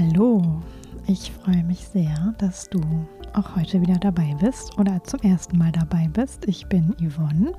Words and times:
Hallo, 0.00 0.62
ich 1.08 1.32
freue 1.32 1.64
mich 1.64 1.80
sehr, 1.80 2.32
dass 2.38 2.70
du 2.70 2.80
auch 3.34 3.56
heute 3.56 3.80
wieder 3.80 3.96
dabei 3.96 4.36
bist 4.40 4.78
oder 4.78 5.02
zum 5.02 5.18
ersten 5.22 5.58
Mal 5.58 5.72
dabei 5.72 6.08
bist. 6.12 6.46
Ich 6.46 6.68
bin 6.68 6.94
Yvonne 7.00 7.52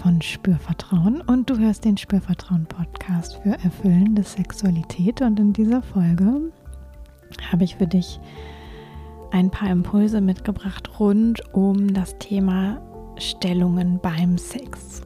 von 0.00 0.22
Spürvertrauen 0.22 1.22
und 1.22 1.50
du 1.50 1.58
hörst 1.58 1.84
den 1.84 1.96
Spürvertrauen 1.96 2.66
Podcast 2.66 3.40
für 3.42 3.58
erfüllende 3.64 4.22
Sexualität 4.22 5.22
und 5.22 5.40
in 5.40 5.52
dieser 5.52 5.82
Folge 5.82 6.52
habe 7.50 7.64
ich 7.64 7.74
für 7.74 7.88
dich 7.88 8.20
ein 9.32 9.50
paar 9.50 9.70
Impulse 9.70 10.20
mitgebracht 10.20 11.00
rund 11.00 11.42
um 11.52 11.94
das 11.94 12.16
Thema 12.20 12.80
Stellungen 13.18 13.98
beim 14.00 14.38
Sex. 14.38 15.02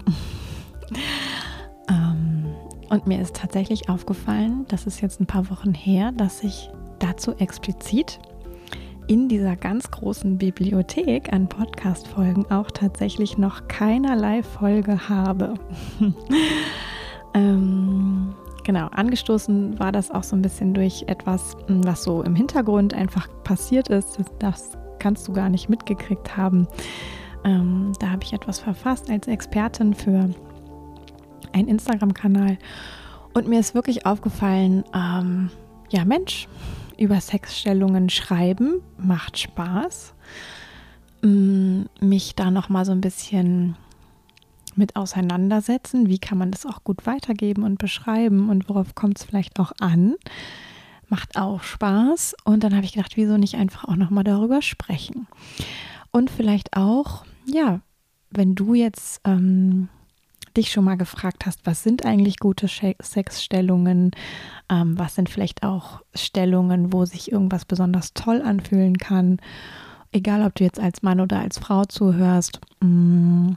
Und 2.90 3.06
mir 3.06 3.20
ist 3.20 3.36
tatsächlich 3.36 3.88
aufgefallen, 3.88 4.66
das 4.68 4.86
ist 4.86 5.00
jetzt 5.00 5.20
ein 5.20 5.26
paar 5.26 5.48
Wochen 5.48 5.72
her, 5.72 6.12
dass 6.12 6.42
ich 6.42 6.70
dazu 6.98 7.32
explizit 7.36 8.18
in 9.06 9.28
dieser 9.28 9.56
ganz 9.56 9.90
großen 9.90 10.38
Bibliothek 10.38 11.32
an 11.32 11.48
Podcast-Folgen 11.48 12.50
auch 12.50 12.70
tatsächlich 12.70 13.38
noch 13.38 13.66
keinerlei 13.68 14.42
Folge 14.42 15.08
habe. 15.08 15.54
ähm, 17.34 18.34
genau, 18.64 18.86
angestoßen 18.88 19.78
war 19.78 19.92
das 19.92 20.10
auch 20.10 20.22
so 20.22 20.36
ein 20.36 20.42
bisschen 20.42 20.74
durch 20.74 21.04
etwas, 21.06 21.56
was 21.68 22.02
so 22.02 22.22
im 22.22 22.34
Hintergrund 22.34 22.92
einfach 22.92 23.28
passiert 23.45 23.88
ist. 23.88 24.18
Das 24.40 24.72
kannst 24.98 25.26
du 25.26 25.32
gar 25.32 25.48
nicht 25.48 25.68
mitgekriegt 25.68 26.36
haben. 26.36 26.68
Ähm, 27.45 27.92
da 28.00 28.10
habe 28.10 28.22
ich 28.24 28.32
etwas 28.32 28.59
verfasst 28.59 29.10
als 29.10 29.26
Expertin 29.26 29.95
für 29.95 30.28
einen 31.52 31.68
Instagram-Kanal. 31.68 32.59
Und 33.34 33.48
mir 33.48 33.60
ist 33.60 33.74
wirklich 33.74 34.06
aufgefallen, 34.06 34.84
ähm, 34.95 35.51
ja 35.90 36.04
Mensch, 36.04 36.48
über 36.98 37.20
Sexstellungen 37.20 38.10
schreiben 38.10 38.82
macht 38.98 39.38
Spaß. 39.38 40.15
Mm, 41.23 41.82
mich 42.01 42.34
da 42.34 42.51
noch 42.51 42.68
mal 42.68 42.84
so 42.84 42.93
ein 42.93 43.01
bisschen 43.01 43.76
mit 44.76 44.96
auseinandersetzen. 44.96 46.09
Wie 46.09 46.18
kann 46.18 46.38
man 46.38 46.51
das 46.51 46.66
auch 46.66 46.84
gut 46.84 47.06
weitergeben 47.06 47.62
und 47.65 47.78
beschreiben 47.78 48.48
und 48.48 48.68
worauf 48.68 48.95
kommt 48.95 49.18
es 49.18 49.24
vielleicht 49.24 49.59
auch 49.59 49.73
an? 49.80 50.15
Macht 51.09 51.37
auch 51.37 51.62
Spaß. 51.62 52.37
Und 52.45 52.65
dann 52.65 52.74
habe 52.74 52.84
ich 52.84 52.93
gedacht, 52.93 53.16
wieso 53.16 53.37
nicht 53.37 53.56
einfach 53.56 53.84
auch 53.84 53.96
noch 53.96 54.10
mal 54.10 54.24
darüber 54.24 54.62
sprechen? 54.62 55.26
Und 56.10 56.30
vielleicht 56.30 56.76
auch, 56.76 57.24
ja, 57.46 57.80
wenn 58.30 58.54
du 58.54 58.74
jetzt 58.74 59.21
ähm, 59.24 59.88
dich 60.56 60.73
schon 60.73 60.84
mal 60.84 60.96
gefragt 60.96 61.46
hast, 61.46 61.65
was 61.65 61.82
sind 61.82 62.04
eigentlich 62.04 62.38
gute 62.38 62.66
Sexstellungen, 62.68 64.12
ähm, 64.70 64.98
was 64.98 65.15
sind 65.15 65.28
vielleicht 65.28 65.62
auch 65.62 66.03
Stellungen, 66.15 66.93
wo 66.93 67.04
sich 67.04 67.32
irgendwas 67.32 67.65
besonders 67.65 68.15
toll 68.15 68.43
anfühlen 68.43 68.98
kann, 68.98 69.38
egal 70.12 70.44
ob 70.44 70.54
du 70.54 70.65
jetzt 70.65 70.81
als 70.81 71.03
Mann 71.03 71.21
oder 71.21 71.41
als 71.41 71.59
Frau 71.59 71.84
zuhörst. 71.84 72.60
Mh, 72.81 72.88
mm, 72.88 73.56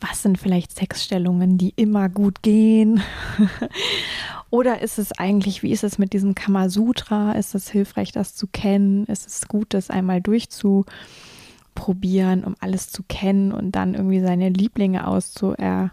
was 0.00 0.22
sind 0.22 0.38
vielleicht 0.38 0.74
Sexstellungen, 0.74 1.58
die 1.58 1.72
immer 1.76 2.08
gut 2.08 2.42
gehen? 2.42 3.02
Oder 4.50 4.82
ist 4.82 4.98
es 4.98 5.12
eigentlich, 5.12 5.62
wie 5.62 5.72
ist 5.72 5.84
es 5.84 5.96
mit 5.96 6.12
diesem 6.12 6.34
Kamasutra? 6.34 7.32
Ist 7.32 7.54
es 7.54 7.70
hilfreich, 7.70 8.12
das 8.12 8.34
zu 8.34 8.46
kennen? 8.48 9.06
Ist 9.06 9.26
es 9.26 9.48
gut, 9.48 9.72
das 9.74 9.90
einmal 9.90 10.20
durchzu 10.20 10.84
probieren, 11.74 12.44
um 12.44 12.54
alles 12.60 12.90
zu 12.90 13.02
kennen 13.02 13.52
und 13.52 13.72
dann 13.72 13.94
irgendwie 13.94 14.20
seine 14.20 14.48
Lieblinge 14.50 15.06
auszuerkehren, 15.06 15.90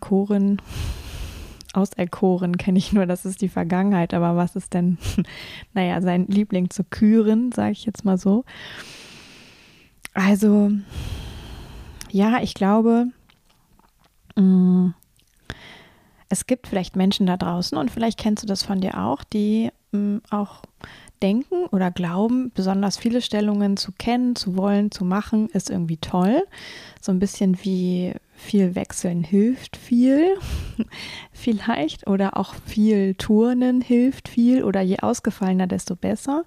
koren. 0.00 0.62
Auserkoren 1.72 2.56
kenne 2.56 2.78
ich 2.78 2.92
nur, 2.92 3.06
das 3.06 3.24
ist 3.24 3.42
die 3.42 3.48
Vergangenheit, 3.48 4.12
aber 4.12 4.36
was 4.36 4.56
ist 4.56 4.74
denn, 4.74 4.98
naja, 5.72 6.00
sein 6.00 6.26
Liebling 6.26 6.68
zu 6.70 6.82
küren, 6.82 7.52
sage 7.52 7.72
ich 7.72 7.84
jetzt 7.84 8.04
mal 8.04 8.18
so. 8.18 8.44
Also, 10.14 10.72
ja, 12.10 12.42
ich 12.42 12.54
glaube, 12.54 13.06
mm, 14.34 14.88
es 16.28 16.46
gibt 16.46 16.66
vielleicht 16.66 16.96
Menschen 16.96 17.26
da 17.26 17.36
draußen 17.36 17.78
und 17.78 17.90
vielleicht 17.90 18.18
kennst 18.18 18.42
du 18.42 18.48
das 18.48 18.64
von 18.64 18.80
dir 18.80 18.98
auch, 18.98 19.22
die 19.22 19.70
mm, 19.92 20.18
auch 20.30 20.62
denken 21.22 21.66
oder 21.66 21.90
glauben, 21.90 22.50
besonders 22.54 22.96
viele 22.96 23.22
Stellungen 23.22 23.76
zu 23.76 23.92
kennen, 23.92 24.36
zu 24.36 24.56
wollen, 24.56 24.90
zu 24.90 25.04
machen, 25.04 25.48
ist 25.48 25.70
irgendwie 25.70 25.98
toll. 25.98 26.42
So 27.00 27.12
ein 27.12 27.18
bisschen 27.18 27.62
wie 27.64 28.14
viel 28.34 28.74
wechseln 28.74 29.22
hilft 29.22 29.76
viel, 29.76 30.36
vielleicht, 31.32 32.06
oder 32.06 32.36
auch 32.36 32.54
viel 32.66 33.14
Turnen 33.14 33.80
hilft 33.80 34.28
viel, 34.28 34.64
oder 34.64 34.80
je 34.80 34.98
ausgefallener, 35.00 35.66
desto 35.66 35.94
besser. 35.94 36.44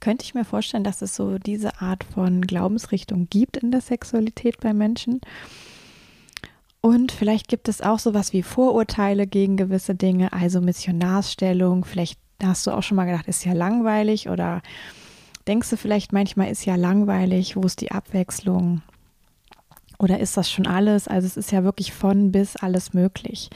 Könnte 0.00 0.24
ich 0.24 0.34
mir 0.34 0.44
vorstellen, 0.44 0.84
dass 0.84 1.00
es 1.00 1.16
so 1.16 1.38
diese 1.38 1.80
Art 1.80 2.04
von 2.04 2.42
Glaubensrichtung 2.42 3.28
gibt 3.30 3.56
in 3.56 3.70
der 3.70 3.80
Sexualität 3.80 4.60
bei 4.60 4.74
Menschen. 4.74 5.20
Und 6.82 7.12
vielleicht 7.12 7.48
gibt 7.48 7.70
es 7.70 7.80
auch 7.80 7.98
sowas 7.98 8.34
wie 8.34 8.42
Vorurteile 8.42 9.26
gegen 9.26 9.56
gewisse 9.56 9.94
Dinge, 9.94 10.34
also 10.34 10.60
Missionarsstellung, 10.60 11.86
vielleicht 11.86 12.18
da 12.38 12.48
hast 12.48 12.66
du 12.66 12.70
auch 12.70 12.82
schon 12.82 12.96
mal 12.96 13.06
gedacht, 13.06 13.28
ist 13.28 13.44
ja 13.44 13.52
langweilig 13.52 14.28
oder 14.28 14.62
denkst 15.46 15.70
du 15.70 15.76
vielleicht 15.76 16.12
manchmal, 16.12 16.50
ist 16.50 16.64
ja 16.64 16.76
langweilig, 16.76 17.56
wo 17.56 17.62
ist 17.62 17.80
die 17.80 17.92
Abwechslung? 17.92 18.82
Oder 19.98 20.18
ist 20.18 20.36
das 20.36 20.50
schon 20.50 20.66
alles? 20.66 21.06
Also 21.06 21.26
es 21.26 21.36
ist 21.36 21.52
ja 21.52 21.62
wirklich 21.62 21.92
von 21.92 22.32
bis 22.32 22.56
alles 22.56 22.94
möglich. 22.94 23.48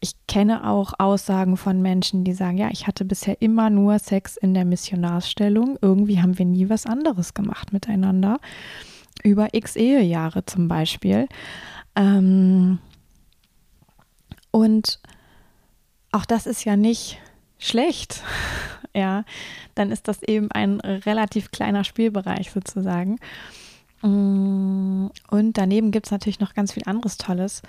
Ich 0.00 0.12
kenne 0.26 0.68
auch 0.68 0.92
Aussagen 0.98 1.56
von 1.56 1.80
Menschen, 1.80 2.24
die 2.24 2.34
sagen, 2.34 2.58
ja, 2.58 2.68
ich 2.70 2.86
hatte 2.86 3.04
bisher 3.04 3.40
immer 3.40 3.70
nur 3.70 3.98
Sex 3.98 4.36
in 4.36 4.52
der 4.52 4.64
Missionarsstellung. 4.64 5.78
Irgendwie 5.80 6.20
haben 6.20 6.38
wir 6.38 6.44
nie 6.44 6.68
was 6.68 6.84
anderes 6.84 7.32
gemacht 7.32 7.72
miteinander. 7.72 8.38
Über 9.24 9.54
x 9.54 9.76
Ehejahre 9.76 10.44
zum 10.44 10.68
Beispiel. 10.68 11.26
Ähm 11.96 12.78
und 14.50 15.00
auch 16.12 16.26
das 16.26 16.46
ist 16.46 16.64
ja 16.64 16.76
nicht 16.76 17.18
schlecht, 17.58 18.22
ja, 18.94 19.24
dann 19.74 19.90
ist 19.90 20.08
das 20.08 20.22
eben 20.22 20.50
ein 20.52 20.80
relativ 20.80 21.50
kleiner 21.50 21.84
Spielbereich 21.84 22.50
sozusagen. 22.50 23.18
Mm, 24.02 25.06
und 25.30 25.58
daneben 25.58 25.90
gibt 25.90 26.06
es 26.06 26.12
natürlich 26.12 26.40
noch 26.40 26.54
ganz 26.54 26.72
viel 26.72 26.84
anderes 26.86 27.16
Tolles. 27.18 27.62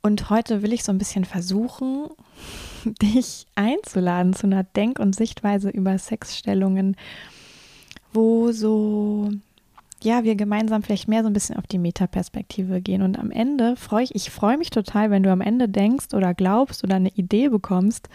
Und 0.00 0.30
heute 0.30 0.62
will 0.62 0.72
ich 0.72 0.84
so 0.84 0.92
ein 0.92 0.98
bisschen 0.98 1.24
versuchen, 1.24 2.08
dich 3.02 3.46
einzuladen 3.54 4.32
zu 4.32 4.46
einer 4.46 4.64
Denk- 4.64 4.98
und 4.98 5.14
Sichtweise 5.14 5.70
über 5.70 5.98
Sexstellungen, 5.98 6.96
wo 8.12 8.52
so, 8.52 9.30
ja, 10.02 10.24
wir 10.24 10.36
gemeinsam 10.36 10.82
vielleicht 10.82 11.08
mehr 11.08 11.22
so 11.22 11.26
ein 11.28 11.32
bisschen 11.32 11.56
auf 11.56 11.66
die 11.66 11.78
Metaperspektive 11.78 12.80
gehen. 12.80 13.02
Und 13.02 13.18
am 13.18 13.30
Ende 13.30 13.76
freue 13.76 14.04
ich, 14.04 14.14
ich 14.14 14.30
freue 14.30 14.56
mich 14.56 14.70
total, 14.70 15.10
wenn 15.10 15.22
du 15.22 15.32
am 15.32 15.40
Ende 15.40 15.68
denkst 15.68 16.14
oder 16.14 16.32
glaubst 16.32 16.84
oder 16.84 16.96
eine 16.96 17.10
Idee 17.10 17.48
bekommst, 17.48 18.08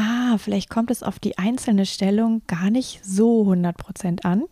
ah, 0.00 0.38
vielleicht 0.38 0.70
kommt 0.70 0.90
es 0.90 1.02
auf 1.02 1.18
die 1.18 1.38
einzelne 1.38 1.86
Stellung 1.86 2.42
gar 2.46 2.70
nicht 2.70 3.00
so 3.04 3.42
100% 3.42 4.24
an. 4.24 4.44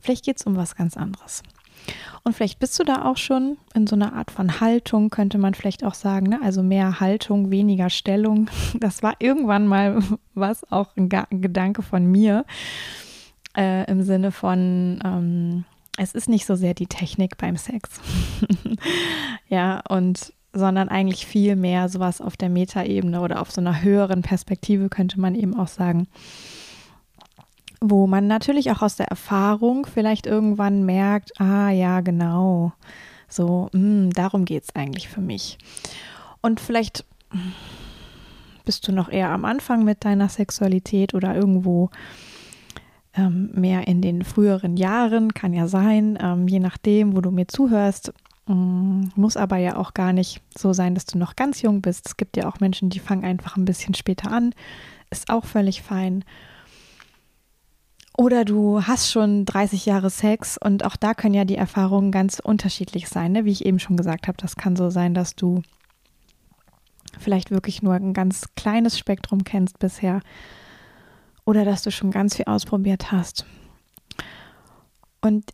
Vielleicht 0.00 0.24
geht 0.24 0.38
es 0.38 0.46
um 0.46 0.56
was 0.56 0.76
ganz 0.76 0.96
anderes. 0.96 1.42
Und 2.22 2.34
vielleicht 2.34 2.58
bist 2.58 2.78
du 2.78 2.84
da 2.84 3.06
auch 3.06 3.16
schon 3.16 3.56
in 3.74 3.86
so 3.86 3.96
einer 3.96 4.12
Art 4.12 4.30
von 4.30 4.60
Haltung, 4.60 5.08
könnte 5.08 5.38
man 5.38 5.54
vielleicht 5.54 5.84
auch 5.84 5.94
sagen, 5.94 6.26
ne? 6.28 6.40
also 6.42 6.62
mehr 6.62 7.00
Haltung, 7.00 7.50
weniger 7.50 7.90
Stellung. 7.90 8.50
Das 8.78 9.02
war 9.02 9.14
irgendwann 9.18 9.66
mal 9.66 10.02
was, 10.34 10.70
auch 10.70 10.96
ein, 10.96 11.08
Gedanke 11.08 11.82
von 11.82 12.06
mir 12.06 12.44
äh, 13.56 13.90
im 13.90 14.02
Sinne 14.02 14.32
von, 14.32 15.00
ähm, 15.04 15.64
es 15.96 16.12
ist 16.12 16.28
nicht 16.28 16.46
so 16.46 16.54
sehr 16.54 16.74
die 16.74 16.86
Technik 16.86 17.36
beim 17.38 17.56
Sex. 17.56 18.00
ja, 19.48 19.82
und 19.88 20.32
sondern 20.52 20.88
eigentlich 20.88 21.26
viel 21.26 21.56
mehr 21.56 21.88
sowas 21.88 22.20
auf 22.20 22.36
der 22.36 22.48
Metaebene 22.48 23.20
oder 23.20 23.40
auf 23.40 23.50
so 23.50 23.60
einer 23.60 23.82
höheren 23.82 24.22
Perspektive 24.22 24.88
könnte 24.88 25.20
man 25.20 25.34
eben 25.34 25.58
auch 25.58 25.68
sagen, 25.68 26.08
wo 27.80 28.06
man 28.06 28.26
natürlich 28.26 28.70
auch 28.70 28.82
aus 28.82 28.96
der 28.96 29.08
Erfahrung 29.08 29.86
vielleicht 29.86 30.26
irgendwann 30.26 30.84
merkt, 30.84 31.40
ah 31.40 31.70
ja, 31.70 32.00
genau, 32.00 32.72
so, 33.28 33.70
mh, 33.72 33.80
hm, 33.80 34.10
darum 34.12 34.44
geht 34.44 34.64
es 34.64 34.74
eigentlich 34.74 35.08
für 35.08 35.20
mich. 35.20 35.56
Und 36.42 36.60
vielleicht 36.60 37.04
bist 38.64 38.86
du 38.86 38.92
noch 38.92 39.08
eher 39.08 39.30
am 39.30 39.44
Anfang 39.44 39.84
mit 39.84 40.04
deiner 40.04 40.28
Sexualität 40.28 41.14
oder 41.14 41.34
irgendwo 41.34 41.90
ähm, 43.14 43.50
mehr 43.52 43.88
in 43.88 44.02
den 44.02 44.24
früheren 44.24 44.76
Jahren, 44.76 45.34
kann 45.34 45.52
ja 45.52 45.66
sein, 45.66 46.18
ähm, 46.20 46.48
je 46.48 46.60
nachdem, 46.60 47.16
wo 47.16 47.20
du 47.20 47.30
mir 47.30 47.48
zuhörst, 47.48 48.12
muss 48.46 49.36
aber 49.36 49.58
ja 49.58 49.76
auch 49.76 49.94
gar 49.94 50.12
nicht 50.12 50.42
so 50.56 50.72
sein, 50.72 50.94
dass 50.94 51.06
du 51.06 51.18
noch 51.18 51.36
ganz 51.36 51.62
jung 51.62 51.82
bist. 51.82 52.06
Es 52.06 52.16
gibt 52.16 52.36
ja 52.36 52.48
auch 52.48 52.58
Menschen, 52.60 52.90
die 52.90 52.98
fangen 52.98 53.24
einfach 53.24 53.56
ein 53.56 53.64
bisschen 53.64 53.94
später 53.94 54.32
an. 54.32 54.54
Ist 55.10 55.30
auch 55.30 55.44
völlig 55.44 55.82
fein. 55.82 56.24
Oder 58.16 58.44
du 58.44 58.82
hast 58.82 59.10
schon 59.10 59.44
30 59.44 59.86
Jahre 59.86 60.10
Sex 60.10 60.58
und 60.58 60.84
auch 60.84 60.96
da 60.96 61.14
können 61.14 61.34
ja 61.34 61.44
die 61.44 61.56
Erfahrungen 61.56 62.10
ganz 62.10 62.38
unterschiedlich 62.38 63.08
sein. 63.08 63.32
Ne? 63.32 63.44
Wie 63.44 63.52
ich 63.52 63.64
eben 63.64 63.78
schon 63.78 63.96
gesagt 63.96 64.28
habe, 64.28 64.36
das 64.36 64.56
kann 64.56 64.76
so 64.76 64.90
sein, 64.90 65.14
dass 65.14 65.36
du 65.36 65.62
vielleicht 67.18 67.50
wirklich 67.50 67.82
nur 67.82 67.94
ein 67.94 68.12
ganz 68.12 68.48
kleines 68.56 68.98
Spektrum 68.98 69.44
kennst 69.44 69.78
bisher 69.78 70.20
oder 71.44 71.64
dass 71.64 71.82
du 71.82 71.90
schon 71.90 72.10
ganz 72.10 72.36
viel 72.36 72.44
ausprobiert 72.46 73.10
hast. 73.10 73.46
Und 75.20 75.52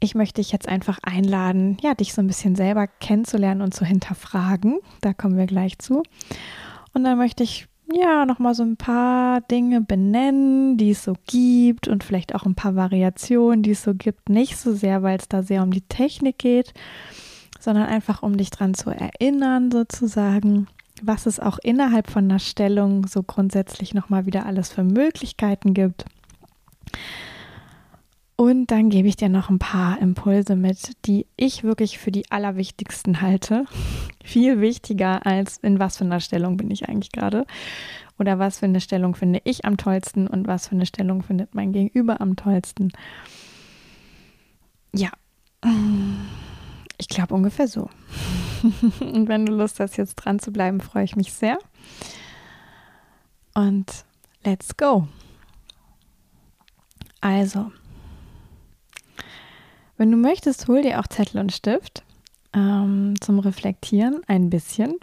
ich 0.00 0.14
möchte 0.14 0.40
dich 0.40 0.52
jetzt 0.52 0.68
einfach 0.68 0.98
einladen, 1.02 1.76
ja, 1.80 1.94
dich 1.94 2.14
so 2.14 2.22
ein 2.22 2.26
bisschen 2.26 2.54
selber 2.54 2.86
kennenzulernen 2.86 3.62
und 3.62 3.74
zu 3.74 3.84
hinterfragen. 3.84 4.78
Da 5.00 5.12
kommen 5.12 5.36
wir 5.36 5.46
gleich 5.46 5.78
zu. 5.78 6.02
Und 6.92 7.04
dann 7.04 7.18
möchte 7.18 7.42
ich 7.42 7.66
ja 7.92 8.26
nochmal 8.26 8.54
so 8.54 8.62
ein 8.62 8.76
paar 8.76 9.40
Dinge 9.40 9.80
benennen, 9.80 10.76
die 10.76 10.90
es 10.90 11.04
so 11.04 11.14
gibt 11.26 11.88
und 11.88 12.04
vielleicht 12.04 12.34
auch 12.34 12.44
ein 12.44 12.54
paar 12.54 12.76
Variationen, 12.76 13.62
die 13.62 13.72
es 13.72 13.82
so 13.82 13.94
gibt. 13.94 14.28
Nicht 14.28 14.56
so 14.56 14.74
sehr, 14.74 15.02
weil 15.02 15.18
es 15.18 15.28
da 15.28 15.42
sehr 15.42 15.62
um 15.62 15.70
die 15.70 15.82
Technik 15.82 16.38
geht, 16.38 16.74
sondern 17.58 17.86
einfach 17.86 18.22
um 18.22 18.36
dich 18.36 18.50
dran 18.50 18.74
zu 18.74 18.90
erinnern, 18.90 19.70
sozusagen, 19.70 20.68
was 21.02 21.26
es 21.26 21.40
auch 21.40 21.58
innerhalb 21.62 22.10
von 22.10 22.24
einer 22.24 22.38
Stellung 22.38 23.06
so 23.06 23.22
grundsätzlich 23.22 23.94
nochmal 23.94 24.26
wieder 24.26 24.46
alles 24.46 24.70
für 24.70 24.84
Möglichkeiten 24.84 25.74
gibt. 25.74 26.04
Und 28.40 28.70
dann 28.70 28.88
gebe 28.88 29.08
ich 29.08 29.16
dir 29.16 29.28
noch 29.28 29.50
ein 29.50 29.58
paar 29.58 30.00
Impulse 30.00 30.54
mit, 30.54 30.92
die 31.06 31.26
ich 31.36 31.64
wirklich 31.64 31.98
für 31.98 32.12
die 32.12 32.30
allerwichtigsten 32.30 33.20
halte. 33.20 33.64
Viel 34.24 34.60
wichtiger 34.60 35.26
als 35.26 35.58
in 35.58 35.80
was 35.80 35.96
für 35.96 36.04
einer 36.04 36.20
Stellung 36.20 36.56
bin 36.56 36.70
ich 36.70 36.88
eigentlich 36.88 37.10
gerade. 37.10 37.46
Oder 38.16 38.38
was 38.38 38.60
für 38.60 38.66
eine 38.66 38.80
Stellung 38.80 39.16
finde 39.16 39.40
ich 39.42 39.64
am 39.64 39.76
tollsten 39.76 40.28
und 40.28 40.46
was 40.46 40.68
für 40.68 40.76
eine 40.76 40.86
Stellung 40.86 41.24
findet 41.24 41.56
mein 41.56 41.72
Gegenüber 41.72 42.20
am 42.20 42.36
tollsten. 42.36 42.92
Ja, 44.94 45.10
ich 46.96 47.08
glaube 47.08 47.34
ungefähr 47.34 47.66
so. 47.66 47.90
und 49.00 49.28
wenn 49.28 49.46
du 49.46 49.52
Lust 49.52 49.80
hast, 49.80 49.96
jetzt 49.96 50.14
dran 50.14 50.38
zu 50.38 50.52
bleiben, 50.52 50.80
freue 50.80 51.02
ich 51.02 51.16
mich 51.16 51.32
sehr. 51.32 51.58
Und 53.54 54.04
let's 54.44 54.76
go. 54.76 55.08
Also, 57.20 57.72
wenn 59.98 60.10
du 60.10 60.16
möchtest, 60.16 60.68
hol 60.68 60.82
dir 60.82 61.00
auch 61.00 61.06
Zettel 61.06 61.40
und 61.40 61.52
Stift 61.52 62.02
ähm, 62.54 63.14
zum 63.20 63.38
Reflektieren 63.38 64.22
ein 64.26 64.48
bisschen. 64.48 64.94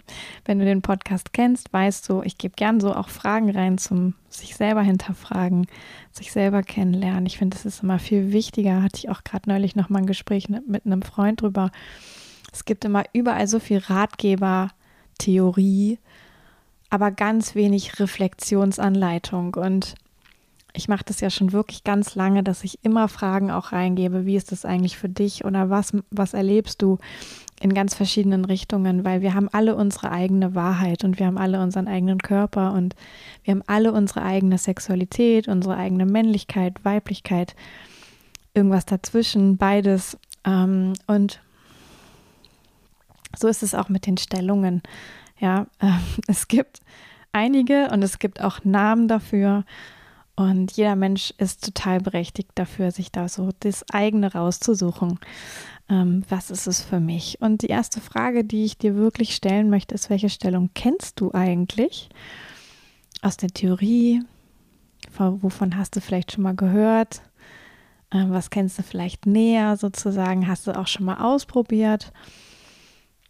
Wenn 0.44 0.58
du 0.58 0.64
den 0.64 0.82
Podcast 0.82 1.32
kennst, 1.32 1.72
weißt 1.72 2.08
du, 2.08 2.22
ich 2.22 2.38
gebe 2.38 2.54
gern 2.56 2.80
so 2.80 2.92
auch 2.94 3.08
Fragen 3.08 3.50
rein 3.50 3.78
zum 3.78 4.14
sich 4.28 4.56
selber 4.56 4.82
hinterfragen, 4.82 5.66
sich 6.12 6.32
selber 6.32 6.62
kennenlernen. 6.62 7.26
Ich 7.26 7.38
finde, 7.38 7.56
das 7.56 7.66
ist 7.66 7.82
immer 7.82 7.98
viel 7.98 8.32
wichtiger. 8.32 8.82
Hatte 8.82 8.98
ich 8.98 9.08
auch 9.08 9.22
gerade 9.22 9.48
neulich 9.48 9.76
noch 9.76 9.88
mal 9.88 10.00
ein 10.00 10.06
Gespräch 10.06 10.48
mit 10.48 10.86
einem 10.86 11.02
Freund 11.02 11.42
drüber. 11.42 11.70
Es 12.52 12.64
gibt 12.64 12.84
immer 12.84 13.04
überall 13.12 13.46
so 13.46 13.60
viel 13.60 13.78
Ratgeber, 13.78 14.70
Theorie, 15.18 15.98
aber 16.90 17.10
ganz 17.10 17.54
wenig 17.54 18.00
Reflexionsanleitung 18.00 19.54
und 19.54 19.94
ich 20.76 20.88
mache 20.88 21.04
das 21.04 21.20
ja 21.20 21.30
schon 21.30 21.52
wirklich 21.52 21.84
ganz 21.84 22.14
lange, 22.14 22.42
dass 22.42 22.62
ich 22.62 22.84
immer 22.84 23.08
Fragen 23.08 23.50
auch 23.50 23.72
reingebe, 23.72 24.26
wie 24.26 24.36
ist 24.36 24.52
das 24.52 24.64
eigentlich 24.64 24.98
für 24.98 25.08
dich 25.08 25.44
oder 25.44 25.70
was, 25.70 25.92
was 26.10 26.34
erlebst 26.34 26.82
du 26.82 26.98
in 27.60 27.72
ganz 27.72 27.94
verschiedenen 27.94 28.44
Richtungen, 28.44 29.02
weil 29.04 29.22
wir 29.22 29.32
haben 29.32 29.48
alle 29.50 29.74
unsere 29.74 30.12
eigene 30.12 30.54
Wahrheit 30.54 31.04
und 31.04 31.18
wir 31.18 31.26
haben 31.26 31.38
alle 31.38 31.62
unseren 31.62 31.88
eigenen 31.88 32.18
Körper 32.18 32.74
und 32.74 32.94
wir 33.44 33.52
haben 33.52 33.62
alle 33.66 33.92
unsere 33.92 34.22
eigene 34.22 34.58
Sexualität, 34.58 35.48
unsere 35.48 35.76
eigene 35.76 36.04
Männlichkeit, 36.04 36.84
Weiblichkeit, 36.84 37.56
irgendwas 38.52 38.84
dazwischen, 38.84 39.56
beides. 39.56 40.18
Ähm, 40.44 40.92
und 41.06 41.40
so 43.34 43.48
ist 43.48 43.62
es 43.62 43.74
auch 43.74 43.88
mit 43.88 44.06
den 44.06 44.18
Stellungen. 44.18 44.82
Ja, 45.38 45.66
es 46.26 46.48
gibt 46.48 46.80
einige 47.32 47.88
und 47.90 48.02
es 48.02 48.18
gibt 48.18 48.42
auch 48.42 48.62
Namen 48.64 49.08
dafür. 49.08 49.64
Und 50.36 50.72
jeder 50.72 50.96
Mensch 50.96 51.32
ist 51.38 51.64
total 51.64 52.00
berechtigt 52.00 52.50
dafür, 52.54 52.90
sich 52.90 53.10
da 53.10 53.28
so 53.28 53.50
das 53.60 53.84
eigene 53.90 54.34
rauszusuchen. 54.34 55.18
Ähm, 55.88 56.24
was 56.28 56.50
ist 56.50 56.66
es 56.66 56.82
für 56.82 57.00
mich? 57.00 57.40
Und 57.40 57.62
die 57.62 57.68
erste 57.68 58.02
Frage, 58.02 58.44
die 58.44 58.64
ich 58.64 58.76
dir 58.76 58.96
wirklich 58.96 59.34
stellen 59.34 59.70
möchte, 59.70 59.94
ist, 59.94 60.10
welche 60.10 60.28
Stellung 60.28 60.70
kennst 60.74 61.20
du 61.20 61.32
eigentlich 61.32 62.10
aus 63.22 63.38
der 63.38 63.48
Theorie? 63.48 64.22
Wovon 65.16 65.78
hast 65.78 65.96
du 65.96 66.00
vielleicht 66.02 66.32
schon 66.32 66.42
mal 66.42 66.54
gehört? 66.54 67.22
Ähm, 68.12 68.30
was 68.30 68.50
kennst 68.50 68.78
du 68.78 68.82
vielleicht 68.82 69.24
näher 69.24 69.78
sozusagen? 69.78 70.46
Hast 70.46 70.66
du 70.66 70.76
auch 70.78 70.86
schon 70.86 71.06
mal 71.06 71.18
ausprobiert? 71.18 72.12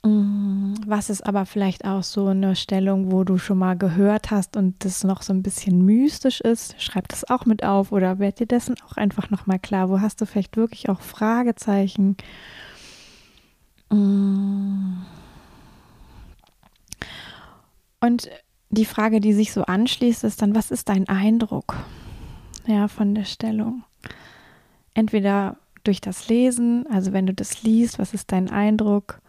Mm, 0.06 0.74
was 0.86 1.10
ist 1.10 1.26
aber 1.26 1.46
vielleicht 1.46 1.84
auch 1.84 2.04
so 2.04 2.28
eine 2.28 2.54
Stellung, 2.54 3.10
wo 3.10 3.24
du 3.24 3.38
schon 3.38 3.58
mal 3.58 3.76
gehört 3.76 4.30
hast 4.30 4.56
und 4.56 4.84
das 4.84 5.02
noch 5.02 5.22
so 5.22 5.32
ein 5.32 5.42
bisschen 5.42 5.84
mystisch 5.84 6.40
ist? 6.40 6.80
Schreib 6.80 7.08
das 7.08 7.28
auch 7.28 7.44
mit 7.44 7.64
auf 7.64 7.90
oder 7.90 8.20
werd 8.20 8.38
dir 8.38 8.46
dessen 8.46 8.76
auch 8.86 8.96
einfach 8.96 9.30
nochmal 9.30 9.58
klar. 9.58 9.90
Wo 9.90 10.00
hast 10.00 10.20
du 10.20 10.26
vielleicht 10.26 10.56
wirklich 10.56 10.88
auch 10.88 11.00
Fragezeichen? 11.00 12.16
Mm. 13.90 14.98
Und 17.98 18.30
die 18.70 18.84
Frage, 18.84 19.20
die 19.20 19.32
sich 19.32 19.52
so 19.52 19.64
anschließt, 19.64 20.22
ist 20.22 20.40
dann, 20.40 20.54
was 20.54 20.70
ist 20.70 20.88
dein 20.88 21.08
Eindruck 21.08 21.74
ja, 22.66 22.86
von 22.86 23.16
der 23.16 23.24
Stellung? 23.24 23.82
Entweder 24.94 25.56
durch 25.82 26.00
das 26.00 26.28
Lesen, 26.28 26.86
also 26.90 27.12
wenn 27.12 27.26
du 27.26 27.34
das 27.34 27.64
liest, 27.64 27.98
was 27.98 28.14
ist 28.14 28.30
dein 28.30 28.50
Eindruck? 28.50 29.20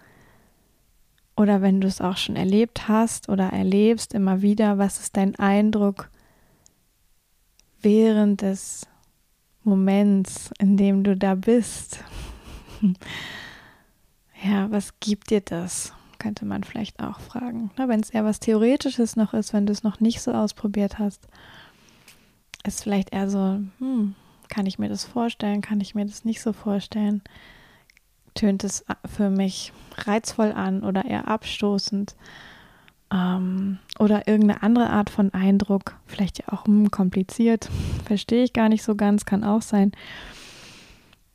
Oder 1.38 1.62
wenn 1.62 1.80
du 1.80 1.88
es 1.88 2.02
auch 2.02 2.18
schon 2.18 2.36
erlebt 2.36 2.88
hast 2.88 3.30
oder 3.30 3.54
erlebst 3.54 4.16
immer 4.16 4.42
wieder, 4.42 4.80
was 4.80 5.00
ist 5.00 5.16
dein 5.16 5.36
Eindruck 5.36 6.10
während 7.80 8.42
des 8.42 8.88
Moments, 9.64 10.50
in 10.58 10.78
dem 10.78 11.04
du 11.04 11.16
da 11.16 11.36
bist? 11.36 12.04
ja, 14.44 14.70
was 14.72 15.00
gibt 15.00 15.30
dir 15.30 15.42
das? 15.42 15.94
Könnte 16.18 16.46
man 16.46 16.64
vielleicht 16.64 17.00
auch 17.00 17.20
fragen. 17.20 17.70
wenn 17.76 18.00
es 18.00 18.10
eher 18.10 18.26
was 18.26 18.40
Theoretisches 18.40 19.16
noch 19.16 19.36
ist, 19.36 19.54
wenn 19.54 19.68
du 19.68 19.74
es 19.74 19.84
noch 19.84 20.00
nicht 20.00 20.22
so 20.22 20.32
ausprobiert 20.32 20.98
hast, 20.98 21.28
ist 22.66 22.82
vielleicht 22.82 23.14
eher 23.14 23.30
so, 23.30 23.60
hm, 23.78 24.16
kann 24.50 24.66
ich 24.66 24.80
mir 24.80 24.90
das 24.90 25.06
vorstellen, 25.06 25.62
kann 25.62 25.82
ich 25.82 25.94
mir 25.94 26.06
das 26.08 26.26
nicht 26.26 26.42
so 26.42 26.52
vorstellen? 26.52 27.22
Tönt 28.38 28.64
es 28.64 28.86
für 29.06 29.30
mich 29.30 29.74
reizvoll 29.98 30.52
an 30.52 30.84
oder 30.84 31.06
eher 31.06 31.28
abstoßend 31.28 32.16
ähm, 33.14 33.80
oder 34.00 34.28
irgendeine 34.28 34.64
andere 34.64 34.90
Art 34.90 35.10
von 35.10 35.34
Eindruck, 35.34 35.96
vielleicht 36.06 36.40
ja 36.40 36.54
auch 36.54 36.66
hm, 36.66 36.92
kompliziert, 36.92 37.70
verstehe 38.06 38.44
ich 38.44 38.54
gar 38.54 38.70
nicht 38.70 38.84
so 38.84 38.96
ganz, 38.96 39.26
kann 39.26 39.44
auch 39.44 39.62
sein. 39.62 39.92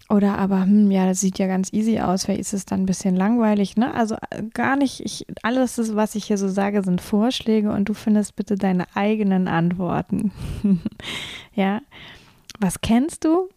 Oder 0.08 0.36
aber, 0.36 0.62
hm, 0.62 0.90
ja, 0.90 1.06
das 1.06 1.20
sieht 1.20 1.38
ja 1.38 1.46
ganz 1.46 1.72
easy 1.72 2.00
aus, 2.00 2.24
vielleicht 2.24 2.40
ist 2.40 2.52
es 2.52 2.66
dann 2.66 2.82
ein 2.82 2.86
bisschen 2.86 3.16
langweilig, 3.16 3.76
ne? 3.76 3.94
Also 3.94 4.16
äh, 4.30 4.42
gar 4.52 4.76
nicht, 4.76 5.00
ich, 5.00 5.26
alles, 5.42 5.96
was 5.96 6.14
ich 6.14 6.24
hier 6.24 6.38
so 6.38 6.48
sage, 6.48 6.82
sind 6.82 7.00
Vorschläge 7.00 7.72
und 7.72 7.88
du 7.88 7.94
findest 7.94 8.36
bitte 8.36 8.56
deine 8.56 8.84
eigenen 8.94 9.48
Antworten. 9.48 10.32
ja, 11.54 11.80
was 12.60 12.80
kennst 12.82 13.24
du? 13.24 13.48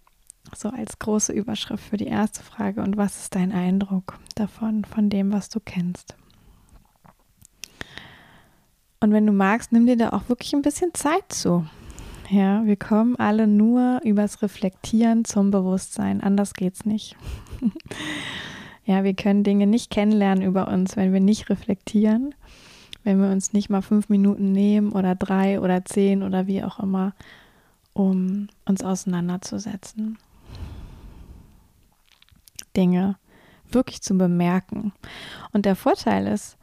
So 0.58 0.70
als 0.70 1.00
große 1.00 1.34
Überschrift 1.34 1.84
für 1.84 1.98
die 1.98 2.08
erste 2.08 2.44
Frage. 2.44 2.82
Und 2.82 2.98
was 2.98 3.18
ist 3.18 3.36
dein 3.36 3.52
Eindruck 3.52 4.20
davon, 4.36 4.86
von 4.86 5.10
dem, 5.10 5.32
was 5.32 5.50
du 5.50 5.60
kennst? 5.60 6.16
Und 9.00 9.12
wenn 9.12 9.28
du 9.28 9.34
magst, 9.34 9.72
nimm 9.72 9.86
dir 9.86 9.98
da 9.98 10.10
auch 10.10 10.30
wirklich 10.30 10.54
ein 10.54 10.62
bisschen 10.62 10.94
Zeit 10.94 11.32
zu. 11.32 11.66
Ja, 12.30 12.66
wir 12.66 12.76
kommen 12.76 13.16
alle 13.18 13.46
nur 13.46 14.02
übers 14.04 14.42
Reflektieren 14.42 15.26
zum 15.26 15.52
Bewusstsein. 15.52 16.22
Anders 16.22 16.54
geht's 16.54 16.86
nicht. 16.86 17.16
ja, 18.86 19.04
wir 19.04 19.14
können 19.14 19.44
Dinge 19.44 19.68
nicht 19.68 19.92
kennenlernen 19.92 20.44
über 20.44 20.68
uns, 20.68 20.96
wenn 20.96 21.14
wir 21.14 21.20
nicht 21.20 21.50
reflektieren, 21.50 22.34
wenn 23.04 23.22
wir 23.22 23.30
uns 23.30 23.54
nicht 23.54 23.70
mal 23.70 23.82
fünf 23.82 24.10
Minuten 24.10 24.52
nehmen 24.52 24.92
oder 24.92 25.14
drei 25.14 25.60
oder 25.60 25.86
zehn 25.86 26.24
oder 26.24 26.48
wie 26.48 26.64
auch 26.64 26.80
immer, 26.80 27.14
um 27.94 28.48
uns 28.66 28.84
auseinanderzusetzen. 28.84 30.18
Dinge 32.76 33.18
wirklich 33.72 34.02
zu 34.02 34.18
bemerken. 34.18 34.94
Und 35.52 35.66
der 35.66 35.76
Vorteil 35.76 36.28
ist, 36.28 36.58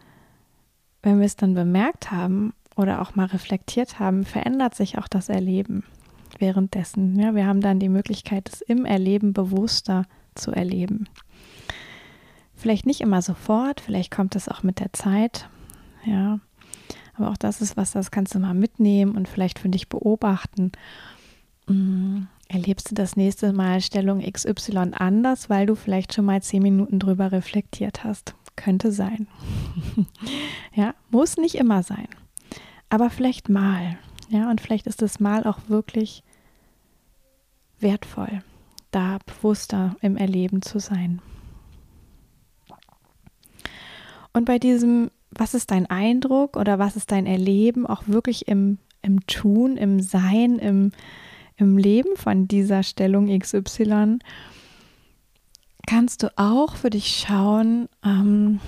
wenn 1.03 1.19
wir 1.19 1.27
es 1.27 1.37
dann 1.37 1.55
bemerkt 1.55 2.11
haben 2.11 2.55
oder 2.77 3.03
auch 3.03 3.15
mal 3.15 3.27
reflektiert 3.27 3.99
haben, 3.99 4.25
verändert 4.25 4.75
sich 4.75 4.99
auch 4.99 5.09
das 5.09 5.29
Erleben 5.29 5.85
währenddessen. 6.39 7.19
Ja, 7.19 7.35
wir 7.35 7.47
haben 7.47 7.61
dann 7.61 7.79
die 7.79 7.89
Möglichkeit, 7.89 8.49
es 8.53 8.61
im 8.61 8.85
Erleben 8.85 9.33
bewusster 9.33 10.05
zu 10.35 10.53
erleben. 10.53 11.09
Vielleicht 12.55 12.87
nicht 12.87 13.01
immer 13.01 13.23
sofort, 13.23 13.81
vielleicht 13.81 14.11
kommt 14.11 14.37
es 14.37 14.49
auch 14.49 14.63
mit 14.63 14.79
der 14.79 14.93
Zeit. 14.93 15.49
Ja, 16.05 16.39
aber 17.15 17.31
auch 17.31 17.37
das 17.37 17.61
ist 17.61 17.77
was, 17.77 17.93
das 17.93 18.11
kannst 18.11 18.35
du 18.35 18.39
mal 18.39 18.55
mitnehmen 18.55 19.17
und 19.17 19.29
vielleicht 19.29 19.59
für 19.59 19.69
dich 19.69 19.89
beobachten. 19.89 20.73
Mm, 21.67 22.25
erlebst 22.49 22.91
du 22.91 22.95
das 22.95 23.17
nächste 23.17 23.53
Mal 23.53 23.81
Stellung 23.81 24.21
XY 24.21 24.93
anders, 24.93 25.49
weil 25.49 25.67
du 25.67 25.75
vielleicht 25.75 26.15
schon 26.15 26.25
mal 26.25 26.43
zehn 26.43 26.63
Minuten 26.63 26.99
drüber 26.99 27.33
reflektiert 27.33 28.05
hast. 28.05 28.35
könnte 28.55 28.93
sein. 28.93 29.29
ja, 30.75 30.95
muss 31.11 31.39
nicht 31.39 31.55
immer 31.55 31.83
sein. 31.83 32.09
Aber 32.91 33.09
vielleicht 33.09 33.49
mal. 33.49 33.99
Ja, 34.29 34.51
und 34.51 34.61
vielleicht 34.61 34.87
ist 34.87 35.01
das 35.01 35.21
Mal 35.21 35.45
auch 35.45 35.59
wirklich 35.69 36.23
wertvoll, 37.81 38.43
da 38.91 39.19
bewusster 39.25 39.97
im 40.01 40.17
Erleben 40.17 40.63
zu 40.63 40.79
sein. 40.79 41.21
Und 44.33 44.45
bei 44.47 44.59
diesem, 44.59 45.11
was 45.31 45.55
ist 45.55 45.71
dein 45.71 45.87
Eindruck 45.87 46.57
oder 46.57 46.79
was 46.79 46.97
ist 46.97 47.13
dein 47.13 47.27
Erleben, 47.27 47.87
auch 47.87 48.03
wirklich 48.07 48.49
im, 48.49 48.79
im 49.03 49.27
Tun, 49.27 49.77
im 49.77 50.01
Sein, 50.01 50.59
im, 50.59 50.93
im 51.57 51.77
Leben 51.79 52.17
von 52.17 52.49
dieser 52.49 52.83
Stellung 52.83 53.27
XY, 53.39 54.19
kannst 55.87 56.23
du 56.23 56.33
auch 56.37 56.77
für 56.77 56.91
dich 56.91 57.25
schauen, 57.27 57.89
ähm, 58.05 58.61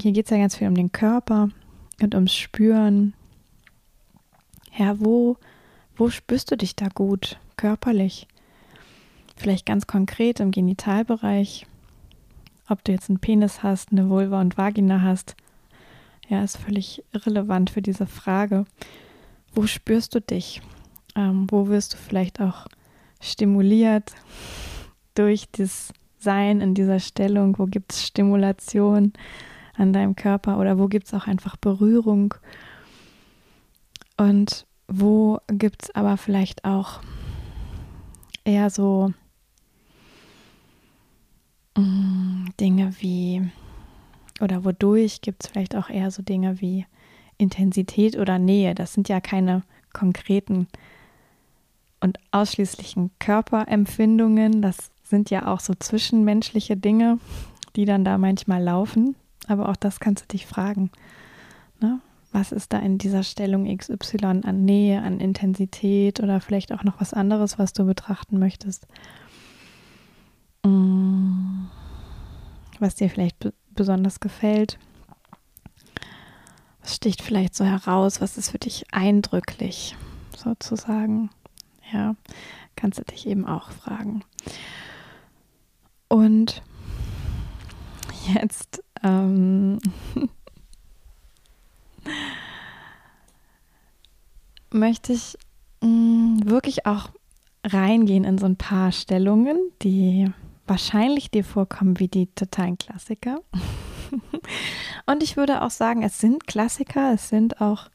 hier 0.00 0.12
geht 0.12 0.26
es 0.26 0.30
ja 0.30 0.38
ganz 0.38 0.56
viel 0.56 0.68
um 0.68 0.74
den 0.74 0.92
Körper 0.92 1.50
und 2.00 2.14
ums 2.14 2.34
Spüren. 2.34 3.14
Ja, 4.76 4.98
wo, 5.00 5.36
wo 5.96 6.10
spürst 6.10 6.50
du 6.50 6.56
dich 6.56 6.76
da 6.76 6.88
gut, 6.88 7.38
körperlich? 7.56 8.26
Vielleicht 9.36 9.66
ganz 9.66 9.86
konkret 9.86 10.40
im 10.40 10.50
Genitalbereich. 10.50 11.66
Ob 12.68 12.82
du 12.84 12.92
jetzt 12.92 13.10
einen 13.10 13.20
Penis 13.20 13.62
hast, 13.62 13.92
eine 13.92 14.08
Vulva 14.08 14.40
und 14.40 14.58
Vagina 14.58 15.02
hast, 15.02 15.36
ja, 16.28 16.42
ist 16.42 16.56
völlig 16.56 17.04
irrelevant 17.12 17.70
für 17.70 17.82
diese 17.82 18.06
Frage. 18.06 18.64
Wo 19.54 19.66
spürst 19.66 20.14
du 20.14 20.20
dich? 20.20 20.60
Ähm, 21.16 21.46
wo 21.50 21.68
wirst 21.68 21.94
du 21.94 21.96
vielleicht 21.96 22.40
auch 22.40 22.66
stimuliert 23.20 24.14
durch 25.14 25.46
das 25.52 25.92
Sein 26.18 26.60
in 26.60 26.74
dieser 26.74 27.00
Stellung? 27.00 27.58
Wo 27.58 27.66
gibt 27.66 27.92
es 27.92 28.06
Stimulation 28.06 29.12
an 29.76 29.92
deinem 29.92 30.14
Körper 30.14 30.58
oder 30.58 30.78
wo 30.78 30.88
gibt 30.88 31.06
es 31.06 31.14
auch 31.14 31.26
einfach 31.26 31.56
Berührung? 31.56 32.34
Und 34.16 34.66
wo 34.88 35.38
gibt 35.48 35.84
es 35.84 35.94
aber 35.94 36.16
vielleicht 36.16 36.64
auch 36.64 37.00
eher 38.44 38.70
so 38.70 39.12
Mm, 41.76 42.46
Dinge 42.58 42.94
wie, 43.00 43.42
oder 44.40 44.64
wodurch 44.64 45.20
gibt 45.20 45.44
es 45.44 45.50
vielleicht 45.50 45.76
auch 45.76 45.90
eher 45.90 46.10
so 46.10 46.22
Dinge 46.22 46.60
wie 46.60 46.86
Intensität 47.36 48.16
oder 48.16 48.38
Nähe. 48.38 48.74
Das 48.74 48.94
sind 48.94 49.08
ja 49.08 49.20
keine 49.20 49.62
konkreten 49.92 50.68
und 52.00 52.18
ausschließlichen 52.30 53.10
Körperempfindungen. 53.18 54.62
Das 54.62 54.90
sind 55.02 55.30
ja 55.30 55.46
auch 55.46 55.60
so 55.60 55.74
zwischenmenschliche 55.74 56.76
Dinge, 56.76 57.18
die 57.76 57.84
dann 57.84 58.04
da 58.04 58.18
manchmal 58.18 58.62
laufen. 58.62 59.16
Aber 59.48 59.68
auch 59.68 59.76
das 59.76 60.00
kannst 60.00 60.24
du 60.24 60.28
dich 60.28 60.46
fragen. 60.46 60.90
Ne? 61.80 62.00
Was 62.32 62.52
ist 62.52 62.72
da 62.72 62.78
in 62.78 62.98
dieser 62.98 63.22
Stellung 63.22 63.64
XY 63.74 64.42
an 64.44 64.64
Nähe, 64.64 65.00
an 65.02 65.20
Intensität 65.20 66.20
oder 66.20 66.40
vielleicht 66.40 66.72
auch 66.72 66.84
noch 66.84 67.00
was 67.00 67.14
anderes, 67.14 67.58
was 67.58 67.72
du 67.72 67.84
betrachten 67.84 68.38
möchtest? 68.38 68.86
Mm. 70.64 71.66
was 72.80 72.96
dir 72.96 73.08
vielleicht 73.08 73.52
besonders 73.74 74.18
gefällt. 74.20 74.78
Was 76.80 76.96
sticht 76.96 77.22
vielleicht 77.22 77.54
so 77.54 77.64
heraus? 77.64 78.20
Was 78.20 78.36
ist 78.36 78.50
für 78.50 78.58
dich 78.58 78.84
eindrücklich, 78.92 79.96
sozusagen? 80.36 81.30
Ja, 81.92 82.16
kannst 82.74 82.98
du 82.98 83.04
dich 83.04 83.26
eben 83.26 83.46
auch 83.46 83.70
fragen. 83.70 84.24
Und 86.08 86.62
jetzt 88.34 88.82
ähm, 89.02 89.78
möchte 94.70 95.12
ich 95.12 95.36
mh, 95.80 95.88
mm, 95.88 96.40
wirklich 96.46 96.86
auch 96.86 97.10
reingehen 97.64 98.24
in 98.24 98.38
so 98.38 98.46
ein 98.46 98.56
paar 98.56 98.92
Stellungen, 98.92 99.58
die 99.82 100.30
wahrscheinlich 100.66 101.30
dir 101.30 101.44
vorkommen 101.44 101.98
wie 101.98 102.08
die 102.08 102.26
totalen 102.28 102.78
Klassiker. 102.78 103.40
Und 105.06 105.22
ich 105.22 105.36
würde 105.36 105.62
auch 105.62 105.70
sagen, 105.70 106.02
es 106.02 106.18
sind 106.18 106.46
Klassiker, 106.46 107.12
es 107.14 107.28
sind 107.28 107.60
auch, 107.60 107.88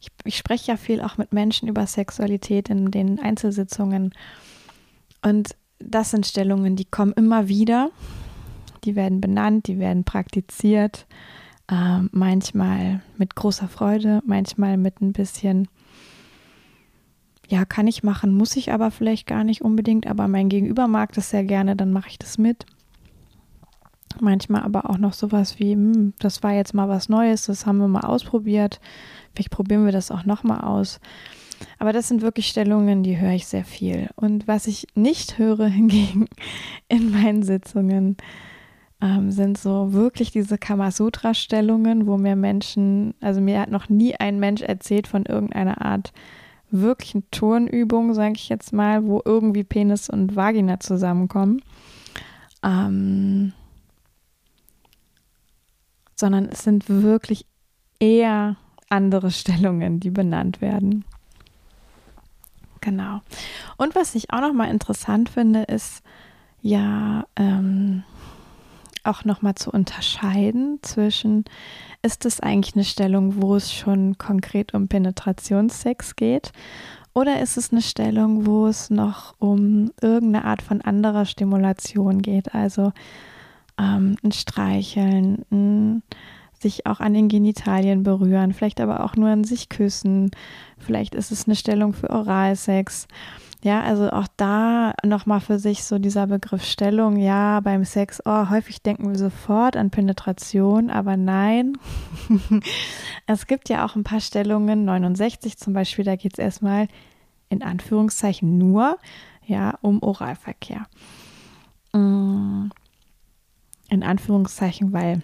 ich, 0.00 0.08
ich 0.24 0.36
spreche 0.36 0.72
ja 0.72 0.76
viel 0.76 1.00
auch 1.00 1.18
mit 1.18 1.32
Menschen 1.32 1.68
über 1.68 1.86
Sexualität 1.86 2.70
in 2.70 2.90
den 2.90 3.20
Einzelsitzungen. 3.20 4.12
Und 5.22 5.56
das 5.78 6.10
sind 6.10 6.26
Stellungen, 6.26 6.76
die 6.76 6.86
kommen 6.86 7.12
immer 7.12 7.48
wieder. 7.48 7.90
Die 8.84 8.96
werden 8.96 9.20
benannt, 9.20 9.66
die 9.66 9.78
werden 9.78 10.04
praktiziert. 10.04 11.06
Äh, 11.70 12.00
manchmal 12.10 13.02
mit 13.18 13.34
großer 13.34 13.68
Freude, 13.68 14.22
manchmal 14.24 14.76
mit 14.76 15.00
ein 15.00 15.12
bisschen 15.12 15.68
ja, 17.50 17.64
kann 17.64 17.88
ich 17.88 18.04
machen, 18.04 18.32
muss 18.32 18.54
ich 18.54 18.72
aber 18.72 18.92
vielleicht 18.92 19.26
gar 19.26 19.42
nicht 19.42 19.62
unbedingt, 19.62 20.06
aber 20.06 20.28
mein 20.28 20.48
Gegenüber 20.48 20.86
mag 20.86 21.12
das 21.14 21.30
sehr 21.30 21.42
gerne, 21.42 21.74
dann 21.74 21.92
mache 21.92 22.08
ich 22.08 22.18
das 22.18 22.38
mit. 22.38 22.64
Manchmal 24.20 24.62
aber 24.62 24.88
auch 24.88 24.98
noch 24.98 25.12
sowas 25.12 25.58
wie, 25.58 25.72
hm, 25.72 26.14
das 26.20 26.44
war 26.44 26.52
jetzt 26.52 26.74
mal 26.74 26.88
was 26.88 27.08
Neues, 27.08 27.46
das 27.46 27.66
haben 27.66 27.78
wir 27.78 27.88
mal 27.88 28.04
ausprobiert, 28.04 28.80
vielleicht 29.34 29.50
probieren 29.50 29.84
wir 29.84 29.92
das 29.92 30.10
auch 30.10 30.24
nochmal 30.24 30.60
aus. 30.60 31.00
Aber 31.78 31.92
das 31.92 32.08
sind 32.08 32.22
wirklich 32.22 32.48
Stellungen, 32.48 33.02
die 33.02 33.18
höre 33.18 33.32
ich 33.32 33.46
sehr 33.46 33.64
viel. 33.64 34.08
Und 34.16 34.48
was 34.48 34.66
ich 34.66 34.86
nicht 34.94 35.38
höre 35.38 35.66
hingegen 35.68 36.26
in 36.88 37.10
meinen 37.10 37.42
Sitzungen, 37.42 38.16
ähm, 39.00 39.30
sind 39.30 39.58
so 39.58 39.92
wirklich 39.92 40.30
diese 40.30 40.58
Kamasutra-Stellungen, 40.58 42.06
wo 42.06 42.18
mir 42.18 42.36
Menschen, 42.36 43.14
also 43.20 43.40
mir 43.40 43.60
hat 43.60 43.70
noch 43.70 43.88
nie 43.88 44.14
ein 44.16 44.38
Mensch 44.38 44.62
erzählt 44.62 45.06
von 45.06 45.24
irgendeiner 45.24 45.84
Art 45.84 46.12
wirklichen 46.70 47.28
Turnübung, 47.30 48.14
sage 48.14 48.34
ich 48.36 48.48
jetzt 48.48 48.72
mal, 48.72 49.04
wo 49.04 49.20
irgendwie 49.24 49.64
Penis 49.64 50.08
und 50.08 50.36
Vagina 50.36 50.80
zusammenkommen. 50.80 51.62
Ähm, 52.62 53.52
sondern 56.14 56.46
es 56.46 56.62
sind 56.62 56.88
wirklich 56.88 57.46
eher 57.98 58.56
andere 58.90 59.30
Stellungen, 59.30 60.00
die 60.00 60.10
benannt 60.10 60.60
werden. 60.60 61.04
Genau. 62.82 63.20
Und 63.76 63.94
was 63.94 64.14
ich 64.14 64.32
auch 64.32 64.40
noch 64.40 64.52
mal 64.52 64.70
interessant 64.70 65.28
finde, 65.28 65.62
ist 65.64 66.02
ja 66.62 67.26
ähm, 67.36 68.04
auch 69.04 69.24
noch 69.24 69.42
mal 69.42 69.54
zu 69.54 69.70
unterscheiden 69.70 70.78
zwischen 70.82 71.44
ist 72.02 72.24
es 72.24 72.40
eigentlich 72.40 72.74
eine 72.74 72.84
Stellung, 72.84 73.40
wo 73.42 73.56
es 73.56 73.72
schon 73.72 74.16
konkret 74.16 74.72
um 74.72 74.88
Penetrationssex 74.88 76.16
geht? 76.16 76.52
Oder 77.12 77.40
ist 77.40 77.56
es 77.56 77.72
eine 77.72 77.82
Stellung, 77.82 78.46
wo 78.46 78.66
es 78.66 78.88
noch 78.88 79.34
um 79.38 79.90
irgendeine 80.00 80.44
Art 80.44 80.62
von 80.62 80.80
anderer 80.80 81.26
Stimulation 81.26 82.22
geht? 82.22 82.54
Also 82.54 82.92
ähm, 83.78 84.16
ein 84.22 84.32
Streicheln, 84.32 85.44
ein 85.50 86.02
sich 86.60 86.86
auch 86.86 87.00
an 87.00 87.14
den 87.14 87.28
Genitalien 87.28 88.02
berühren, 88.02 88.52
vielleicht 88.52 88.80
aber 88.80 89.04
auch 89.04 89.16
nur 89.16 89.28
an 89.28 89.44
sich 89.44 89.68
küssen. 89.68 90.30
Vielleicht 90.78 91.14
ist 91.14 91.32
es 91.32 91.46
eine 91.46 91.56
Stellung 91.56 91.92
für 91.92 92.10
Oralsex. 92.10 93.08
Ja, 93.62 93.82
also 93.82 94.10
auch 94.10 94.26
da 94.38 94.94
nochmal 95.04 95.40
für 95.40 95.58
sich 95.58 95.84
so 95.84 95.98
dieser 95.98 96.26
Begriff 96.26 96.64
Stellung. 96.64 97.16
Ja, 97.16 97.60
beim 97.60 97.84
Sex, 97.84 98.22
oh, 98.24 98.48
häufig 98.48 98.82
denken 98.82 99.10
wir 99.10 99.18
sofort 99.18 99.76
an 99.76 99.90
Penetration, 99.90 100.88
aber 100.88 101.18
nein. 101.18 101.76
es 103.26 103.46
gibt 103.46 103.68
ja 103.68 103.84
auch 103.84 103.96
ein 103.96 104.04
paar 104.04 104.20
Stellungen, 104.20 104.86
69 104.86 105.58
zum 105.58 105.74
Beispiel, 105.74 106.06
da 106.06 106.16
geht 106.16 106.34
es 106.34 106.38
erstmal 106.38 106.88
in 107.50 107.62
Anführungszeichen 107.62 108.56
nur, 108.56 108.96
ja, 109.44 109.74
um 109.82 110.02
Oralverkehr. 110.02 110.86
Mm, 111.92 112.70
in 113.90 114.02
Anführungszeichen, 114.02 114.92
weil 114.94 115.20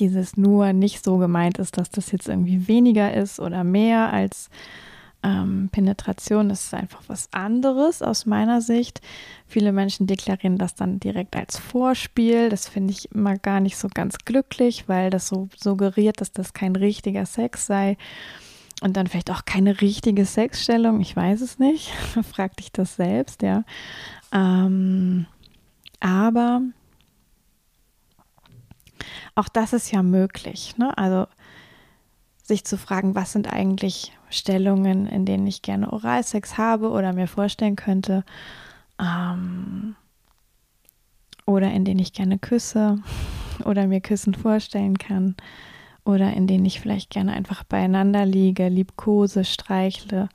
dieses 0.00 0.36
nur 0.36 0.72
nicht 0.72 1.04
so 1.04 1.18
gemeint 1.18 1.58
ist, 1.58 1.78
dass 1.78 1.90
das 1.90 2.12
jetzt 2.12 2.28
irgendwie 2.28 2.68
weniger 2.68 3.12
ist 3.12 3.40
oder 3.40 3.64
mehr 3.64 4.12
als 4.12 4.50
ähm, 5.22 5.68
Penetration 5.72 6.50
ist 6.50 6.72
einfach 6.72 7.02
was 7.08 7.28
anderes 7.32 8.02
aus 8.02 8.24
meiner 8.24 8.60
Sicht. 8.60 9.00
Viele 9.46 9.72
Menschen 9.72 10.06
deklarieren 10.06 10.58
das 10.58 10.74
dann 10.74 11.00
direkt 11.00 11.34
als 11.34 11.58
Vorspiel. 11.58 12.48
Das 12.48 12.68
finde 12.68 12.92
ich 12.92 13.10
immer 13.12 13.36
gar 13.36 13.60
nicht 13.60 13.76
so 13.76 13.88
ganz 13.92 14.18
glücklich, 14.18 14.88
weil 14.88 15.10
das 15.10 15.26
so 15.28 15.48
suggeriert, 15.56 16.20
dass 16.20 16.32
das 16.32 16.52
kein 16.52 16.76
richtiger 16.76 17.26
Sex 17.26 17.66
sei. 17.66 17.96
Und 18.80 18.96
dann 18.96 19.08
vielleicht 19.08 19.32
auch 19.32 19.44
keine 19.44 19.80
richtige 19.80 20.24
Sexstellung. 20.24 21.00
Ich 21.00 21.16
weiß 21.16 21.40
es 21.40 21.58
nicht. 21.58 21.88
Frag 22.32 22.56
dich 22.56 22.70
das 22.70 22.94
selbst, 22.94 23.42
ja. 23.42 23.64
Ähm, 24.32 25.26
aber 25.98 26.62
auch 29.34 29.48
das 29.48 29.72
ist 29.72 29.90
ja 29.90 30.02
möglich. 30.02 30.76
Ne? 30.78 30.96
Also 30.96 31.26
sich 32.42 32.64
zu 32.64 32.78
fragen, 32.78 33.14
was 33.14 33.32
sind 33.32 33.52
eigentlich 33.52 34.12
Stellungen, 34.30 35.06
in 35.06 35.24
denen 35.24 35.46
ich 35.46 35.62
gerne 35.62 35.92
Oralsex 35.92 36.56
habe 36.58 36.90
oder 36.90 37.12
mir 37.12 37.28
vorstellen 37.28 37.76
könnte. 37.76 38.24
Ähm, 39.00 39.96
oder 41.46 41.70
in 41.70 41.84
denen 41.84 42.00
ich 42.00 42.12
gerne 42.12 42.38
küsse. 42.38 42.98
oder 43.64 43.86
mir 43.86 44.00
Küssen 44.00 44.34
vorstellen 44.34 44.98
kann 44.98 45.36
oder 46.04 46.32
in 46.32 46.46
denen 46.46 46.64
ich 46.64 46.80
vielleicht 46.80 47.10
gerne 47.10 47.32
einfach 47.32 47.64
beieinander 47.64 48.24
liege, 48.24 48.68
liebkose, 48.68 49.44
streichle 49.44 50.28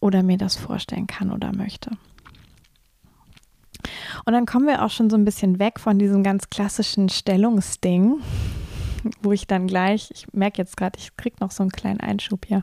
oder 0.00 0.22
mir 0.22 0.38
das 0.38 0.56
vorstellen 0.56 1.06
kann 1.06 1.30
oder 1.30 1.54
möchte. 1.54 1.90
Und 4.24 4.32
dann 4.32 4.46
kommen 4.46 4.66
wir 4.66 4.84
auch 4.84 4.90
schon 4.90 5.10
so 5.10 5.16
ein 5.16 5.24
bisschen 5.24 5.58
weg 5.58 5.80
von 5.80 5.98
diesem 5.98 6.22
ganz 6.22 6.50
klassischen 6.50 7.08
Stellungsding, 7.08 8.20
wo 9.22 9.32
ich 9.32 9.46
dann 9.46 9.66
gleich, 9.66 10.10
ich 10.12 10.32
merke 10.32 10.58
jetzt 10.58 10.76
gerade, 10.76 10.98
ich 10.98 11.16
kriege 11.16 11.36
noch 11.40 11.50
so 11.50 11.62
einen 11.62 11.72
kleinen 11.72 12.00
Einschub 12.00 12.46
hier. 12.46 12.62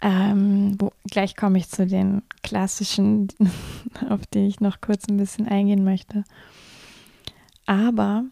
Ähm, 0.00 0.76
wo, 0.78 0.92
gleich 1.10 1.34
komme 1.34 1.58
ich 1.58 1.68
zu 1.68 1.86
den 1.86 2.22
klassischen, 2.42 3.28
auf 4.08 4.20
die 4.32 4.46
ich 4.46 4.60
noch 4.60 4.80
kurz 4.80 5.08
ein 5.08 5.16
bisschen 5.16 5.48
eingehen 5.48 5.84
möchte. 5.84 6.24
Aber 7.66 8.24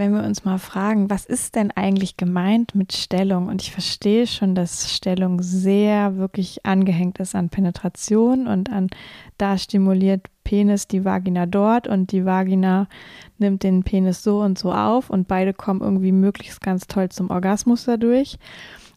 wenn 0.00 0.14
wir 0.14 0.24
uns 0.24 0.46
mal 0.46 0.56
fragen, 0.56 1.10
was 1.10 1.26
ist 1.26 1.56
denn 1.56 1.70
eigentlich 1.72 2.16
gemeint 2.16 2.74
mit 2.74 2.94
Stellung? 2.94 3.48
Und 3.48 3.60
ich 3.60 3.70
verstehe 3.70 4.26
schon, 4.26 4.54
dass 4.54 4.90
Stellung 4.94 5.42
sehr 5.42 6.16
wirklich 6.16 6.64
angehängt 6.64 7.18
ist 7.18 7.34
an 7.34 7.50
Penetration 7.50 8.46
und 8.46 8.72
an, 8.72 8.88
da 9.36 9.58
stimuliert 9.58 10.26
Penis 10.42 10.88
die 10.88 11.04
Vagina 11.04 11.44
dort 11.44 11.86
und 11.86 12.12
die 12.12 12.24
Vagina 12.24 12.88
nimmt 13.36 13.62
den 13.62 13.82
Penis 13.82 14.22
so 14.22 14.40
und 14.40 14.58
so 14.58 14.72
auf 14.72 15.10
und 15.10 15.28
beide 15.28 15.52
kommen 15.52 15.82
irgendwie 15.82 16.12
möglichst 16.12 16.62
ganz 16.62 16.86
toll 16.86 17.10
zum 17.10 17.28
Orgasmus 17.28 17.84
dadurch. 17.84 18.38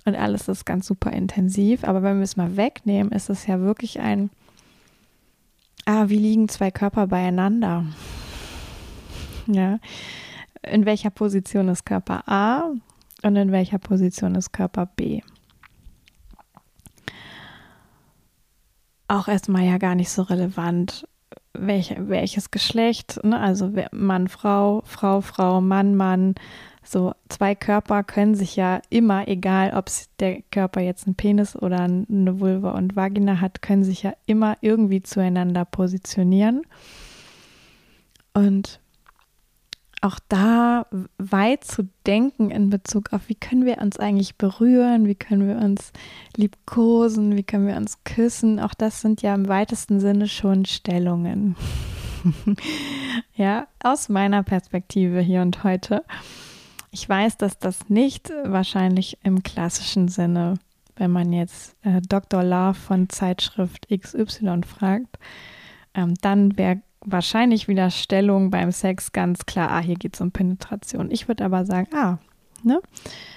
Und 0.05 0.15
alles 0.15 0.47
ist 0.47 0.65
ganz 0.65 0.87
super 0.87 1.11
intensiv. 1.11 1.83
Aber 1.83 2.01
wenn 2.01 2.15
wir 2.15 2.23
es 2.23 2.37
mal 2.37 2.55
wegnehmen, 2.55 3.11
ist 3.11 3.29
es 3.29 3.45
ja 3.45 3.59
wirklich 3.59 3.99
ein, 3.99 4.29
ah, 5.85 6.05
wie 6.07 6.17
liegen 6.17 6.47
zwei 6.47 6.71
Körper 6.71 7.07
beieinander? 7.07 7.83
Ja, 9.47 9.79
in 10.69 10.85
welcher 10.85 11.09
Position 11.09 11.69
ist 11.69 11.85
Körper 11.85 12.23
A 12.27 12.71
und 13.23 13.35
in 13.35 13.51
welcher 13.51 13.79
Position 13.79 14.35
ist 14.35 14.51
Körper 14.51 14.85
B. 14.85 15.21
Auch 19.07 19.27
erstmal 19.27 19.63
ja 19.63 19.77
gar 19.77 19.95
nicht 19.95 20.09
so 20.09 20.23
relevant, 20.23 21.07
welch, 21.53 21.95
welches 21.99 22.51
Geschlecht, 22.51 23.23
ne? 23.23 23.39
also 23.39 23.71
Mann, 23.91 24.27
Frau, 24.27 24.81
Frau, 24.85 25.21
Frau, 25.21 25.61
Mann, 25.61 25.95
Mann. 25.95 26.35
So 26.83 27.13
zwei 27.29 27.55
Körper 27.55 28.03
können 28.03 28.35
sich 28.35 28.55
ja 28.55 28.81
immer, 28.89 29.27
egal 29.27 29.73
ob 29.75 29.89
der 30.19 30.41
Körper 30.51 30.81
jetzt 30.81 31.07
einen 31.07 31.15
Penis 31.15 31.55
oder 31.55 31.79
eine 31.79 32.39
Vulva 32.39 32.71
und 32.71 32.95
Vagina 32.95 33.39
hat, 33.39 33.61
können 33.61 33.83
sich 33.83 34.03
ja 34.03 34.13
immer 34.25 34.57
irgendwie 34.61 35.01
zueinander 35.01 35.63
positionieren. 35.63 36.63
Und 38.33 38.81
auch 40.03 40.19
da 40.27 40.85
weit 41.17 41.63
zu 41.63 41.87
denken 42.05 42.51
in 42.51 42.69
Bezug 42.69 43.13
auf, 43.13 43.29
wie 43.29 43.35
können 43.35 43.65
wir 43.65 43.77
uns 43.77 43.97
eigentlich 43.99 44.37
berühren, 44.37 45.07
wie 45.07 45.15
können 45.15 45.47
wir 45.47 45.57
uns 45.63 45.93
liebkosen, 46.35 47.37
wie 47.37 47.43
können 47.43 47.67
wir 47.67 47.77
uns 47.77 48.03
küssen. 48.03 48.59
Auch 48.59 48.73
das 48.73 48.99
sind 49.01 49.21
ja 49.21 49.33
im 49.33 49.47
weitesten 49.47 50.01
Sinne 50.01 50.27
schon 50.27 50.65
Stellungen. 50.65 51.55
ja, 53.35 53.67
aus 53.81 54.09
meiner 54.09 54.43
Perspektive 54.43 55.21
hier 55.21 55.41
und 55.41 55.63
heute. 55.63 56.03
Ich 56.91 57.07
weiß, 57.07 57.37
dass 57.37 57.57
das 57.57 57.89
nicht 57.89 58.31
wahrscheinlich 58.43 59.17
im 59.23 59.41
klassischen 59.41 60.09
Sinne, 60.09 60.55
wenn 60.97 61.11
man 61.11 61.31
jetzt 61.31 61.77
äh, 61.83 62.01
Dr. 62.01 62.43
Love 62.43 62.75
von 62.75 63.09
Zeitschrift 63.09 63.87
XY 63.89 64.61
fragt, 64.67 65.17
ähm, 65.93 66.13
dann 66.21 66.57
wäre 66.57 66.81
wahrscheinlich 67.05 67.67
wieder 67.67 67.89
Stellung 67.89 68.49
beim 68.49 68.71
Sex 68.71 69.11
ganz 69.11 69.45
klar, 69.45 69.71
ah, 69.71 69.79
hier 69.79 69.95
geht 69.95 70.15
es 70.15 70.21
um 70.21 70.31
Penetration. 70.31 71.11
Ich 71.11 71.27
würde 71.27 71.45
aber 71.45 71.65
sagen, 71.65 71.87
ah, 71.93 72.17
ne? 72.63 72.81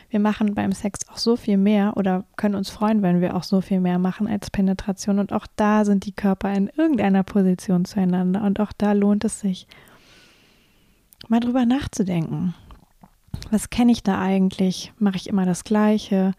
Wir 0.08 0.20
machen 0.20 0.54
beim 0.54 0.72
Sex 0.72 1.00
auch 1.08 1.16
so 1.16 1.36
viel 1.36 1.56
mehr 1.56 1.96
oder 1.96 2.24
können 2.36 2.54
uns 2.54 2.70
freuen, 2.70 3.02
wenn 3.02 3.20
wir 3.20 3.34
auch 3.34 3.42
so 3.42 3.60
viel 3.60 3.80
mehr 3.80 3.98
machen 3.98 4.28
als 4.28 4.50
Penetration. 4.50 5.18
Und 5.18 5.32
auch 5.32 5.46
da 5.56 5.84
sind 5.84 6.06
die 6.06 6.14
Körper 6.14 6.52
in 6.52 6.68
irgendeiner 6.68 7.24
Position 7.24 7.84
zueinander. 7.84 8.42
Und 8.44 8.60
auch 8.60 8.72
da 8.72 8.92
lohnt 8.92 9.24
es 9.24 9.40
sich, 9.40 9.66
mal 11.28 11.40
drüber 11.40 11.66
nachzudenken. 11.66 12.54
Was 13.50 13.68
kenne 13.70 13.92
ich 13.92 14.02
da 14.02 14.20
eigentlich? 14.20 14.92
Mache 14.98 15.16
ich 15.16 15.28
immer 15.28 15.44
das 15.44 15.64
Gleiche? 15.64 16.32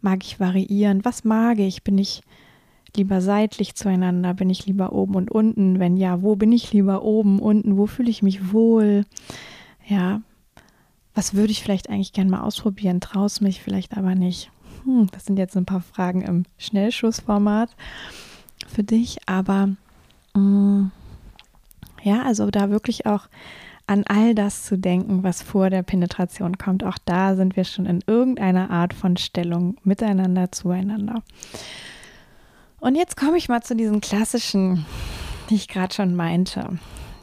Mag 0.00 0.24
ich 0.24 0.40
variieren? 0.40 1.04
Was 1.04 1.24
mag 1.24 1.58
ich? 1.58 1.84
Bin 1.84 1.98
ich 1.98 2.22
lieber 2.96 3.20
seitlich 3.20 3.74
zueinander? 3.74 4.34
Bin 4.34 4.50
ich 4.50 4.66
lieber 4.66 4.92
oben 4.92 5.14
und 5.14 5.30
unten? 5.30 5.78
Wenn 5.78 5.96
ja, 5.96 6.22
wo 6.22 6.36
bin 6.36 6.52
ich 6.52 6.72
lieber 6.72 7.02
oben, 7.02 7.38
unten? 7.38 7.76
Wo 7.76 7.86
fühle 7.86 8.10
ich 8.10 8.22
mich 8.22 8.52
wohl? 8.52 9.04
Ja, 9.86 10.22
was 11.14 11.34
würde 11.34 11.50
ich 11.50 11.62
vielleicht 11.62 11.88
eigentlich 11.88 12.12
gerne 12.12 12.30
mal 12.30 12.42
ausprobieren? 12.42 13.00
Traust 13.00 13.40
mich 13.40 13.62
vielleicht 13.62 13.96
aber 13.96 14.14
nicht. 14.14 14.50
Hm, 14.84 15.08
das 15.12 15.24
sind 15.24 15.38
jetzt 15.38 15.56
ein 15.56 15.64
paar 15.66 15.80
Fragen 15.80 16.22
im 16.22 16.44
Schnellschussformat 16.58 17.70
für 18.68 18.84
dich, 18.84 19.18
aber 19.26 19.70
äh, 20.34 20.88
ja, 22.02 22.22
also 22.22 22.50
da 22.50 22.70
wirklich 22.70 23.06
auch 23.06 23.28
an 23.86 24.04
all 24.06 24.34
das 24.34 24.64
zu 24.64 24.76
denken, 24.76 25.22
was 25.22 25.42
vor 25.42 25.70
der 25.70 25.82
Penetration 25.82 26.58
kommt. 26.58 26.84
Auch 26.84 26.98
da 27.04 27.36
sind 27.36 27.56
wir 27.56 27.64
schon 27.64 27.86
in 27.86 28.00
irgendeiner 28.06 28.70
Art 28.70 28.92
von 28.92 29.16
Stellung 29.16 29.76
miteinander, 29.84 30.50
zueinander. 30.52 31.22
Und 32.86 32.94
jetzt 32.94 33.16
komme 33.16 33.36
ich 33.36 33.48
mal 33.48 33.64
zu 33.64 33.74
diesen 33.74 34.00
klassischen, 34.00 34.86
die 35.50 35.56
ich 35.56 35.66
gerade 35.66 35.92
schon 35.92 36.14
meinte, 36.14 36.78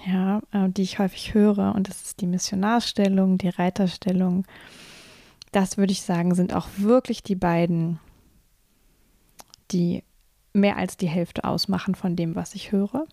ja, 0.06 0.42
äh, 0.52 0.68
die 0.68 0.82
ich 0.82 1.00
häufig 1.00 1.34
höre. 1.34 1.74
Und 1.74 1.88
das 1.88 2.02
ist 2.02 2.20
die 2.20 2.28
Missionarstellung, 2.28 3.38
die 3.38 3.48
Reiterstellung. 3.48 4.46
Das 5.54 5.78
würde 5.78 5.94
ich 5.94 6.02
sagen, 6.02 6.36
sind 6.36 6.54
auch 6.54 6.68
wirklich 6.76 7.24
die 7.24 7.38
beiden, 7.38 8.02
die 9.72 10.04
mehr 10.52 10.76
als 10.76 10.98
die 10.98 11.08
Hälfte 11.08 11.46
ausmachen 11.46 11.96
von 11.96 12.18
dem, 12.18 12.36
was 12.36 12.56
ich 12.56 12.74
höre. 12.74 13.08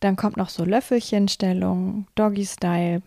Dann 0.00 0.16
kommt 0.16 0.38
noch 0.38 0.48
so 0.48 0.64
Löffelchenstellung, 0.64 2.06
Doggy-Style. 2.14 3.02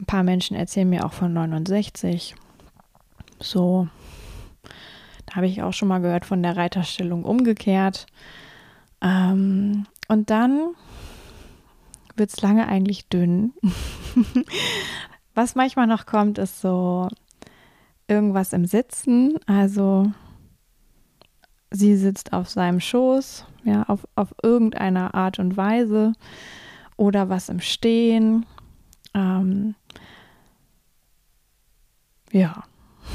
Ein 0.00 0.04
paar 0.04 0.22
Menschen 0.22 0.54
erzählen 0.54 0.90
mir 0.90 1.06
auch 1.06 1.14
von 1.14 1.32
69. 1.32 2.34
So 3.40 3.88
da 5.28 5.36
habe 5.36 5.46
ich 5.46 5.62
auch 5.62 5.72
schon 5.72 5.88
mal 5.88 6.00
gehört 6.00 6.24
von 6.24 6.42
der 6.42 6.56
Reiterstellung 6.56 7.24
umgekehrt. 7.24 8.06
Ähm, 9.02 9.86
und 10.08 10.30
dann 10.30 10.74
wird 12.16 12.30
es 12.30 12.40
lange 12.40 12.66
eigentlich 12.66 13.08
dünn. 13.08 13.52
Was 15.34 15.54
manchmal 15.54 15.86
noch 15.86 16.06
kommt, 16.06 16.38
ist 16.38 16.60
so 16.60 17.08
irgendwas 18.08 18.54
im 18.54 18.64
Sitzen. 18.64 19.38
Also 19.46 20.10
sie 21.70 21.96
sitzt 21.96 22.32
auf 22.32 22.48
seinem 22.48 22.80
Schoß, 22.80 23.44
ja, 23.64 23.82
auf, 23.84 24.08
auf 24.16 24.34
irgendeiner 24.42 25.14
Art 25.14 25.38
und 25.38 25.56
Weise. 25.56 26.14
Oder 26.96 27.28
was 27.28 27.48
im 27.48 27.60
Stehen. 27.60 28.44
Ähm, 29.14 29.76
ja, 32.32 32.64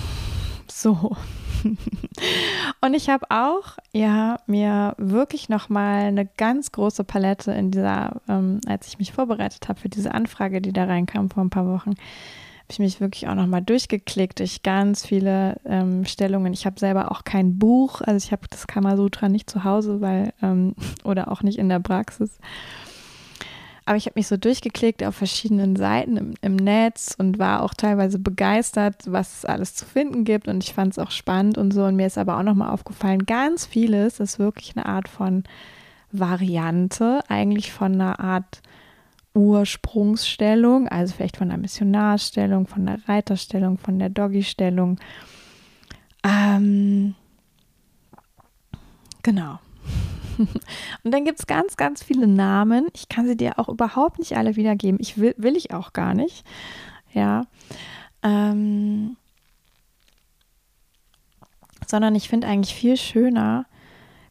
so. 0.72 1.18
Und 2.82 2.94
ich 2.94 3.10
habe 3.10 3.26
auch, 3.30 3.78
ja, 3.94 4.38
mir 4.48 4.96
wirklich 4.98 5.50
nochmal 5.50 6.06
eine 6.06 6.26
ganz 6.26 6.72
große 6.72 7.04
Palette 7.04 7.52
in 7.52 7.72
dieser, 7.72 8.22
ähm, 8.28 8.60
als 8.68 8.88
ich 8.88 9.00
mich 9.00 9.14
vorbereitet 9.14 9.68
habe 9.70 9.80
für 9.80 9.90
diese 9.90 10.14
Anfrage, 10.14 10.62
die 10.62 10.74
da 10.74 10.86
reinkam 10.86 11.30
vor 11.30 11.44
ein 11.44 11.50
paar 11.50 11.68
Wochen, 11.68 11.92
habe 11.92 12.72
ich 12.72 12.80
mich 12.80 13.02
wirklich 13.02 13.28
auch 13.28 13.36
nochmal 13.36 13.62
durchgeklickt 13.62 14.40
durch 14.40 14.64
ganz 14.64 15.06
viele 15.06 15.58
ähm, 15.66 16.06
Stellungen. 16.06 16.54
Ich 16.54 16.66
habe 16.66 16.80
selber 16.80 17.12
auch 17.12 17.24
kein 17.24 17.58
Buch, 17.60 18.02
also 18.02 18.26
ich 18.26 18.32
habe 18.32 18.48
das 18.50 18.68
Kamasutra 18.68 19.30
nicht 19.30 19.50
zu 19.50 19.64
Hause, 19.64 20.02
weil, 20.02 20.34
ähm, 20.42 20.76
oder 21.04 21.32
auch 21.32 21.44
nicht 21.44 21.58
in 21.58 21.70
der 21.70 21.80
Praxis. 21.80 22.40
Aber 23.86 23.98
ich 23.98 24.06
habe 24.06 24.14
mich 24.16 24.28
so 24.28 24.38
durchgeklickt 24.38 25.04
auf 25.04 25.16
verschiedenen 25.16 25.76
Seiten 25.76 26.16
im, 26.18 26.34
im, 26.42 26.56
Netz 26.56 27.16
und 27.18 27.38
war 27.38 27.64
auch 27.64 27.74
teilweise 27.74 28.18
begeistert, 28.18 28.96
was 29.06 29.40
es 29.40 29.46
alles 29.46 29.76
zu 29.76 29.86
finden 29.86 30.24
gibt. 30.24 30.48
Und 30.48 30.64
ich 30.64 30.74
fand 30.74 30.94
es 30.94 31.00
auch 31.00 31.12
spannend 31.12 31.58
und 31.58 31.74
so. 31.74 31.84
Und 31.84 31.96
mir 31.96 32.08
ist 32.08 32.18
aber 32.18 32.38
auch 32.38 32.44
nochmal 32.44 32.70
aufgefallen, 32.70 33.26
ganz 33.26 33.66
vieles 33.66 34.20
ist 34.20 34.40
wirklich 34.40 34.76
eine 34.76 34.86
Art 34.86 35.10
von 35.10 35.44
Variante, 36.12 37.22
eigentlich 37.28 37.74
von 37.74 37.94
einer 37.94 38.20
Art 38.20 38.62
Ursprungsstellung, 39.34 40.88
also 40.88 41.16
vielleicht 41.16 41.38
von 41.38 41.50
der 41.50 41.58
Missionarstellung, 41.58 42.68
von 42.68 42.86
der 42.86 43.00
Reiterstellung, 43.08 43.80
von 43.80 43.98
der 44.00 44.10
Doggy-Stellung. 44.10 45.00
Ähm, 46.24 47.16
genau. 49.24 49.60
Und 50.38 51.12
dann 51.14 51.26
gibt 51.26 51.40
es 51.40 51.48
ganz, 51.48 51.78
ganz 51.78 52.04
viele 52.04 52.28
Namen. 52.28 52.88
Ich 52.94 53.10
kann 53.10 53.28
sie 53.28 53.38
dir 53.38 53.60
auch 53.60 53.70
überhaupt 53.70 54.20
nicht 54.20 54.38
alle 54.38 54.56
wiedergeben. 54.56 55.00
Ich 55.02 55.18
will, 55.18 55.36
will 55.38 55.56
ich 55.56 55.74
auch 55.74 55.94
gar 55.94 56.14
nicht. 56.14 56.46
Ja. 57.14 57.46
Ähm, 58.22 59.18
sondern 61.88 62.16
ich 62.16 62.30
finde 62.30 62.48
eigentlich 62.48 62.76
viel 62.76 62.98
schöner, 62.98 63.66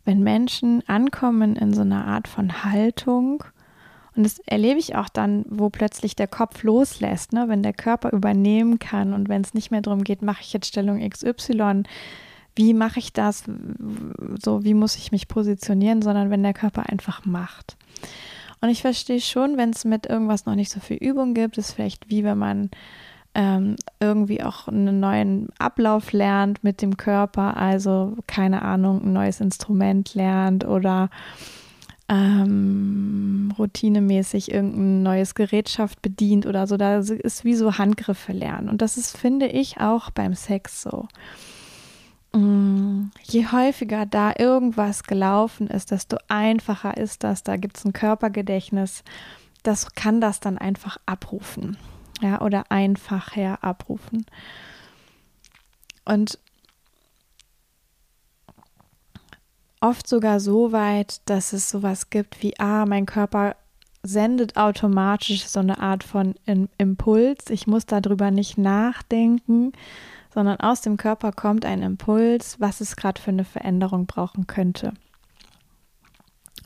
wenn 0.04 0.22
Menschen 0.22 0.82
ankommen 0.88 1.56
in 1.56 1.74
so 1.74 1.82
einer 1.82 2.06
Art 2.06 2.26
von 2.28 2.64
Haltung, 2.64 3.44
und 4.14 4.24
das 4.24 4.40
erlebe 4.40 4.78
ich 4.78 4.94
auch 4.94 5.08
dann, 5.08 5.44
wo 5.48 5.70
plötzlich 5.70 6.14
der 6.14 6.26
Kopf 6.26 6.62
loslässt, 6.62 7.32
ne? 7.32 7.48
wenn 7.48 7.62
der 7.62 7.72
Körper 7.72 8.12
übernehmen 8.12 8.78
kann 8.78 9.14
und 9.14 9.28
wenn 9.28 9.40
es 9.40 9.54
nicht 9.54 9.70
mehr 9.70 9.80
darum 9.80 10.04
geht, 10.04 10.22
mache 10.22 10.42
ich 10.42 10.52
jetzt 10.52 10.66
Stellung 10.66 10.98
XY, 11.08 11.84
wie 12.54 12.74
mache 12.74 12.98
ich 12.98 13.12
das, 13.12 13.44
so 14.42 14.64
wie 14.64 14.74
muss 14.74 14.96
ich 14.96 15.12
mich 15.12 15.28
positionieren, 15.28 16.02
sondern 16.02 16.30
wenn 16.30 16.42
der 16.42 16.54
Körper 16.54 16.88
einfach 16.88 17.24
macht. 17.24 17.76
Und 18.60 18.68
ich 18.68 18.82
verstehe 18.82 19.20
schon, 19.20 19.56
wenn 19.56 19.70
es 19.70 19.84
mit 19.84 20.06
irgendwas 20.06 20.46
noch 20.46 20.54
nicht 20.54 20.70
so 20.70 20.80
viel 20.80 20.98
Übung 20.98 21.34
gibt, 21.34 21.58
ist 21.58 21.72
vielleicht 21.72 22.10
wie 22.10 22.24
wenn 22.24 22.38
man 22.38 22.70
ähm, 23.34 23.76
irgendwie 23.98 24.42
auch 24.42 24.68
einen 24.68 25.00
neuen 25.00 25.48
Ablauf 25.58 26.12
lernt 26.12 26.62
mit 26.62 26.82
dem 26.82 26.96
Körper, 26.96 27.56
also 27.56 28.16
keine 28.26 28.62
Ahnung, 28.62 29.02
ein 29.02 29.12
neues 29.12 29.40
Instrument 29.40 30.14
lernt 30.14 30.66
oder 30.66 31.08
ähm, 32.08 33.52
routinemäßig 33.58 34.52
irgendein 34.52 35.02
neues 35.02 35.34
Gerätschaft 35.34 36.02
bedient 36.02 36.46
oder 36.46 36.66
so. 36.66 36.76
Da 36.76 36.98
ist 36.98 37.44
wie 37.44 37.54
so 37.54 37.78
Handgriffe 37.78 38.32
lernen. 38.32 38.68
Und 38.68 38.82
das 38.82 38.98
ist, 38.98 39.16
finde 39.16 39.46
ich, 39.46 39.80
auch 39.80 40.10
beim 40.10 40.34
Sex 40.34 40.82
so. 40.82 41.08
Mm, 42.32 43.10
je 43.22 43.46
häufiger 43.52 44.06
da 44.06 44.32
irgendwas 44.38 45.04
gelaufen 45.04 45.68
ist, 45.68 45.90
desto 45.90 46.16
einfacher 46.28 46.96
ist 46.96 47.24
das. 47.24 47.42
Da 47.42 47.56
gibt 47.56 47.76
es 47.76 47.84
ein 47.84 47.92
Körpergedächtnis. 47.92 49.04
Das 49.62 49.94
kann 49.94 50.20
das 50.20 50.40
dann 50.40 50.58
einfach 50.58 50.96
abrufen. 51.06 51.76
Ja, 52.20 52.40
oder 52.40 52.70
einfacher 52.70 53.62
abrufen. 53.62 54.24
Und 56.04 56.38
oft 59.80 60.08
sogar 60.08 60.40
so 60.40 60.72
weit, 60.72 61.20
dass 61.28 61.52
es 61.52 61.68
sowas 61.68 62.10
gibt 62.10 62.42
wie, 62.42 62.58
ah, 62.58 62.86
mein 62.86 63.06
Körper 63.06 63.56
sendet 64.02 64.56
automatisch 64.56 65.46
so 65.46 65.60
eine 65.60 65.78
Art 65.80 66.02
von 66.02 66.34
Impuls. 66.78 67.50
Ich 67.50 67.66
muss 67.66 67.86
darüber 67.86 68.30
nicht 68.30 68.58
nachdenken, 68.58 69.72
sondern 70.32 70.60
aus 70.60 70.80
dem 70.80 70.96
Körper 70.96 71.32
kommt 71.32 71.64
ein 71.64 71.82
Impuls, 71.82 72.58
was 72.60 72.80
es 72.80 72.96
gerade 72.96 73.20
für 73.20 73.30
eine 73.30 73.44
Veränderung 73.44 74.06
brauchen 74.06 74.46
könnte. 74.46 74.92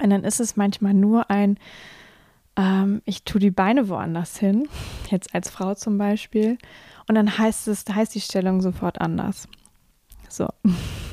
Und 0.02 0.10
dann 0.10 0.24
ist 0.24 0.40
es 0.40 0.56
manchmal 0.56 0.94
nur 0.94 1.30
ein, 1.30 1.58
ähm, 2.56 3.02
ich 3.04 3.24
tue 3.24 3.40
die 3.40 3.50
Beine 3.50 3.88
woanders 3.88 4.36
hin, 4.36 4.68
jetzt 5.10 5.34
als 5.34 5.50
Frau 5.50 5.74
zum 5.74 5.98
Beispiel, 5.98 6.58
und 7.08 7.14
dann 7.14 7.38
heißt 7.38 7.68
es, 7.68 7.84
heißt 7.88 8.14
die 8.14 8.20
Stellung 8.20 8.60
sofort 8.60 9.00
anders. 9.00 9.48
So. 10.28 10.48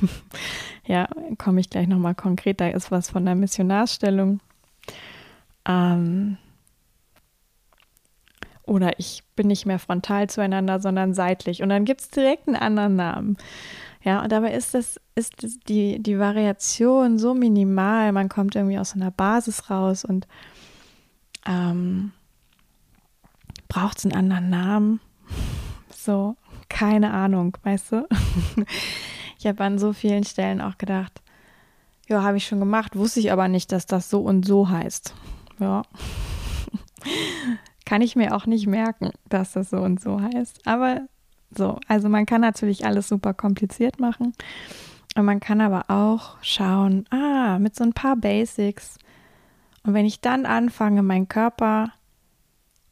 ja, 0.86 1.08
komme 1.38 1.60
ich 1.60 1.70
gleich 1.70 1.88
nochmal 1.88 2.16
konkret. 2.16 2.60
Da 2.60 2.68
ist 2.68 2.92
was 2.92 3.12
von 3.12 3.26
der 3.26 3.36
Missionarsstellung. 3.36 4.39
Ähm, 5.66 6.38
oder 8.65 8.97
ich 8.99 9.23
bin 9.36 9.47
nicht 9.47 9.65
mehr 9.65 9.80
frontal 9.80 10.30
zueinander, 10.30 10.80
sondern 10.80 11.13
seitlich. 11.13 11.62
Und 11.62 11.69
dann 11.69 11.86
gibt 11.86 12.02
es 12.02 12.10
direkt 12.10 12.47
einen 12.47 12.56
anderen 12.56 12.95
Namen. 12.95 13.38
Ja, 14.04 14.21
und 14.21 14.32
dabei 14.32 14.54
ist 14.54 14.73
das, 14.73 14.99
ist 15.15 15.43
das 15.43 15.60
die, 15.67 16.02
die 16.02 16.19
Variation 16.19 17.17
so 17.17 17.34
minimal. 17.34 18.12
Man 18.12 18.30
kommt 18.30 18.56
irgendwie 18.56 18.78
aus 18.78 18.93
einer 18.93 19.12
Basis 19.12 19.69
raus 19.69 20.04
und 20.04 20.28
ähm, 21.45 22.12
braucht 23.67 23.99
es 23.99 24.06
einen 24.06 24.15
anderen 24.15 24.49
Namen. 24.49 24.99
So, 25.95 26.36
keine 26.69 27.12
Ahnung, 27.12 27.58
weißt 27.63 27.91
du? 27.93 28.08
ich 29.39 29.47
habe 29.47 29.63
an 29.63 29.80
so 29.80 29.93
vielen 29.93 30.26
Stellen 30.26 30.60
auch 30.62 30.78
gedacht, 30.78 31.21
ja, 32.08 32.21
habe 32.23 32.38
ich 32.38 32.45
schon 32.45 32.60
gemacht, 32.60 32.97
wusste 32.97 33.21
ich 33.21 33.32
aber 33.32 33.47
nicht, 33.47 33.71
dass 33.71 33.86
das 33.86 34.10
so 34.10 34.19
und 34.21 34.45
so 34.45 34.69
heißt. 34.69 35.13
Ja. 35.60 35.84
Kann 37.93 38.01
ich 38.01 38.15
mir 38.15 38.36
auch 38.36 38.47
nicht 38.47 38.65
merken, 38.65 39.12
dass 39.29 39.51
das 39.51 39.69
so 39.69 39.77
und 39.77 40.01
so 40.01 40.19
heißt. 40.19 40.65
Aber 40.65 41.01
so, 41.56 41.79
also 41.88 42.10
man 42.10 42.25
kann 42.25 42.41
natürlich 42.41 42.88
alles 42.88 43.08
super 43.08 43.36
kompliziert 43.36 43.99
machen. 43.99 44.34
Und 45.15 45.25
man 45.25 45.39
kann 45.39 45.62
aber 45.62 45.91
auch 45.91 46.38
schauen, 46.41 47.06
ah, 47.12 47.60
mit 47.60 47.75
so 47.75 47.84
ein 47.84 47.93
paar 47.93 48.15
Basics. 48.15 48.97
Und 49.84 49.93
wenn 49.93 50.08
ich 50.08 50.21
dann 50.21 50.47
anfange, 50.47 51.03
meinen 51.03 51.27
Körper 51.27 51.91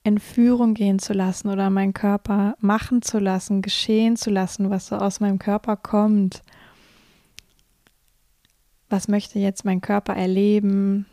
in 0.04 0.20
Führung 0.20 0.76
gehen 0.76 1.00
zu 1.00 1.14
lassen 1.14 1.50
oder 1.50 1.72
meinen 1.72 1.94
Körper 1.94 2.54
machen 2.60 3.02
zu 3.02 3.18
lassen, 3.18 3.64
geschehen 3.64 4.18
zu 4.18 4.30
lassen, 4.30 4.70
was 4.70 4.86
so 4.86 4.98
aus 4.98 5.20
meinem 5.20 5.40
Körper 5.40 5.78
kommt. 5.78 6.44
Was 8.88 9.08
möchte 9.08 9.40
jetzt 9.40 9.66
mein 9.66 9.82
Körper 9.82 10.16
erleben? 10.16 11.08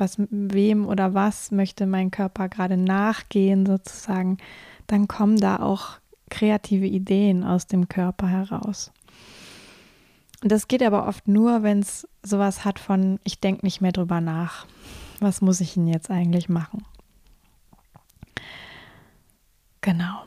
Was 0.00 0.16
wem 0.30 0.86
oder 0.86 1.14
was 1.14 1.50
möchte 1.50 1.86
mein 1.86 2.10
Körper 2.10 2.48
gerade 2.48 2.76
nachgehen 2.76 3.66
sozusagen? 3.66 4.38
Dann 4.86 5.08
kommen 5.08 5.36
da 5.36 5.60
auch 5.60 5.98
kreative 6.30 6.86
Ideen 6.86 7.44
aus 7.44 7.66
dem 7.66 7.88
Körper 7.88 8.26
heraus. 8.28 8.92
Und 10.42 10.50
das 10.50 10.68
geht 10.68 10.82
aber 10.82 11.06
oft 11.06 11.28
nur, 11.28 11.62
wenn 11.62 11.80
es 11.80 12.08
sowas 12.22 12.64
hat 12.64 12.78
von, 12.78 13.20
ich 13.24 13.40
denke 13.40 13.66
nicht 13.66 13.82
mehr 13.82 13.92
drüber 13.92 14.22
nach. 14.22 14.66
Was 15.18 15.42
muss 15.42 15.60
ich 15.60 15.74
denn 15.74 15.86
jetzt 15.86 16.10
eigentlich 16.10 16.48
machen? 16.48 16.84
Genau. 19.82 20.24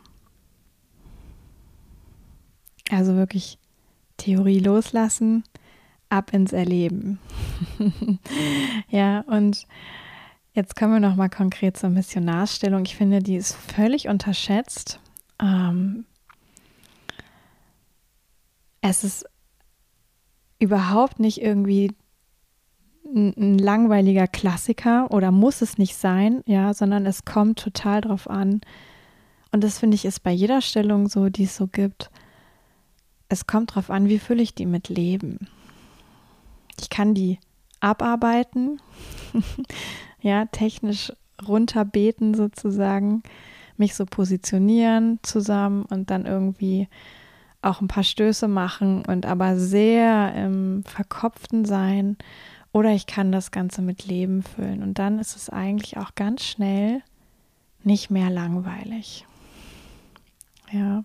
Also 2.91 3.15
wirklich 3.15 3.57
Theorie 4.17 4.59
loslassen, 4.59 5.43
ab 6.13 6.33
ins 6.33 6.53
Erleben. 6.53 7.19
ja, 8.89 9.21
und 9.21 9.67
jetzt 10.53 10.75
kommen 10.75 10.93
wir 10.93 10.99
noch 10.99 11.15
mal 11.15 11.29
konkret 11.29 11.77
zur 11.77 11.89
Missionarstellung. 11.89 12.83
Ich 12.85 12.95
finde, 12.95 13.19
die 13.19 13.35
ist 13.35 13.55
völlig 13.55 14.07
unterschätzt. 14.07 14.99
Ähm, 15.41 16.05
es 18.81 19.03
ist 19.03 19.25
überhaupt 20.59 21.19
nicht 21.19 21.41
irgendwie 21.41 21.91
ein, 23.05 23.33
ein, 23.37 23.57
langweiliger 23.57 24.27
Klassiker 24.27 25.11
oder 25.11 25.31
muss 25.31 25.61
es 25.61 25.77
nicht 25.77 25.95
sein, 25.95 26.41
ja, 26.45 26.73
sondern 26.73 27.05
es 27.05 27.25
kommt 27.25 27.59
total 27.59 28.01
drauf 28.01 28.29
an, 28.29 28.61
und 29.53 29.63
das 29.63 29.77
finde 29.77 29.93
ich 29.95 30.03
ist 30.03 30.21
bei 30.23 30.31
jeder 30.31 30.61
Stellung 30.61 31.07
so, 31.07 31.29
die 31.29 31.43
es 31.43 31.55
so 31.55 31.67
gibt. 31.67 32.09
Es 33.29 33.45
kommt 33.45 33.71
darauf 33.71 33.91
an, 33.91 34.09
wie 34.09 34.17
fülle 34.17 34.41
ich 34.41 34.55
die 34.55 34.65
mit 34.65 34.89
Leben. 34.89 35.47
Ich 36.79 36.89
kann 36.89 37.13
die 37.13 37.39
abarbeiten, 37.79 38.81
ja, 40.21 40.45
technisch 40.45 41.11
runterbeten 41.45 42.33
sozusagen, 42.33 43.23
mich 43.75 43.95
so 43.95 44.05
positionieren 44.05 45.19
zusammen 45.23 45.85
und 45.85 46.11
dann 46.11 46.25
irgendwie 46.25 46.87
auch 47.61 47.81
ein 47.81 47.87
paar 47.87 48.03
Stöße 48.03 48.47
machen 48.47 49.03
und 49.05 49.25
aber 49.25 49.57
sehr 49.57 50.33
im 50.35 50.83
Verkopften 50.85 51.65
sein. 51.65 52.17
Oder 52.71 52.91
ich 52.91 53.07
kann 53.07 53.31
das 53.31 53.51
Ganze 53.51 53.81
mit 53.81 54.05
Leben 54.05 54.43
füllen. 54.43 54.83
Und 54.83 54.99
dann 54.99 55.19
ist 55.19 55.35
es 55.35 55.49
eigentlich 55.49 55.97
auch 55.97 56.15
ganz 56.15 56.43
schnell 56.43 57.01
nicht 57.83 58.09
mehr 58.09 58.29
langweilig 58.29 59.25
ja. 60.73 61.03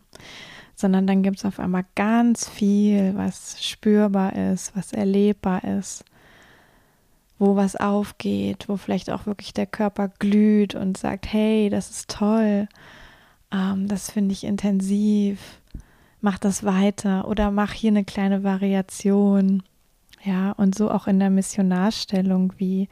Sondern 0.79 1.09
dann 1.09 1.25
gibt 1.25 1.39
es 1.39 1.45
auf 1.45 1.59
einmal 1.59 1.85
ganz 1.97 2.49
viel, 2.49 3.17
was 3.17 3.57
spürbar 3.65 4.37
ist, 4.37 4.77
was 4.77 4.93
erlebbar 4.93 5.65
ist, 5.65 6.05
wo 7.37 7.57
was 7.57 7.75
aufgeht, 7.75 8.69
wo 8.69 8.77
vielleicht 8.77 9.11
auch 9.11 9.27
wirklich 9.27 9.53
der 9.53 9.67
Körper 9.67 10.07
glüht 10.21 10.77
und 10.77 10.97
sagt, 10.97 11.33
hey, 11.33 11.69
das 11.69 11.91
ist 11.91 12.11
toll, 12.11 12.69
ähm, 13.53 13.89
das 13.89 14.13
finde 14.13 14.33
ich 14.35 14.45
intensiv, 14.45 15.61
mach 16.21 16.39
das 16.39 16.63
weiter 16.63 17.27
oder 17.27 17.51
mach 17.51 17.73
hier 17.73 17.91
eine 17.91 18.05
kleine 18.05 18.45
Variation. 18.45 19.65
Ja, 20.23 20.53
und 20.53 20.77
so 20.77 20.93
auch 20.93 21.09
in 21.09 21.19
der 21.19 21.31
Missionarstellung, 21.31 22.53
wie 22.57 22.89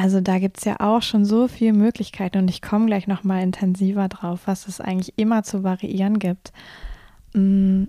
also 0.00 0.20
da 0.20 0.38
gibt 0.38 0.58
es 0.58 0.64
ja 0.64 0.76
auch 0.78 1.02
schon 1.02 1.24
so 1.24 1.48
viele 1.48 1.72
Möglichkeiten 1.72 2.38
und 2.38 2.48
ich 2.48 2.62
komme 2.62 2.86
gleich 2.86 3.08
nochmal 3.08 3.42
intensiver 3.42 4.08
drauf, 4.08 4.42
was 4.46 4.68
es 4.68 4.80
eigentlich 4.80 5.14
immer 5.16 5.42
zu 5.42 5.64
variieren 5.64 6.20
gibt. 6.20 6.52
Mm. 7.34 7.84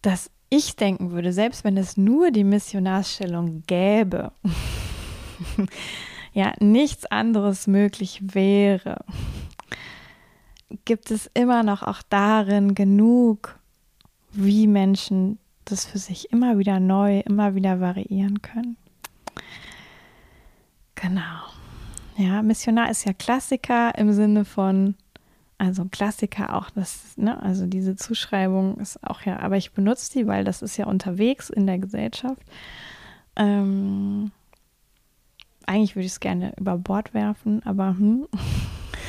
Dass 0.00 0.30
ich 0.48 0.74
denken 0.76 1.10
würde, 1.10 1.32
selbst 1.32 1.64
wenn 1.64 1.76
es 1.76 1.96
nur 1.96 2.30
die 2.30 2.44
Missionarstellung 2.44 3.62
gäbe, 3.66 4.32
ja, 6.32 6.52
nichts 6.58 7.04
anderes 7.06 7.66
möglich 7.66 8.22
wäre, 8.22 9.04
gibt 10.86 11.10
es 11.10 11.30
immer 11.34 11.62
noch 11.62 11.82
auch 11.82 12.00
darin 12.08 12.74
genug, 12.74 13.58
wie 14.32 14.66
Menschen 14.66 15.38
das 15.64 15.84
für 15.84 15.98
sich 15.98 16.32
immer 16.32 16.58
wieder 16.58 16.80
neu, 16.80 17.20
immer 17.20 17.54
wieder 17.54 17.80
variieren 17.80 18.42
können. 18.42 18.76
Genau. 20.94 21.42
Ja, 22.16 22.42
Missionar 22.42 22.90
ist 22.90 23.04
ja 23.04 23.12
Klassiker 23.12 23.96
im 23.96 24.12
Sinne 24.12 24.44
von 24.44 24.94
Also 25.58 25.84
Klassiker 25.84 26.56
auch, 26.56 26.70
das, 26.70 27.16
ne, 27.16 27.40
also 27.40 27.66
diese 27.66 27.94
Zuschreibung 27.96 28.78
ist 28.78 29.02
auch 29.04 29.22
ja, 29.22 29.38
aber 29.38 29.56
ich 29.56 29.72
benutze 29.72 30.12
die, 30.12 30.26
weil 30.26 30.44
das 30.44 30.60
ist 30.60 30.76
ja 30.76 30.86
unterwegs 30.86 31.50
in 31.50 31.66
der 31.66 31.78
Gesellschaft. 31.78 32.42
Ähm, 33.36 34.32
eigentlich 35.66 35.94
würde 35.94 36.06
ich 36.06 36.12
es 36.12 36.20
gerne 36.20 36.52
über 36.58 36.76
Bord 36.76 37.14
werfen, 37.14 37.64
aber 37.64 37.90
hm, 37.90 38.26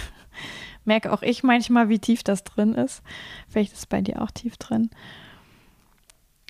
merke 0.86 1.12
auch 1.12 1.24
ich 1.24 1.44
manchmal, 1.44 1.90
wie 1.90 2.00
tief 2.00 2.24
das 2.24 2.44
drin 2.44 2.74
ist. 2.76 3.02
Vielleicht 3.50 3.74
ist 3.74 3.90
bei 3.90 4.02
dir 4.02 4.22
auch 4.22 4.32
tief 4.32 4.58
drin. 4.58 4.90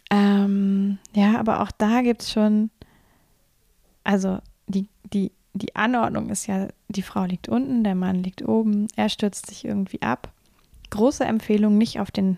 Ähm, 0.10 1.00
ja, 1.14 1.40
aber 1.40 1.62
auch 1.62 1.72
da 1.72 2.02
gibt 2.02 2.22
es 2.22 2.32
schon, 2.32 2.70
also 4.04 4.40
die, 4.68 4.88
die, 5.14 5.32
die 5.54 5.76
Anordnung 5.76 6.30
ist 6.30 6.48
ja, 6.48 6.68
die 6.88 7.02
Frau 7.02 7.26
liegt 7.26 7.50
unten, 7.50 7.84
der 7.84 7.96
Mann 7.96 8.24
liegt 8.24 8.48
oben, 8.48 8.88
er 8.96 9.10
stützt 9.10 9.48
sich 9.48 9.66
irgendwie 9.66 10.02
ab. 10.02 10.32
Große 10.90 11.24
Empfehlung, 11.24 11.78
nicht 11.78 12.00
auf 12.00 12.12
den 12.12 12.38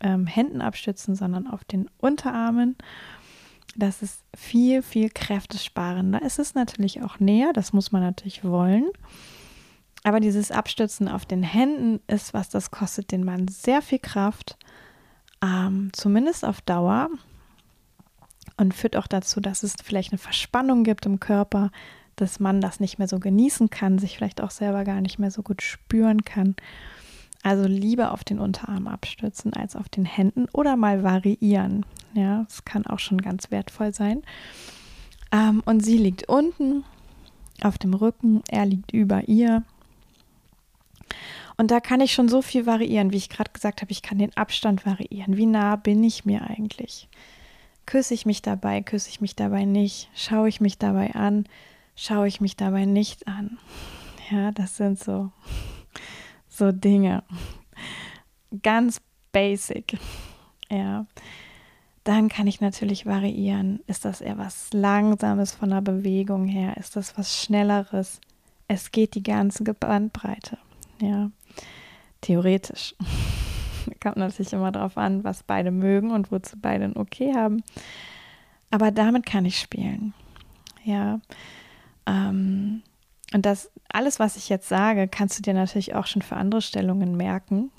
ähm, 0.00 0.26
Händen 0.26 0.62
abstützen, 0.62 1.14
sondern 1.14 1.46
auf 1.46 1.64
den 1.64 1.90
Unterarmen. 1.98 2.76
Das 3.76 4.02
ist 4.02 4.22
viel, 4.36 4.82
viel 4.82 5.10
kräftesparender. 5.10 6.20
Es 6.24 6.38
ist 6.38 6.54
natürlich 6.54 7.02
auch 7.02 7.20
näher, 7.20 7.52
das 7.52 7.72
muss 7.72 7.92
man 7.92 8.02
natürlich 8.02 8.42
wollen. 8.44 8.88
Aber 10.02 10.20
dieses 10.20 10.50
Abstützen 10.50 11.08
auf 11.08 11.26
den 11.26 11.42
Händen 11.42 12.00
ist 12.06 12.32
was, 12.32 12.48
das 12.48 12.70
kostet 12.70 13.12
den 13.12 13.24
Mann 13.24 13.48
sehr 13.48 13.82
viel 13.82 13.98
Kraft, 13.98 14.56
ähm, 15.42 15.90
zumindest 15.92 16.44
auf 16.44 16.60
Dauer. 16.60 17.08
Und 18.56 18.74
führt 18.74 18.96
auch 18.96 19.06
dazu, 19.06 19.40
dass 19.40 19.62
es 19.62 19.74
vielleicht 19.82 20.12
eine 20.12 20.18
Verspannung 20.18 20.84
gibt 20.84 21.06
im 21.06 21.18
Körper, 21.18 21.70
dass 22.16 22.40
man 22.40 22.60
das 22.60 22.78
nicht 22.78 22.98
mehr 22.98 23.08
so 23.08 23.18
genießen 23.18 23.70
kann, 23.70 23.98
sich 23.98 24.16
vielleicht 24.16 24.42
auch 24.42 24.50
selber 24.50 24.84
gar 24.84 25.00
nicht 25.00 25.18
mehr 25.18 25.30
so 25.30 25.42
gut 25.42 25.62
spüren 25.62 26.24
kann. 26.24 26.56
Also 27.42 27.64
lieber 27.64 28.12
auf 28.12 28.22
den 28.22 28.38
Unterarm 28.38 28.86
abstützen 28.86 29.54
als 29.54 29.76
auf 29.76 29.88
den 29.88 30.04
Händen 30.04 30.46
oder 30.52 30.76
mal 30.76 31.02
variieren. 31.02 31.86
Ja, 32.12 32.44
das 32.44 32.66
kann 32.66 32.86
auch 32.86 32.98
schon 32.98 33.22
ganz 33.22 33.50
wertvoll 33.50 33.94
sein. 33.94 34.22
Ähm, 35.32 35.62
und 35.64 35.80
sie 35.80 35.96
liegt 35.96 36.28
unten 36.28 36.84
auf 37.62 37.78
dem 37.78 37.94
Rücken, 37.94 38.42
er 38.50 38.66
liegt 38.66 38.92
über 38.92 39.28
ihr. 39.28 39.62
Und 41.60 41.70
da 41.70 41.78
kann 41.78 42.00
ich 42.00 42.14
schon 42.14 42.30
so 42.30 42.40
viel 42.40 42.64
variieren, 42.64 43.12
wie 43.12 43.18
ich 43.18 43.28
gerade 43.28 43.50
gesagt 43.52 43.82
habe, 43.82 43.92
ich 43.92 44.00
kann 44.00 44.16
den 44.16 44.34
Abstand 44.34 44.86
variieren. 44.86 45.36
Wie 45.36 45.44
nah 45.44 45.76
bin 45.76 46.02
ich 46.02 46.24
mir 46.24 46.48
eigentlich? 46.48 47.06
Küsse 47.84 48.14
ich 48.14 48.24
mich 48.24 48.40
dabei, 48.40 48.80
küsse 48.80 49.10
ich 49.10 49.20
mich 49.20 49.36
dabei 49.36 49.66
nicht? 49.66 50.08
Schaue 50.14 50.48
ich 50.48 50.62
mich 50.62 50.78
dabei 50.78 51.14
an? 51.14 51.44
Schaue 51.96 52.28
ich 52.28 52.40
mich 52.40 52.56
dabei 52.56 52.86
nicht 52.86 53.28
an? 53.28 53.58
Ja, 54.30 54.52
das 54.52 54.78
sind 54.78 54.98
so, 55.00 55.32
so 56.48 56.72
Dinge. 56.72 57.24
Ganz 58.62 59.02
basic. 59.30 59.98
Ja. 60.70 61.04
Dann 62.04 62.30
kann 62.30 62.46
ich 62.46 62.62
natürlich 62.62 63.04
variieren. 63.04 63.80
Ist 63.86 64.06
das 64.06 64.22
eher 64.22 64.38
was 64.38 64.72
Langsames 64.72 65.52
von 65.52 65.68
der 65.68 65.82
Bewegung 65.82 66.46
her? 66.46 66.78
Ist 66.78 66.96
das 66.96 67.18
was 67.18 67.38
Schnelleres? 67.38 68.22
Es 68.66 68.92
geht 68.92 69.14
die 69.14 69.22
ganze 69.22 69.62
Bandbreite. 69.62 70.56
Ja, 71.02 71.30
theoretisch. 72.20 72.94
Kommt 74.02 74.16
natürlich 74.16 74.52
immer 74.52 74.72
darauf 74.72 74.96
an, 74.96 75.24
was 75.24 75.42
beide 75.42 75.70
mögen 75.70 76.10
und 76.10 76.30
wozu 76.30 76.56
beide 76.60 76.84
ein 76.84 76.96
Okay 76.96 77.34
haben. 77.34 77.62
Aber 78.70 78.90
damit 78.90 79.26
kann 79.26 79.44
ich 79.44 79.58
spielen. 79.58 80.14
Ja. 80.84 81.20
Ähm, 82.06 82.82
und 83.32 83.46
das 83.46 83.70
alles, 83.92 84.18
was 84.18 84.36
ich 84.36 84.48
jetzt 84.48 84.68
sage, 84.68 85.08
kannst 85.08 85.38
du 85.38 85.42
dir 85.42 85.54
natürlich 85.54 85.94
auch 85.94 86.06
schon 86.06 86.22
für 86.22 86.36
andere 86.36 86.62
Stellungen 86.62 87.16
merken. 87.16 87.70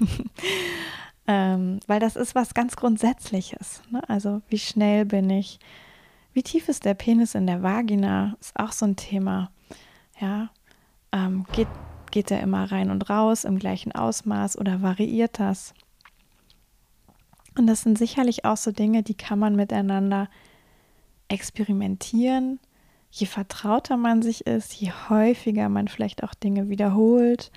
ähm, 1.26 1.80
weil 1.86 2.00
das 2.00 2.16
ist 2.16 2.34
was 2.34 2.54
ganz 2.54 2.76
Grundsätzliches. 2.76 3.82
Ne? 3.90 4.06
Also, 4.08 4.42
wie 4.48 4.58
schnell 4.58 5.04
bin 5.04 5.30
ich? 5.30 5.58
Wie 6.32 6.42
tief 6.42 6.68
ist 6.68 6.84
der 6.84 6.94
Penis 6.94 7.34
in 7.34 7.46
der 7.46 7.62
Vagina? 7.62 8.36
Ist 8.40 8.58
auch 8.58 8.72
so 8.72 8.86
ein 8.86 8.96
Thema. 8.96 9.50
Ja. 10.20 10.50
Ähm, 11.12 11.44
geht, 11.52 11.68
geht 12.10 12.30
er 12.30 12.40
immer 12.40 12.70
rein 12.70 12.90
und 12.90 13.08
raus 13.10 13.44
im 13.44 13.58
gleichen 13.58 13.92
Ausmaß 13.92 14.58
oder 14.58 14.82
variiert 14.82 15.38
das? 15.38 15.74
Und 17.56 17.66
das 17.66 17.82
sind 17.82 17.98
sicherlich 17.98 18.44
auch 18.44 18.56
so 18.56 18.72
Dinge, 18.72 19.02
die 19.02 19.14
kann 19.14 19.38
man 19.38 19.56
miteinander 19.56 20.28
experimentieren 21.28 22.60
je 23.10 23.26
vertrauter 23.26 23.96
man 23.96 24.22
sich 24.22 24.46
ist, 24.46 24.74
je 24.74 24.92
häufiger 25.08 25.68
man 25.68 25.88
vielleicht 25.88 26.22
auch 26.22 26.34
Dinge 26.34 26.68
wiederholt. 26.68 27.50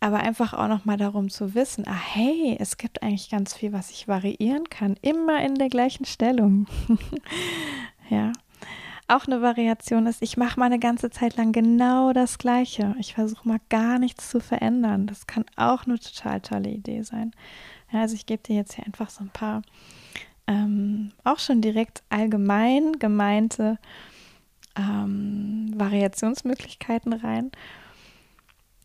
Aber 0.00 0.18
einfach 0.18 0.52
auch 0.52 0.68
nochmal 0.68 0.96
darum 0.96 1.30
zu 1.30 1.54
wissen, 1.54 1.86
ah 1.86 1.94
hey, 1.94 2.56
es 2.58 2.76
gibt 2.76 3.02
eigentlich 3.02 3.30
ganz 3.30 3.54
viel, 3.54 3.72
was 3.72 3.90
ich 3.90 4.08
variieren 4.08 4.68
kann, 4.68 4.96
immer 5.02 5.42
in 5.42 5.54
der 5.54 5.68
gleichen 5.68 6.04
Stellung. 6.04 6.66
ja. 8.10 8.32
Auch 9.06 9.26
eine 9.26 9.42
Variation 9.42 10.06
ist, 10.06 10.22
ich 10.22 10.36
mache 10.36 10.58
mal 10.58 10.66
eine 10.66 10.78
ganze 10.78 11.10
Zeit 11.10 11.36
lang 11.36 11.52
genau 11.52 12.12
das 12.12 12.38
Gleiche. 12.38 12.94
Ich 12.98 13.14
versuche 13.14 13.46
mal 13.46 13.60
gar 13.68 13.98
nichts 13.98 14.30
zu 14.30 14.40
verändern. 14.40 15.06
Das 15.06 15.26
kann 15.26 15.44
auch 15.56 15.84
eine 15.84 15.98
total 15.98 16.40
tolle 16.40 16.70
Idee 16.70 17.02
sein. 17.02 17.32
Ja, 17.92 18.00
also 18.00 18.14
ich 18.14 18.24
gebe 18.24 18.42
dir 18.42 18.56
jetzt 18.56 18.74
hier 18.74 18.86
einfach 18.86 19.10
so 19.10 19.22
ein 19.22 19.30
paar 19.30 19.62
ähm, 20.46 21.12
auch 21.22 21.38
schon 21.38 21.60
direkt 21.60 22.02
allgemein 22.08 22.98
gemeinte 22.98 23.78
ähm, 24.76 25.72
Variationsmöglichkeiten 25.74 27.12
rein. 27.12 27.50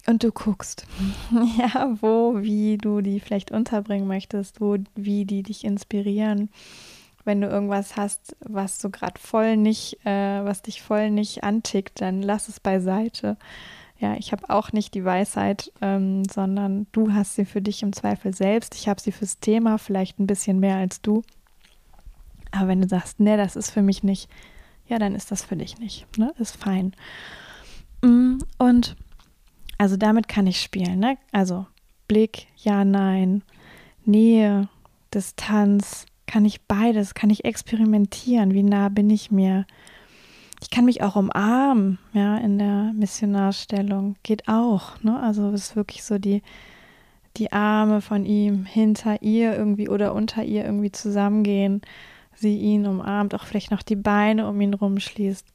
Und 0.06 0.24
du 0.24 0.32
guckst, 0.32 0.86
ja, 1.58 1.96
wo, 2.02 2.42
wie 2.42 2.78
du 2.78 3.02
die 3.02 3.20
vielleicht 3.20 3.52
unterbringen 3.52 4.08
möchtest, 4.08 4.62
wo, 4.62 4.78
wie 4.96 5.26
die 5.26 5.44
dich 5.44 5.64
inspirieren. 5.64 6.50
Wenn 7.30 7.42
du 7.42 7.48
irgendwas 7.48 7.96
hast, 7.96 8.36
was 8.40 8.82
so 8.82 8.90
gerade 8.90 9.20
voll 9.20 9.56
nicht, 9.56 10.04
äh, 10.04 10.44
was 10.44 10.64
dich 10.64 10.82
voll 10.82 11.12
nicht 11.12 11.44
antickt, 11.44 12.02
dann 12.02 12.24
lass 12.24 12.50
es 12.50 12.60
beiseite. 12.60 13.38
Ja, 14.00 14.16
ich 14.16 14.32
habe 14.32 14.50
auch 14.50 14.72
nicht 14.72 14.96
die 14.96 15.06
Weisheit, 15.06 15.72
ähm, 15.80 16.24
sondern 16.26 16.88
du 16.92 17.14
hast 17.14 17.36
sie 17.36 17.46
für 17.46 17.62
dich 17.62 17.84
im 17.84 17.94
Zweifel 17.94 18.34
selbst. 18.34 18.74
Ich 18.74 18.90
habe 18.90 19.00
sie 19.00 19.12
fürs 19.12 19.40
Thema, 19.40 19.78
vielleicht 19.78 20.18
ein 20.18 20.26
bisschen 20.26 20.60
mehr 20.60 20.78
als 20.78 21.04
du. 21.04 21.22
Aber 22.50 22.68
wenn 22.68 22.82
du 22.82 22.88
sagst, 22.88 23.20
nee, 23.20 23.38
das 23.38 23.56
ist 23.56 23.70
für 23.70 23.84
mich 23.84 24.02
nicht, 24.02 24.28
ja, 24.88 24.98
dann 24.98 25.14
ist 25.14 25.30
das 25.30 25.46
für 25.46 25.56
dich 25.56 25.78
nicht. 25.78 26.08
Ne? 26.18 26.34
Ist 26.40 26.58
fein. 26.58 26.96
Mm, 28.02 28.40
und 28.58 28.96
also 29.78 29.98
damit 29.98 30.28
kann 30.28 30.48
ich 30.48 30.60
spielen. 30.60 30.98
Ne? 30.98 31.20
Also 31.32 31.68
Blick, 32.08 32.48
ja, 32.58 32.84
nein, 32.84 33.44
Nähe, 34.04 34.68
Distanz, 35.14 36.08
kann 36.30 36.46
ich 36.46 36.62
beides, 36.62 37.14
kann 37.14 37.30
ich 37.30 37.44
experimentieren, 37.44 38.54
wie 38.54 38.64
nah 38.64 38.90
bin 38.90 39.10
ich 39.10 39.32
mir. 39.32 39.66
Ich 40.62 40.70
kann 40.70 40.86
mich 40.86 41.02
auch 41.02 41.16
umarmen, 41.16 41.98
ja, 42.14 42.38
in 42.38 42.60
der 42.60 42.94
Missionarstellung. 42.94 44.16
Geht 44.24 44.48
auch, 44.48 45.02
ne? 45.02 45.20
Also 45.22 45.50
es 45.50 45.70
ist 45.70 45.76
wirklich 45.76 46.04
so 46.04 46.20
die, 46.20 46.42
die 47.38 47.52
Arme 47.52 48.02
von 48.02 48.26
ihm 48.26 48.66
hinter 48.66 49.22
ihr 49.22 49.56
irgendwie 49.56 49.90
oder 49.90 50.14
unter 50.14 50.44
ihr 50.44 50.66
irgendwie 50.66 50.92
zusammengehen 50.92 51.82
sie 52.40 52.58
ihn 52.58 52.86
umarmt, 52.86 53.36
auch 53.36 53.46
vielleicht 53.46 53.72
noch 53.72 53.82
die 53.82 53.96
Beine 53.96 54.48
um 54.48 54.60
ihn 54.62 54.74
rumschließt, 54.74 55.46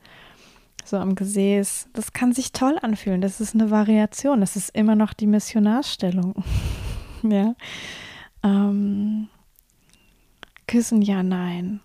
so 0.85 0.97
am 0.97 1.15
Gesäß. 1.15 1.89
Das 1.93 2.13
kann 2.13 2.33
sich 2.33 2.53
toll 2.53 2.79
anfühlen. 2.81 3.21
Das 3.21 3.41
ist 3.41 3.55
eine 3.55 3.71
Variation. 3.71 4.41
Das 4.41 4.57
ist 4.57 4.75
immer 4.75 4.95
noch 4.95 5.15
die 5.15 5.27
Missionarstellung. 5.27 6.45
ja. 7.23 7.55
Ähm, 8.43 9.29
küssen, 10.67 11.03
ja, 11.03 11.23
nein. 11.23 11.81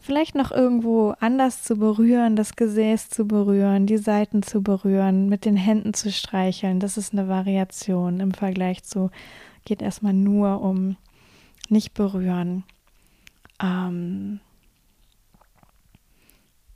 Vielleicht 0.00 0.34
noch 0.34 0.50
irgendwo 0.50 1.14
anders 1.20 1.62
zu 1.62 1.76
berühren, 1.76 2.34
das 2.34 2.56
Gesäß 2.56 3.10
zu 3.10 3.26
berühren, 3.26 3.86
die 3.86 3.98
Seiten 3.98 4.42
zu 4.42 4.62
berühren, 4.62 5.28
mit 5.28 5.44
den 5.44 5.56
Händen 5.56 5.92
zu 5.92 6.10
streicheln. 6.10 6.80
Das 6.80 6.96
ist 6.96 7.12
eine 7.12 7.28
Variation 7.28 8.20
im 8.20 8.32
Vergleich 8.32 8.84
zu, 8.84 9.10
geht 9.64 9.82
erstmal 9.82 10.14
nur 10.14 10.62
um 10.62 10.96
nicht 11.68 11.92
berühren 11.92 12.64
ähm, 13.62 14.40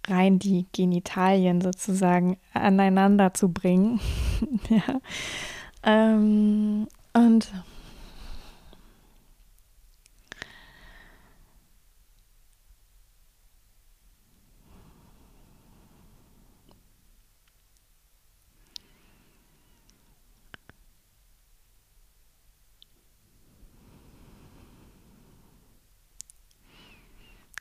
rein 0.08 0.38
die 0.38 0.66
Genitalien 0.72 1.60
sozusagen 1.60 2.38
aneinander 2.52 3.34
zu 3.34 3.52
bringen. 3.52 4.00
ja. 4.68 5.00
Ähm, 5.84 6.86
und 7.12 7.52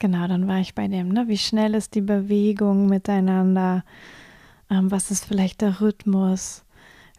Genau, 0.01 0.27
dann 0.27 0.47
war 0.47 0.59
ich 0.59 0.73
bei 0.73 0.87
dem, 0.87 1.09
ne? 1.09 1.27
Wie 1.27 1.37
schnell 1.37 1.75
ist 1.75 1.93
die 1.93 2.01
Bewegung 2.01 2.87
miteinander? 2.87 3.83
Ähm, 4.69 4.89
was 4.89 5.11
ist 5.11 5.25
vielleicht 5.25 5.61
der 5.61 5.79
Rhythmus? 5.79 6.63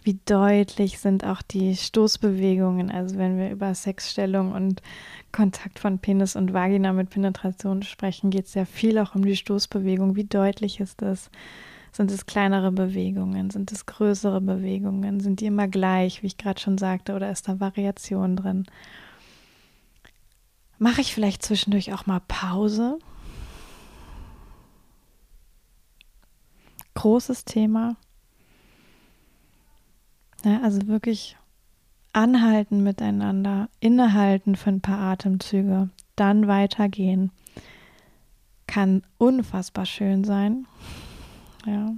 wie 0.05 0.19
deutlich 0.27 0.99
sind 0.99 1.25
auch 1.25 1.43
die 1.43 1.77
Stoßbewegungen. 1.77 2.91
Also 2.91 3.17
wenn 3.19 3.39
wir 3.39 3.51
über 3.51 3.75
Sexstellung 3.75 4.53
und 4.53 4.83
Kontakt 5.31 5.79
von 5.79 5.99
Penis 5.99 6.37
und 6.37 6.53
Vagina 6.53 6.93
mit 6.93 7.11
Penetration 7.11 7.83
sprechen, 7.83 8.31
geht 8.31 8.47
es 8.47 8.55
ja 8.55 8.65
viel 8.65 8.99
auch 8.99 9.15
um 9.15 9.25
die 9.25 9.37
Stoßbewegung. 9.37 10.17
Wie 10.17 10.25
deutlich 10.25 10.81
ist 10.81 11.03
das? 11.03 11.31
Sind 11.93 12.11
es 12.11 12.27
kleinere 12.27 12.73
Bewegungen? 12.73 13.51
Sind 13.51 13.71
es 13.71 13.87
größere 13.87 14.41
Bewegungen? 14.41 15.21
Sind 15.21 15.41
die 15.41 15.47
immer 15.47 15.69
gleich, 15.69 16.23
wie 16.23 16.29
ich 16.29 16.39
gerade 16.39 16.61
schon 16.61 16.79
sagte, 16.79 17.15
oder 17.15 17.31
ist 17.31 17.49
da 17.49 17.61
Variation 17.61 18.37
drin? 18.37 18.65
Mache 20.83 21.01
ich 21.01 21.15
vielleicht 21.15 21.45
zwischendurch 21.45 21.93
auch 21.93 22.07
mal 22.07 22.19
Pause? 22.27 22.99
Großes 26.95 27.45
Thema. 27.45 27.95
Ja, 30.45 30.61
also 30.63 30.89
wirklich 30.89 31.37
anhalten 32.13 32.83
miteinander, 32.83 33.69
innehalten 33.79 34.57
für 34.57 34.71
ein 34.71 34.81
paar 34.81 34.99
Atemzüge, 34.99 35.91
dann 36.17 36.49
weitergehen. 36.49 37.31
Kann 38.67 39.05
unfassbar 39.19 39.87
schön 39.87 40.25
sein. 40.25 40.67
Ja. 41.65 41.93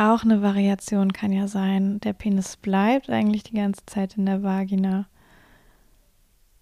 Auch 0.00 0.22
eine 0.22 0.42
Variation 0.42 1.12
kann 1.12 1.32
ja 1.32 1.48
sein, 1.48 1.98
der 1.98 2.12
Penis 2.12 2.56
bleibt 2.56 3.10
eigentlich 3.10 3.42
die 3.42 3.56
ganze 3.56 3.84
Zeit 3.84 4.16
in 4.16 4.26
der 4.26 4.44
Vagina. 4.44 5.08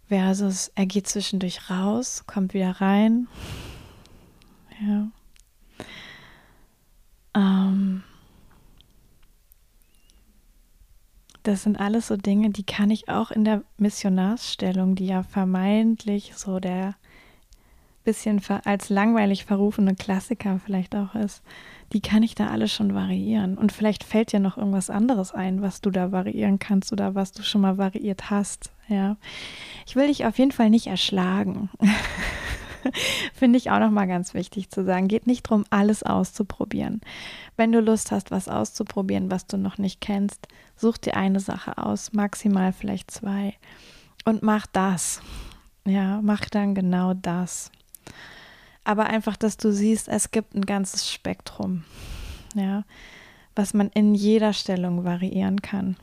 Versus 0.08 0.72
er 0.74 0.86
geht 0.86 1.06
zwischendurch 1.06 1.68
raus, 1.68 2.24
kommt 2.26 2.54
wieder 2.54 2.80
rein. 2.80 3.28
Ja. 4.80 5.08
Ähm, 7.34 8.02
das 11.42 11.62
sind 11.62 11.78
alles 11.78 12.06
so 12.06 12.16
Dinge, 12.16 12.48
die 12.50 12.64
kann 12.64 12.90
ich 12.90 13.10
auch 13.10 13.30
in 13.30 13.44
der 13.44 13.64
Missionarsstellung, 13.76 14.94
die 14.94 15.08
ja 15.08 15.22
vermeintlich 15.22 16.32
so 16.36 16.58
der 16.58 16.94
bisschen 18.06 18.40
als 18.64 18.88
langweilig 18.88 19.44
verrufene 19.44 19.94
Klassiker 19.94 20.58
vielleicht 20.64 20.96
auch 20.96 21.14
ist, 21.14 21.42
die 21.92 22.00
kann 22.00 22.22
ich 22.22 22.34
da 22.34 22.48
alle 22.48 22.68
schon 22.68 22.94
variieren. 22.94 23.58
Und 23.58 23.72
vielleicht 23.72 24.04
fällt 24.04 24.32
dir 24.32 24.40
noch 24.40 24.56
irgendwas 24.56 24.88
anderes 24.90 25.32
ein, 25.32 25.60
was 25.60 25.80
du 25.82 25.90
da 25.90 26.12
variieren 26.12 26.58
kannst 26.58 26.92
oder 26.92 27.14
was 27.14 27.32
du 27.32 27.42
schon 27.42 27.60
mal 27.60 27.76
variiert 27.76 28.30
hast. 28.30 28.72
Ja, 28.88 29.16
ich 29.86 29.96
will 29.96 30.06
dich 30.06 30.24
auf 30.24 30.38
jeden 30.38 30.52
Fall 30.52 30.70
nicht 30.70 30.86
erschlagen. 30.86 31.68
Finde 33.34 33.58
ich 33.58 33.70
auch 33.70 33.80
noch 33.80 33.90
mal 33.90 34.06
ganz 34.06 34.32
wichtig 34.32 34.70
zu 34.70 34.84
sagen. 34.84 35.08
Geht 35.08 35.26
nicht 35.26 35.46
darum, 35.46 35.64
alles 35.70 36.04
auszuprobieren. 36.04 37.00
Wenn 37.56 37.72
du 37.72 37.80
Lust 37.80 38.12
hast, 38.12 38.30
was 38.30 38.48
auszuprobieren, 38.48 39.30
was 39.30 39.46
du 39.46 39.58
noch 39.58 39.78
nicht 39.78 40.00
kennst, 40.00 40.46
such 40.76 40.98
dir 40.98 41.16
eine 41.16 41.40
Sache 41.40 41.78
aus, 41.78 42.12
maximal 42.12 42.72
vielleicht 42.72 43.10
zwei 43.10 43.54
und 44.24 44.42
mach 44.42 44.66
das. 44.66 45.20
Ja, 45.84 46.20
mach 46.22 46.44
dann 46.46 46.74
genau 46.74 47.14
das. 47.14 47.70
Aber 48.84 49.06
einfach, 49.06 49.36
dass 49.36 49.56
du 49.56 49.72
siehst, 49.72 50.08
es 50.08 50.30
gibt 50.30 50.54
ein 50.54 50.64
ganzes 50.64 51.10
Spektrum, 51.12 51.84
ja, 52.54 52.84
was 53.54 53.74
man 53.74 53.88
in 53.90 54.14
jeder 54.14 54.52
Stellung 54.52 55.04
variieren 55.04 55.60
kann. 55.60 55.96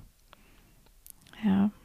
Ja. 1.44 1.72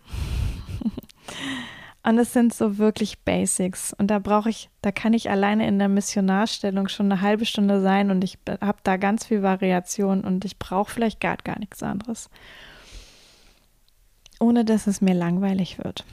Und 2.08 2.18
es 2.18 2.32
sind 2.32 2.54
so 2.54 2.78
wirklich 2.78 3.20
Basics. 3.20 3.92
Und 3.92 4.08
da 4.08 4.18
brauche 4.18 4.48
ich, 4.48 4.70
da 4.82 4.92
kann 4.92 5.12
ich 5.12 5.30
alleine 5.30 5.68
in 5.68 5.78
der 5.78 5.88
Missionarstellung 5.88 6.88
schon 6.88 7.12
eine 7.12 7.20
halbe 7.20 7.44
Stunde 7.44 7.82
sein 7.82 8.10
und 8.10 8.24
ich 8.24 8.38
habe 8.62 8.78
da 8.82 8.96
ganz 8.96 9.26
viel 9.26 9.42
Variation 9.42 10.24
und 10.24 10.44
ich 10.46 10.58
brauche 10.58 10.90
vielleicht 10.90 11.20
gar, 11.20 11.36
gar 11.36 11.58
nichts 11.58 11.82
anderes. 11.82 12.30
Ohne 14.40 14.64
dass 14.64 14.86
es 14.86 15.02
mir 15.02 15.12
langweilig 15.12 15.78
wird. 15.78 16.06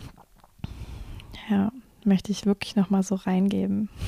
Ja, 1.49 1.71
möchte 2.05 2.31
ich 2.31 2.45
wirklich 2.45 2.75
nochmal 2.75 3.03
so 3.03 3.15
reingeben. 3.15 3.89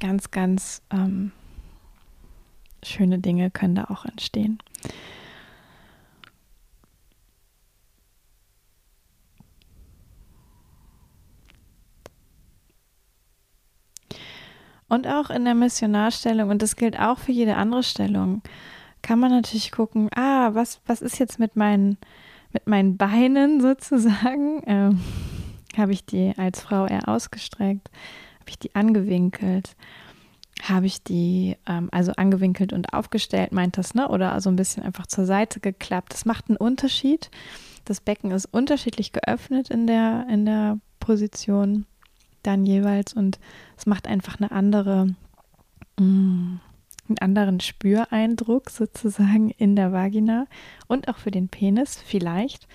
ganz, 0.00 0.30
ganz 0.30 0.82
ähm, 0.90 1.32
schöne 2.82 3.18
Dinge 3.18 3.50
können 3.50 3.74
da 3.74 3.84
auch 3.84 4.04
entstehen. 4.04 4.58
Und 14.88 15.06
auch 15.06 15.28
in 15.28 15.44
der 15.44 15.54
Missionarstellung, 15.54 16.48
und 16.48 16.62
das 16.62 16.76
gilt 16.76 16.98
auch 16.98 17.18
für 17.18 17.32
jede 17.32 17.56
andere 17.56 17.82
Stellung, 17.82 18.42
kann 19.02 19.20
man 19.20 19.30
natürlich 19.30 19.70
gucken, 19.70 20.08
ah, 20.14 20.54
was, 20.54 20.80
was 20.86 21.02
ist 21.02 21.18
jetzt 21.18 21.38
mit 21.38 21.56
meinen, 21.56 21.98
mit 22.58 22.66
meinen 22.66 22.96
Beinen 22.96 23.60
sozusagen? 23.60 24.62
Ähm, 24.66 25.00
habe 25.76 25.92
ich 25.92 26.04
die 26.04 26.32
als 26.36 26.60
Frau 26.60 26.86
eher 26.86 27.08
ausgestreckt? 27.08 27.88
Habe 28.40 28.50
ich 28.50 28.58
die 28.58 28.74
angewinkelt? 28.74 29.76
Habe 30.62 30.86
ich 30.86 31.04
die, 31.04 31.56
ähm, 31.68 31.88
also 31.92 32.12
angewinkelt 32.16 32.72
und 32.72 32.92
aufgestellt, 32.92 33.52
meint 33.52 33.78
das, 33.78 33.94
ne? 33.94 34.08
Oder 34.08 34.32
also 34.32 34.50
ein 34.50 34.56
bisschen 34.56 34.82
einfach 34.82 35.06
zur 35.06 35.24
Seite 35.24 35.60
geklappt. 35.60 36.12
Das 36.12 36.24
macht 36.24 36.48
einen 36.48 36.56
Unterschied. 36.56 37.30
Das 37.84 38.00
Becken 38.00 38.32
ist 38.32 38.46
unterschiedlich 38.46 39.12
geöffnet 39.12 39.70
in 39.70 39.86
der, 39.86 40.26
in 40.28 40.44
der 40.44 40.78
Position 40.98 41.86
dann 42.42 42.66
jeweils 42.66 43.12
und 43.12 43.38
es 43.76 43.86
macht 43.86 44.08
einfach 44.08 44.40
eine 44.40 44.50
andere, 44.50 45.14
mm, 45.98 46.56
einen 47.08 47.18
anderen 47.18 47.60
Spüreindruck 47.60 48.70
sozusagen 48.70 49.50
in 49.50 49.76
der 49.76 49.92
Vagina 49.92 50.46
und 50.86 51.08
auch 51.08 51.18
für 51.18 51.30
den 51.30 51.48
Penis 51.48 52.02
vielleicht. 52.04 52.66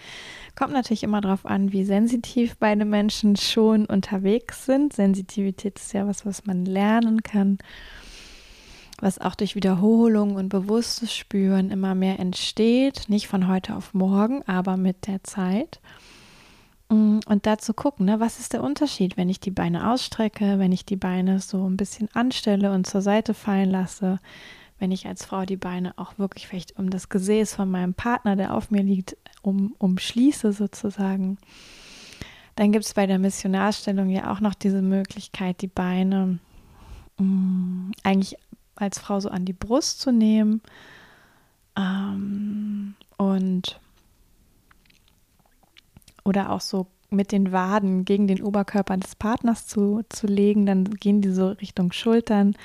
Kommt 0.56 0.74
natürlich 0.74 1.04
immer 1.04 1.22
darauf 1.22 1.46
an, 1.46 1.72
wie 1.72 1.84
sensitiv 1.84 2.58
beide 2.58 2.86
Menschen 2.86 3.36
schon 3.36 3.86
unterwegs 3.86 4.66
sind. 4.66 4.94
Sensitivität 4.94 5.80
ist 5.80 5.94
ja 5.94 6.08
was, 6.08 6.26
was 6.26 6.46
man 6.46 6.66
lernen 6.66 7.24
kann, 7.24 7.58
was 9.00 9.20
auch 9.20 9.36
durch 9.36 9.56
Wiederholung 9.56 10.36
und 10.36 10.50
bewusstes 10.50 11.14
Spüren 11.16 11.72
immer 11.72 11.96
mehr 11.96 12.20
entsteht. 12.20 13.10
Nicht 13.10 13.28
von 13.28 13.48
heute 13.48 13.76
auf 13.76 13.94
morgen, 13.94 14.44
aber 14.44 14.78
mit 14.78 15.08
der 15.08 15.24
Zeit. 15.24 15.80
Mm, 16.94 17.20
und 17.26 17.46
dazu 17.48 17.74
gucken, 17.74 18.06
ne, 18.06 18.20
was 18.20 18.40
ist 18.40 18.54
der 18.54 18.64
Unterschied, 18.64 19.18
wenn 19.18 19.30
ich 19.30 19.40
die 19.40 19.52
Beine 19.52 19.92
ausstrecke, 19.92 20.60
wenn 20.60 20.72
ich 20.72 20.86
die 20.86 20.96
Beine 20.96 21.40
so 21.40 21.68
ein 21.68 21.78
bisschen 21.78 22.08
anstelle 22.14 22.72
und 22.72 22.86
zur 22.86 23.02
Seite 23.02 23.34
fallen 23.34 23.72
lasse, 23.72 24.20
wenn 24.78 24.92
ich 24.92 25.08
als 25.08 25.26
Frau 25.26 25.46
die 25.46 25.58
Beine 25.58 25.98
auch 25.98 26.20
wirklich 26.20 26.48
vielleicht 26.48 26.78
um 26.78 26.90
das 26.90 27.10
Gesäß 27.10 27.56
von 27.56 27.72
meinem 27.72 27.96
Partner, 27.96 28.36
der 28.36 28.54
auf 28.54 28.70
mir 28.70 28.84
liegt, 28.84 29.18
um, 29.42 29.74
umschließe 29.80 30.54
sozusagen. 30.54 31.38
Dann 32.56 32.72
gibt 32.72 32.86
es 32.86 32.94
bei 32.94 33.08
der 33.08 33.18
Missionarstellung 33.18 34.10
ja 34.10 34.32
auch 34.32 34.40
noch 34.40 34.54
diese 34.54 34.84
Möglichkeit, 34.84 35.62
die 35.62 35.68
Beine 35.68 36.38
mh, 37.18 37.26
mm, 37.26 37.92
eigentlich 38.04 38.38
als 38.76 39.00
Frau 39.00 39.20
so 39.20 39.30
an 39.30 39.46
die 39.46 39.54
Brust 39.54 40.00
zu 40.00 40.12
nehmen 40.12 40.62
ähm, 41.76 42.96
und 43.18 43.80
oder 46.24 46.52
auch 46.52 46.62
so 46.62 46.88
mit 47.10 47.32
den 47.32 47.52
Waden 47.52 48.06
gegen 48.06 48.28
den 48.28 48.42
Oberkörper 48.42 48.98
des 48.98 49.16
Partners 49.16 49.68
zu, 49.68 50.02
zu 50.10 50.28
legen, 50.28 50.66
dann 50.66 50.86
gehen 50.86 51.22
die 51.22 51.32
so 51.32 51.50
Richtung 51.50 51.92
Schultern. 51.92 52.56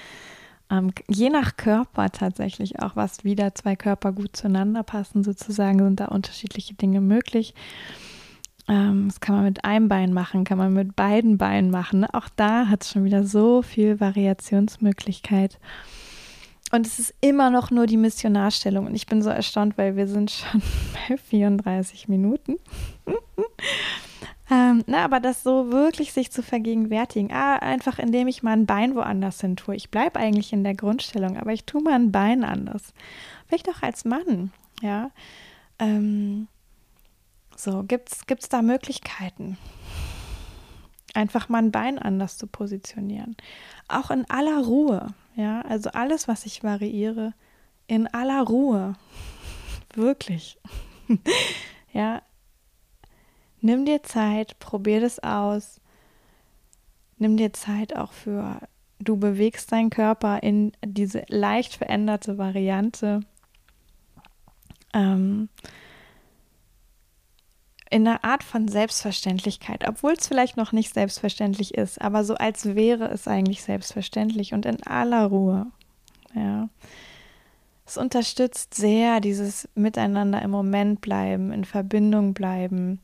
Ähm, 0.70 0.90
je 1.08 1.30
nach 1.30 1.56
Körper 1.56 2.10
tatsächlich 2.10 2.80
auch, 2.80 2.96
was 2.96 3.24
wieder 3.24 3.54
zwei 3.54 3.76
Körper 3.76 4.12
gut 4.12 4.36
zueinander 4.36 4.82
passen, 4.82 5.24
sozusagen, 5.24 5.78
sind 5.78 6.00
da 6.00 6.06
unterschiedliche 6.06 6.74
Dinge 6.74 7.00
möglich. 7.00 7.54
Ähm, 8.68 9.08
das 9.08 9.20
kann 9.20 9.36
man 9.36 9.44
mit 9.44 9.64
einem 9.64 9.88
Bein 9.88 10.12
machen, 10.12 10.44
kann 10.44 10.58
man 10.58 10.72
mit 10.72 10.94
beiden 10.94 11.38
Beinen 11.38 11.70
machen. 11.70 12.04
Auch 12.04 12.28
da 12.36 12.68
hat 12.68 12.82
es 12.82 12.90
schon 12.90 13.04
wieder 13.04 13.24
so 13.24 13.62
viel 13.62 14.00
Variationsmöglichkeit. 14.00 15.58
Und 16.70 16.86
es 16.86 16.98
ist 16.98 17.14
immer 17.20 17.50
noch 17.50 17.70
nur 17.70 17.86
die 17.86 17.96
Missionarstellung. 17.96 18.86
Und 18.86 18.94
ich 18.94 19.06
bin 19.06 19.22
so 19.22 19.30
erstaunt, 19.30 19.78
weil 19.78 19.96
wir 19.96 20.06
sind 20.06 20.30
schon 20.30 20.62
bei 21.08 21.16
34 21.16 22.08
Minuten. 22.08 22.56
ähm, 24.50 24.84
na, 24.86 25.04
aber 25.04 25.20
das 25.20 25.42
so 25.42 25.72
wirklich 25.72 26.12
sich 26.12 26.30
zu 26.30 26.42
vergegenwärtigen, 26.42 27.32
ah, 27.32 27.56
einfach 27.56 27.98
indem 27.98 28.28
ich 28.28 28.42
mal 28.42 28.52
ein 28.52 28.66
Bein 28.66 28.94
woanders 28.94 29.40
hin 29.40 29.56
tue. 29.56 29.76
Ich 29.76 29.90
bleibe 29.90 30.18
eigentlich 30.18 30.52
in 30.52 30.64
der 30.64 30.74
Grundstellung, 30.74 31.38
aber 31.38 31.52
ich 31.52 31.64
tue 31.64 31.82
mal 31.82 31.94
ein 31.94 32.12
Bein 32.12 32.44
anders. 32.44 32.92
Vielleicht 33.46 33.68
auch 33.70 33.82
als 33.82 34.04
Mann, 34.04 34.52
ja. 34.82 35.10
Ähm, 35.78 36.48
so, 37.56 37.82
gibt 37.82 38.12
es 38.12 38.48
da 38.48 38.62
Möglichkeiten? 38.62 39.56
Einfach 41.14 41.48
mal 41.48 41.58
ein 41.58 41.72
Bein 41.72 41.98
anders 41.98 42.38
zu 42.38 42.46
positionieren. 42.46 43.36
Auch 43.88 44.10
in 44.10 44.28
aller 44.30 44.58
Ruhe. 44.58 45.08
Ja, 45.38 45.60
also 45.60 45.90
alles, 45.90 46.26
was 46.26 46.46
ich 46.46 46.64
variiere, 46.64 47.32
in 47.86 48.08
aller 48.08 48.42
Ruhe. 48.42 48.94
Wirklich. 49.94 50.58
ja, 51.92 52.22
nimm 53.60 53.84
dir 53.84 54.02
Zeit, 54.02 54.58
probier 54.58 55.00
das 55.00 55.20
aus. 55.20 55.80
Nimm 57.18 57.36
dir 57.36 57.52
Zeit 57.52 57.94
auch 57.94 58.10
für 58.10 58.60
du 58.98 59.16
bewegst 59.16 59.70
deinen 59.70 59.90
Körper 59.90 60.42
in 60.42 60.72
diese 60.84 61.24
leicht 61.28 61.76
veränderte 61.76 62.36
Variante. 62.36 63.20
Ähm, 64.92 65.50
in 67.90 68.06
einer 68.06 68.24
Art 68.24 68.42
von 68.42 68.68
Selbstverständlichkeit, 68.68 69.88
obwohl 69.88 70.12
es 70.12 70.28
vielleicht 70.28 70.56
noch 70.56 70.72
nicht 70.72 70.92
selbstverständlich 70.92 71.74
ist, 71.74 72.00
aber 72.00 72.24
so 72.24 72.34
als 72.34 72.74
wäre 72.74 73.08
es 73.08 73.26
eigentlich 73.26 73.62
selbstverständlich 73.62 74.52
und 74.52 74.66
in 74.66 74.82
aller 74.84 75.26
Ruhe. 75.26 75.66
Ja. 76.34 76.68
Es 77.86 77.96
unterstützt 77.96 78.74
sehr 78.74 79.20
dieses 79.20 79.68
Miteinander 79.74 80.42
im 80.42 80.50
Moment 80.50 81.00
bleiben, 81.00 81.52
in 81.52 81.64
Verbindung 81.64 82.34
bleiben. 82.34 83.00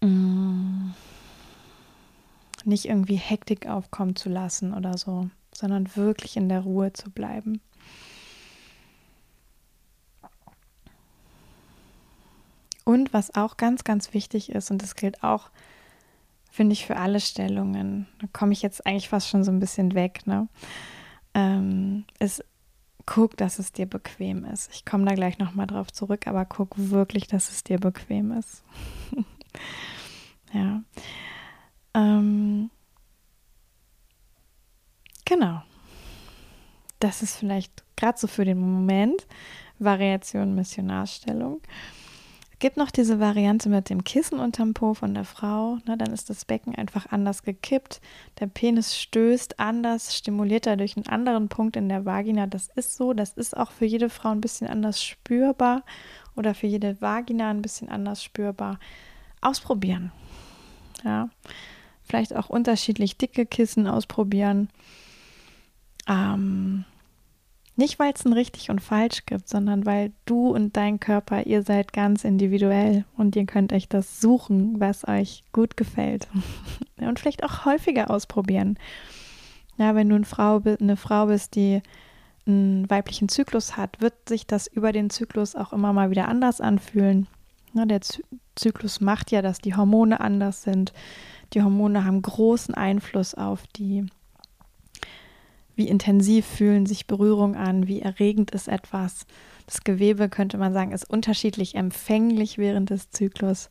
Mm. 0.00 0.90
Nicht 2.64 2.84
irgendwie 2.84 3.16
Hektik 3.16 3.66
aufkommen 3.66 4.14
zu 4.14 4.28
lassen 4.28 4.72
oder 4.72 4.96
so, 4.98 5.28
sondern 5.52 5.96
wirklich 5.96 6.36
in 6.36 6.48
der 6.48 6.60
Ruhe 6.60 6.92
zu 6.92 7.10
bleiben. 7.10 7.60
Und 12.84 13.12
was 13.12 13.34
auch 13.34 13.56
ganz, 13.56 13.84
ganz 13.84 14.14
wichtig 14.14 14.50
ist, 14.50 14.70
und 14.70 14.82
das 14.82 14.94
gilt 14.94 15.22
auch, 15.22 15.50
finde 16.50 16.72
ich, 16.72 16.86
für 16.86 16.96
alle 16.96 17.20
Stellungen, 17.20 18.06
da 18.20 18.26
komme 18.32 18.52
ich 18.52 18.62
jetzt 18.62 18.86
eigentlich 18.86 19.08
fast 19.08 19.28
schon 19.28 19.44
so 19.44 19.50
ein 19.50 19.60
bisschen 19.60 19.94
weg, 19.94 20.26
ne? 20.26 20.48
Ähm, 21.34 22.04
ist, 22.18 22.44
guck, 23.06 23.36
dass 23.36 23.58
es 23.58 23.72
dir 23.72 23.86
bequem 23.86 24.44
ist. 24.44 24.70
Ich 24.72 24.84
komme 24.84 25.04
da 25.04 25.14
gleich 25.14 25.38
nochmal 25.38 25.66
drauf 25.66 25.92
zurück, 25.92 26.26
aber 26.26 26.44
guck 26.44 26.70
wirklich, 26.76 27.26
dass 27.26 27.50
es 27.50 27.64
dir 27.64 27.78
bequem 27.78 28.32
ist. 28.32 28.62
ja. 30.52 30.82
Ähm, 31.94 32.70
genau. 35.24 35.62
Das 36.98 37.22
ist 37.22 37.36
vielleicht 37.36 37.84
gerade 37.96 38.18
so 38.18 38.26
für 38.26 38.44
den 38.44 38.58
Moment 38.58 39.26
Variation 39.78 40.54
Missionarstellung 40.54 41.62
gibt 42.60 42.76
noch 42.76 42.90
diese 42.90 43.18
Variante 43.18 43.68
mit 43.68 43.90
dem 43.90 44.04
Kissen 44.04 44.38
unterm 44.38 44.74
Po 44.74 44.94
von 44.94 45.14
der 45.14 45.24
Frau. 45.24 45.78
Ne, 45.86 45.96
dann 45.98 46.12
ist 46.12 46.30
das 46.30 46.44
Becken 46.44 46.74
einfach 46.74 47.06
anders 47.10 47.42
gekippt. 47.42 48.00
Der 48.38 48.46
Penis 48.46 48.96
stößt 48.96 49.58
anders, 49.58 50.16
stimuliert 50.16 50.66
dadurch 50.66 50.96
einen 50.96 51.08
anderen 51.08 51.48
Punkt 51.48 51.76
in 51.76 51.88
der 51.88 52.04
Vagina. 52.04 52.46
Das 52.46 52.68
ist 52.68 52.96
so. 52.96 53.12
Das 53.14 53.32
ist 53.32 53.56
auch 53.56 53.72
für 53.72 53.86
jede 53.86 54.10
Frau 54.10 54.30
ein 54.30 54.40
bisschen 54.40 54.68
anders 54.68 55.02
spürbar 55.02 55.82
oder 56.36 56.54
für 56.54 56.66
jede 56.66 57.00
Vagina 57.00 57.50
ein 57.50 57.62
bisschen 57.62 57.88
anders 57.88 58.22
spürbar. 58.22 58.78
Ausprobieren. 59.40 60.12
Ja. 61.02 61.30
Vielleicht 62.02 62.36
auch 62.36 62.50
unterschiedlich 62.50 63.16
dicke 63.16 63.46
Kissen 63.46 63.86
ausprobieren. 63.86 64.68
Ähm, 66.08 66.84
nicht, 67.80 67.98
weil 67.98 68.12
es 68.14 68.26
ein 68.26 68.34
richtig 68.34 68.70
und 68.70 68.80
falsch 68.80 69.24
gibt, 69.24 69.48
sondern 69.48 69.86
weil 69.86 70.12
du 70.26 70.50
und 70.50 70.76
dein 70.76 71.00
Körper, 71.00 71.46
ihr 71.46 71.62
seid 71.62 71.94
ganz 71.94 72.24
individuell 72.24 73.06
und 73.16 73.34
ihr 73.36 73.46
könnt 73.46 73.72
euch 73.72 73.88
das 73.88 74.20
suchen, 74.20 74.78
was 74.78 75.08
euch 75.08 75.42
gut 75.52 75.78
gefällt. 75.78 76.28
und 76.98 77.18
vielleicht 77.18 77.42
auch 77.42 77.64
häufiger 77.64 78.10
ausprobieren. 78.10 78.78
Ja, 79.78 79.94
wenn 79.94 80.10
du 80.10 80.14
eine 80.14 80.26
Frau, 80.26 80.60
eine 80.62 80.98
Frau 80.98 81.26
bist, 81.26 81.54
die 81.54 81.80
einen 82.46 82.88
weiblichen 82.90 83.30
Zyklus 83.30 83.78
hat, 83.78 84.02
wird 84.02 84.28
sich 84.28 84.46
das 84.46 84.66
über 84.66 84.92
den 84.92 85.08
Zyklus 85.08 85.56
auch 85.56 85.72
immer 85.72 85.94
mal 85.94 86.10
wieder 86.10 86.28
anders 86.28 86.60
anfühlen. 86.60 87.28
Ja, 87.72 87.86
der 87.86 88.00
Zyklus 88.56 89.00
macht 89.00 89.30
ja, 89.30 89.40
dass 89.40 89.58
die 89.58 89.74
Hormone 89.74 90.20
anders 90.20 90.64
sind. 90.64 90.92
Die 91.54 91.62
Hormone 91.62 92.04
haben 92.04 92.20
großen 92.20 92.74
Einfluss 92.74 93.34
auf 93.34 93.66
die 93.68 94.04
wie 95.80 95.88
intensiv 95.88 96.44
fühlen 96.44 96.84
sich 96.84 97.06
Berührungen 97.06 97.56
an, 97.56 97.88
wie 97.88 98.02
erregend 98.02 98.50
ist 98.50 98.68
etwas. 98.68 99.26
Das 99.64 99.82
Gewebe, 99.82 100.28
könnte 100.28 100.58
man 100.58 100.74
sagen, 100.74 100.92
ist 100.92 101.08
unterschiedlich 101.08 101.74
empfänglich 101.74 102.58
während 102.58 102.90
des 102.90 103.08
Zyklus. 103.08 103.70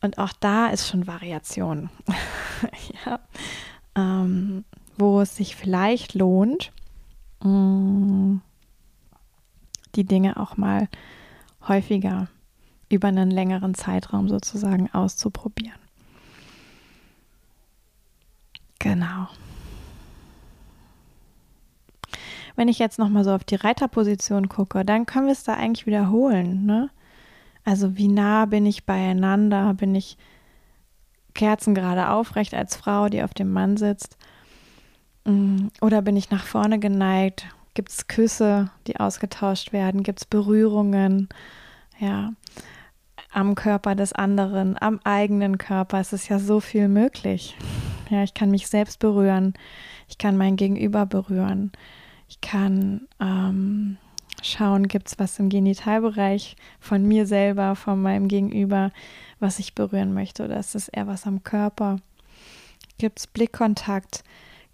Und 0.00 0.16
auch 0.16 0.32
da 0.32 0.68
ist 0.68 0.88
schon 0.88 1.06
Variation. 1.06 1.90
ja. 3.04 3.20
Ähm, 3.96 4.64
wo 4.96 5.20
es 5.20 5.36
sich 5.36 5.56
vielleicht 5.56 6.14
lohnt, 6.14 6.72
mm, 7.42 8.36
die 9.94 10.04
Dinge 10.04 10.40
auch 10.40 10.56
mal 10.56 10.88
häufiger 11.68 12.28
über 12.88 13.08
einen 13.08 13.30
längeren 13.30 13.74
Zeitraum 13.74 14.30
sozusagen 14.30 14.90
auszuprobieren. 14.94 15.78
Genau. 18.78 19.28
Wenn 22.58 22.66
ich 22.66 22.80
jetzt 22.80 22.98
nochmal 22.98 23.22
so 23.22 23.30
auf 23.30 23.44
die 23.44 23.54
Reiterposition 23.54 24.48
gucke, 24.48 24.84
dann 24.84 25.06
können 25.06 25.26
wir 25.26 25.32
es 25.32 25.44
da 25.44 25.54
eigentlich 25.54 25.86
wiederholen. 25.86 26.66
Ne? 26.66 26.90
Also 27.64 27.96
wie 27.96 28.08
nah 28.08 28.46
bin 28.46 28.66
ich 28.66 28.84
beieinander? 28.84 29.74
Bin 29.74 29.94
ich 29.94 30.18
kerzengerade 31.34 32.10
aufrecht 32.10 32.54
als 32.54 32.74
Frau, 32.74 33.08
die 33.08 33.22
auf 33.22 33.32
dem 33.32 33.52
Mann 33.52 33.76
sitzt? 33.76 34.18
Mm, 35.24 35.68
oder 35.80 36.02
bin 36.02 36.16
ich 36.16 36.32
nach 36.32 36.46
vorne 36.46 36.80
geneigt? 36.80 37.46
Gibt 37.74 37.90
es 37.90 38.08
Küsse, 38.08 38.72
die 38.88 38.98
ausgetauscht 38.98 39.72
werden? 39.72 40.02
Gibt 40.02 40.18
es 40.18 40.26
Berührungen? 40.26 41.28
Ja, 42.00 42.32
am 43.30 43.54
Körper 43.54 43.94
des 43.94 44.12
anderen, 44.12 44.76
am 44.80 44.98
eigenen 45.04 45.58
Körper. 45.58 46.00
Es 46.00 46.12
ist 46.12 46.28
ja 46.28 46.40
so 46.40 46.58
viel 46.58 46.88
möglich. 46.88 47.56
Ja, 48.10 48.24
ich 48.24 48.34
kann 48.34 48.50
mich 48.50 48.66
selbst 48.66 48.98
berühren. 48.98 49.54
Ich 50.08 50.18
kann 50.18 50.36
mein 50.36 50.56
Gegenüber 50.56 51.06
berühren. 51.06 51.70
Ich 52.28 52.40
kann 52.40 53.08
ähm, 53.20 53.96
schauen, 54.42 54.88
gibt 54.88 55.08
es 55.08 55.18
was 55.18 55.38
im 55.38 55.48
Genitalbereich 55.48 56.56
von 56.78 57.04
mir 57.04 57.26
selber, 57.26 57.74
von 57.74 58.00
meinem 58.00 58.28
Gegenüber, 58.28 58.92
was 59.40 59.58
ich 59.58 59.74
berühren 59.74 60.14
möchte, 60.14 60.44
oder 60.44 60.58
ist 60.58 60.74
es 60.74 60.88
eher 60.88 61.06
was 61.06 61.26
am 61.26 61.42
Körper? 61.42 62.00
Gibt 62.98 63.20
es 63.20 63.26
Blickkontakt? 63.26 64.24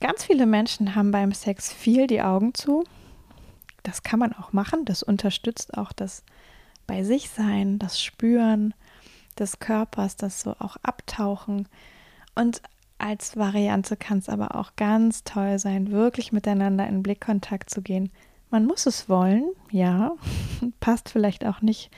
Ganz 0.00 0.24
viele 0.24 0.46
Menschen 0.46 0.94
haben 0.94 1.10
beim 1.10 1.32
Sex 1.32 1.72
viel 1.72 2.06
die 2.06 2.22
Augen 2.22 2.54
zu. 2.54 2.84
Das 3.82 4.02
kann 4.02 4.18
man 4.18 4.32
auch 4.32 4.52
machen. 4.52 4.84
Das 4.84 5.02
unterstützt 5.02 5.76
auch 5.76 5.92
das 5.92 6.24
bei 6.86 7.04
sich 7.04 7.30
sein, 7.30 7.78
das 7.78 8.02
Spüren 8.02 8.74
des 9.38 9.58
Körpers, 9.58 10.16
das 10.16 10.40
so 10.40 10.52
auch 10.58 10.76
abtauchen. 10.82 11.68
Und 12.34 12.62
als 12.98 13.36
Variante 13.36 13.96
kann 13.96 14.18
es 14.18 14.28
aber 14.28 14.54
auch 14.54 14.76
ganz 14.76 15.24
toll 15.24 15.58
sein, 15.58 15.90
wirklich 15.90 16.32
miteinander 16.32 16.86
in 16.86 17.02
Blickkontakt 17.02 17.70
zu 17.70 17.82
gehen. 17.82 18.10
Man 18.50 18.66
muss 18.66 18.86
es 18.86 19.08
wollen, 19.08 19.44
ja, 19.70 20.12
passt 20.80 21.08
vielleicht 21.08 21.44
auch 21.44 21.60
nicht 21.60 21.90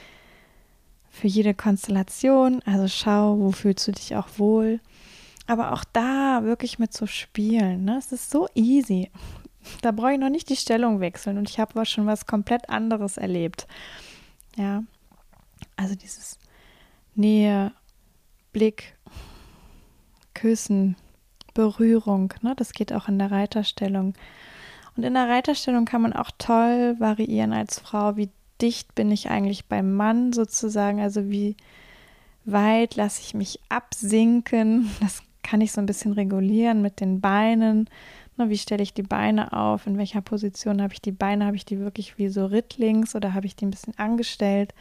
für 1.11 1.29
jede 1.29 1.55
Konstellation. 1.55 2.63
Also 2.65 2.89
schau, 2.89 3.39
wo 3.39 3.53
fühlst 3.53 3.87
du 3.89 3.93
dich 3.93 4.17
auch 4.17 4.29
wohl. 4.37 4.81
Aber 5.47 5.73
auch 5.73 5.85
da 5.85 6.41
wirklich 6.43 6.79
mit 6.79 6.93
zu 6.93 7.07
spielen, 7.07 7.85
ne? 7.85 7.99
es 7.99 8.11
ist 8.11 8.31
so 8.31 8.49
easy. 8.55 9.11
Da 9.83 9.93
brauche 9.93 10.13
ich 10.13 10.19
noch 10.19 10.29
nicht 10.29 10.49
die 10.49 10.57
Stellung 10.57 11.01
wechseln 11.01 11.39
und 11.39 11.49
ich 11.49 11.61
habe 11.61 11.85
schon 11.87 12.07
was 12.07 12.27
komplett 12.27 12.69
anderes 12.69 13.17
erlebt. 13.17 13.67
Ja, 14.57 14.83
also 15.77 15.95
dieses 15.95 16.39
Nähe, 17.15 17.73
Blick, 18.53 18.96
Küssen, 20.37 20.97
Berührung. 21.55 22.33
Ne? 22.43 22.55
Das 22.57 22.73
geht 22.73 22.93
auch 22.93 23.09
in 23.09 23.19
der 23.19 23.31
Reiterstellung. 23.31 24.15
Und 24.97 25.03
in 25.03 25.15
der 25.15 25.29
Reiterstellung 25.29 25.87
kann 25.87 26.03
man 26.03 26.13
auch 26.13 26.31
toll 26.39 26.97
variieren 26.99 27.53
als 27.53 27.81
Frau, 27.81 28.17
wie 28.17 28.29
dicht 28.61 28.95
bin 28.95 29.11
ich 29.11 29.31
eigentlich 29.31 29.67
beim 29.67 29.95
Mann 29.95 30.33
sozusagen, 30.33 31.01
also 31.01 31.31
wie 31.31 31.57
weit 32.45 32.97
lasse 32.97 33.21
ich 33.23 33.35
mich 33.35 33.61
absinken. 33.69 34.91
Das 35.01 35.23
kann 35.43 35.61
ich 35.61 35.73
so 35.73 35.81
ein 35.81 35.87
bisschen 35.87 36.13
regulieren 36.13 36.83
mit 36.83 37.01
den 37.01 37.21
Beinen. 37.21 37.89
Ne, 38.37 38.51
wie 38.51 38.59
stelle 38.59 38.83
ich 38.83 38.93
die 38.93 39.03
Beine 39.03 39.53
auf? 39.53 39.87
In 39.87 39.97
welcher 39.97 40.21
Position 40.21 40.83
habe 40.83 40.93
ich 40.93 41.01
die 41.01 41.13
Beine? 41.13 41.47
Habe 41.47 41.57
ich 41.57 41.65
die 41.65 41.79
wirklich 41.79 42.19
wie 42.19 42.29
so 42.29 42.47
Rittlings 42.47 43.15
oder 43.15 43.33
habe 43.33 43.47
ich 43.47 43.57
die 43.57 43.67
ein 43.67 43.71
bisschen 43.71 43.97
angestellt? 43.99 44.75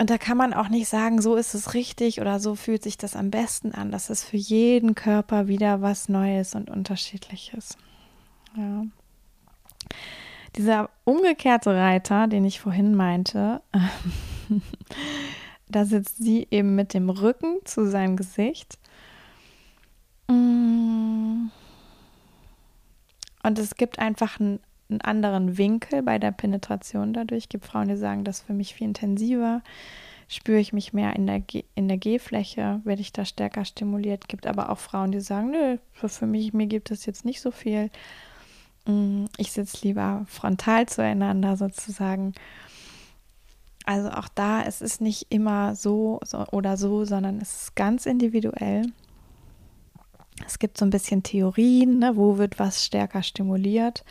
Und 0.00 0.10
da 0.10 0.18
kann 0.18 0.36
man 0.36 0.52
auch 0.52 0.68
nicht 0.68 0.88
sagen, 0.88 1.22
so 1.22 1.36
ist 1.36 1.54
es 1.54 1.74
richtig 1.74 2.20
oder 2.20 2.40
so 2.40 2.56
fühlt 2.56 2.82
sich 2.82 2.98
das 2.98 3.14
am 3.14 3.30
besten 3.30 3.72
an. 3.72 3.92
Das 3.92 4.10
ist 4.10 4.24
für 4.24 4.36
jeden 4.36 4.94
Körper 4.94 5.46
wieder 5.46 5.82
was 5.82 6.08
Neues 6.08 6.54
und 6.54 6.68
Unterschiedliches. 6.68 7.76
Ja. 8.56 8.84
Dieser 10.56 10.90
umgekehrte 11.04 11.74
Reiter, 11.74 12.26
den 12.26 12.44
ich 12.44 12.60
vorhin 12.60 12.94
meinte, 12.94 13.60
da 15.68 15.84
sitzt 15.84 16.16
sie 16.16 16.46
eben 16.50 16.74
mit 16.74 16.92
dem 16.94 17.08
Rücken 17.08 17.58
zu 17.64 17.88
seinem 17.88 18.16
Gesicht. 18.16 18.78
Mm. 20.28 21.50
Und 23.42 23.58
es 23.58 23.74
gibt 23.76 23.98
einfach 23.98 24.40
einen 24.40 24.60
einen 24.94 25.00
anderen 25.00 25.58
Winkel 25.58 26.02
bei 26.02 26.18
der 26.18 26.32
Penetration 26.32 27.12
dadurch. 27.12 27.44
Es 27.44 27.48
gibt 27.48 27.64
Frauen, 27.64 27.88
die 27.88 27.96
sagen, 27.96 28.24
das 28.24 28.38
ist 28.38 28.46
für 28.46 28.52
mich 28.52 28.74
viel 28.74 28.88
intensiver, 28.88 29.62
spüre 30.28 30.58
ich 30.58 30.72
mich 30.72 30.92
mehr 30.92 31.14
in 31.16 31.26
der, 31.26 31.40
G 31.40 31.64
in 31.74 31.88
der 31.88 31.98
G-Fläche, 31.98 32.80
werde 32.84 33.02
ich 33.02 33.12
da 33.12 33.24
stärker 33.24 33.64
stimuliert. 33.64 34.28
Gibt 34.28 34.46
aber 34.46 34.70
auch 34.70 34.78
Frauen, 34.78 35.12
die 35.12 35.20
sagen, 35.20 35.50
nö, 35.50 35.78
für 35.92 36.26
mich, 36.26 36.52
mir 36.52 36.66
gibt 36.66 36.90
es 36.90 37.06
jetzt 37.06 37.24
nicht 37.24 37.40
so 37.40 37.50
viel. 37.50 37.90
Mm, 38.86 39.26
ich 39.36 39.52
sitze 39.52 39.86
lieber 39.86 40.24
frontal 40.28 40.86
zueinander 40.86 41.56
sozusagen. 41.56 42.34
Also 43.86 44.10
auch 44.10 44.28
da, 44.28 44.62
es 44.62 44.80
ist 44.80 45.00
nicht 45.00 45.26
immer 45.28 45.74
so, 45.74 46.20
so 46.24 46.46
oder 46.52 46.76
so, 46.76 47.04
sondern 47.04 47.40
es 47.40 47.64
ist 47.64 47.76
ganz 47.76 48.06
individuell. 48.06 48.86
Es 50.46 50.58
gibt 50.58 50.78
so 50.78 50.84
ein 50.84 50.90
bisschen 50.90 51.22
Theorien, 51.22 51.98
ne, 51.98 52.16
wo 52.16 52.38
wird 52.38 52.58
was 52.58 52.84
stärker 52.84 53.22
stimuliert. 53.22 54.04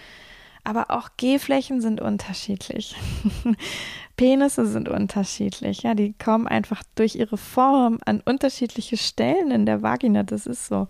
Aber 0.64 0.92
auch 0.92 1.10
G-Flächen 1.18 1.82
sind 1.82 2.00
unterschiedlich. 2.00 2.96
Penisse 4.16 4.66
sind 4.66 4.88
unterschiedlich. 4.88 5.84
Ja, 5.84 5.94
die 5.94 6.14
kommen 6.14 6.48
einfach 6.48 6.84
durch 6.96 7.16
ihre 7.16 7.38
Form 7.38 8.00
an 8.06 8.22
unterschiedliche 8.24 8.98
Stellen 8.98 9.52
in 9.52 9.66
der 9.66 9.82
Vagina. 9.82 10.24
Das 10.24 10.46
ist 10.46 10.68
so. 10.68 10.88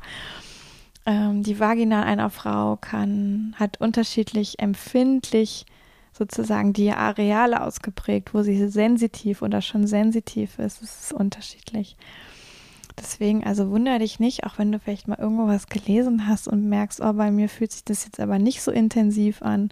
Ähm, 1.05 1.43
die 1.43 1.59
Vagina 1.59 2.03
einer 2.03 2.29
Frau 2.29 2.77
kann, 2.77 3.55
hat 3.57 3.81
unterschiedlich 3.81 4.59
empfindlich 4.59 5.65
sozusagen 6.13 6.73
die 6.73 6.91
Areale 6.91 7.63
ausgeprägt, 7.63 8.33
wo 8.33 8.43
sie 8.43 8.67
sensitiv 8.67 9.41
oder 9.41 9.61
schon 9.61 9.87
sensitiv 9.87 10.59
ist. 10.59 10.81
Es 10.81 11.01
ist 11.01 11.13
unterschiedlich. 11.13 11.97
Deswegen, 12.99 13.43
also 13.43 13.69
wundere 13.71 13.99
dich 13.99 14.19
nicht, 14.19 14.43
auch 14.43 14.57
wenn 14.57 14.71
du 14.71 14.79
vielleicht 14.79 15.07
mal 15.07 15.19
irgendwo 15.19 15.47
was 15.47 15.67
gelesen 15.67 16.27
hast 16.27 16.47
und 16.47 16.67
merkst, 16.69 17.01
oh, 17.01 17.13
bei 17.13 17.31
mir 17.31 17.49
fühlt 17.49 17.71
sich 17.71 17.83
das 17.83 18.05
jetzt 18.05 18.19
aber 18.19 18.39
nicht 18.39 18.61
so 18.61 18.71
intensiv 18.71 19.41
an. 19.41 19.69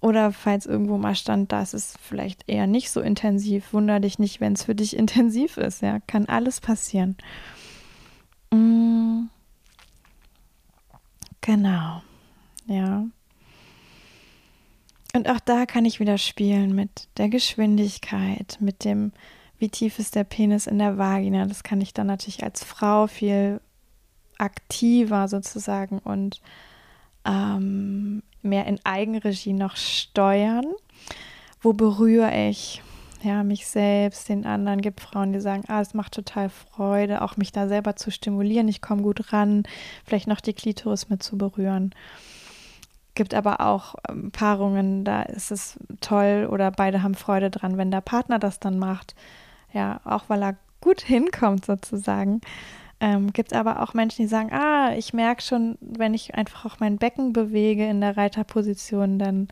Oder 0.00 0.30
falls 0.32 0.66
irgendwo 0.66 0.98
mal 0.98 1.14
stand, 1.14 1.52
das 1.52 1.74
ist 1.74 1.98
vielleicht 1.98 2.44
eher 2.46 2.66
nicht 2.66 2.90
so 2.90 3.00
intensiv, 3.00 3.72
wundere 3.72 4.00
dich 4.00 4.18
nicht, 4.18 4.40
wenn 4.40 4.52
es 4.52 4.64
für 4.64 4.74
dich 4.74 4.96
intensiv 4.96 5.56
ist. 5.56 5.82
Ja, 5.82 6.00
kann 6.06 6.26
alles 6.26 6.60
passieren. 6.60 7.16
Mm. 8.52 9.24
Genau. 11.40 12.02
Ja. 12.66 13.06
Und 15.14 15.30
auch 15.30 15.40
da 15.40 15.64
kann 15.64 15.84
ich 15.84 16.00
wieder 16.00 16.18
spielen 16.18 16.74
mit 16.74 17.08
der 17.16 17.28
Geschwindigkeit, 17.28 18.58
mit 18.60 18.84
dem 18.84 19.12
wie 19.58 19.68
tief 19.68 19.98
ist 19.98 20.14
der 20.14 20.24
Penis 20.24 20.66
in 20.66 20.78
der 20.78 20.98
Vagina. 20.98 21.46
Das 21.46 21.62
kann 21.62 21.80
ich 21.80 21.94
dann 21.94 22.06
natürlich 22.08 22.44
als 22.44 22.62
Frau 22.64 23.06
viel 23.06 23.60
aktiver 24.38 25.28
sozusagen 25.28 25.98
und 25.98 26.40
ähm, 27.24 28.22
mehr 28.42 28.66
in 28.66 28.78
Eigenregie 28.84 29.52
noch 29.52 29.76
steuern. 29.76 30.66
Wo 31.60 31.72
berühre 31.72 32.48
ich 32.48 32.82
ja, 33.22 33.42
mich 33.42 33.66
selbst, 33.66 34.28
den 34.28 34.46
anderen? 34.46 34.82
Gibt 34.82 35.00
Frauen, 35.00 35.32
die 35.32 35.40
sagen, 35.40 35.64
ah, 35.68 35.80
es 35.80 35.94
macht 35.94 36.12
total 36.12 36.48
Freude, 36.48 37.22
auch 37.22 37.36
mich 37.36 37.50
da 37.50 37.66
selber 37.66 37.96
zu 37.96 38.10
stimulieren. 38.10 38.68
Ich 38.68 38.82
komme 38.82 39.02
gut 39.02 39.32
ran, 39.32 39.64
vielleicht 40.04 40.28
noch 40.28 40.40
die 40.40 40.52
Klitoris 40.52 41.08
mit 41.08 41.22
zu 41.22 41.36
berühren. 41.38 41.94
Gibt 43.14 43.32
aber 43.32 43.62
auch 43.62 43.94
ähm, 44.08 44.30
Paarungen, 44.30 45.04
da 45.04 45.22
ist 45.22 45.50
es 45.50 45.78
toll 46.00 46.46
oder 46.50 46.70
beide 46.70 47.02
haben 47.02 47.14
Freude 47.14 47.50
dran, 47.50 47.78
wenn 47.78 47.90
der 47.90 48.02
Partner 48.02 48.38
das 48.38 48.60
dann 48.60 48.78
macht. 48.78 49.14
Ja, 49.76 50.00
auch 50.04 50.24
weil 50.28 50.42
er 50.42 50.56
gut 50.80 51.02
hinkommt 51.02 51.66
sozusagen. 51.66 52.40
Ähm, 52.98 53.34
Gibt 53.34 53.52
es 53.52 53.58
aber 53.58 53.82
auch 53.82 53.92
Menschen, 53.92 54.22
die 54.22 54.28
sagen, 54.28 54.50
ah, 54.54 54.94
ich 54.96 55.12
merke 55.12 55.42
schon, 55.42 55.76
wenn 55.82 56.14
ich 56.14 56.34
einfach 56.34 56.64
auch 56.64 56.80
mein 56.80 56.96
Becken 56.96 57.34
bewege 57.34 57.86
in 57.86 58.00
der 58.00 58.16
Reiterposition, 58.16 59.18
dann 59.18 59.48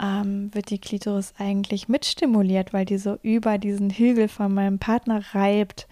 ähm, 0.00 0.54
wird 0.54 0.70
die 0.70 0.78
Klitoris 0.78 1.34
eigentlich 1.36 1.88
mitstimuliert, 1.88 2.72
weil 2.72 2.84
die 2.84 2.98
so 2.98 3.18
über 3.22 3.58
diesen 3.58 3.90
Hügel 3.90 4.28
von 4.28 4.54
meinem 4.54 4.78
Partner 4.78 5.20
reibt 5.34 5.88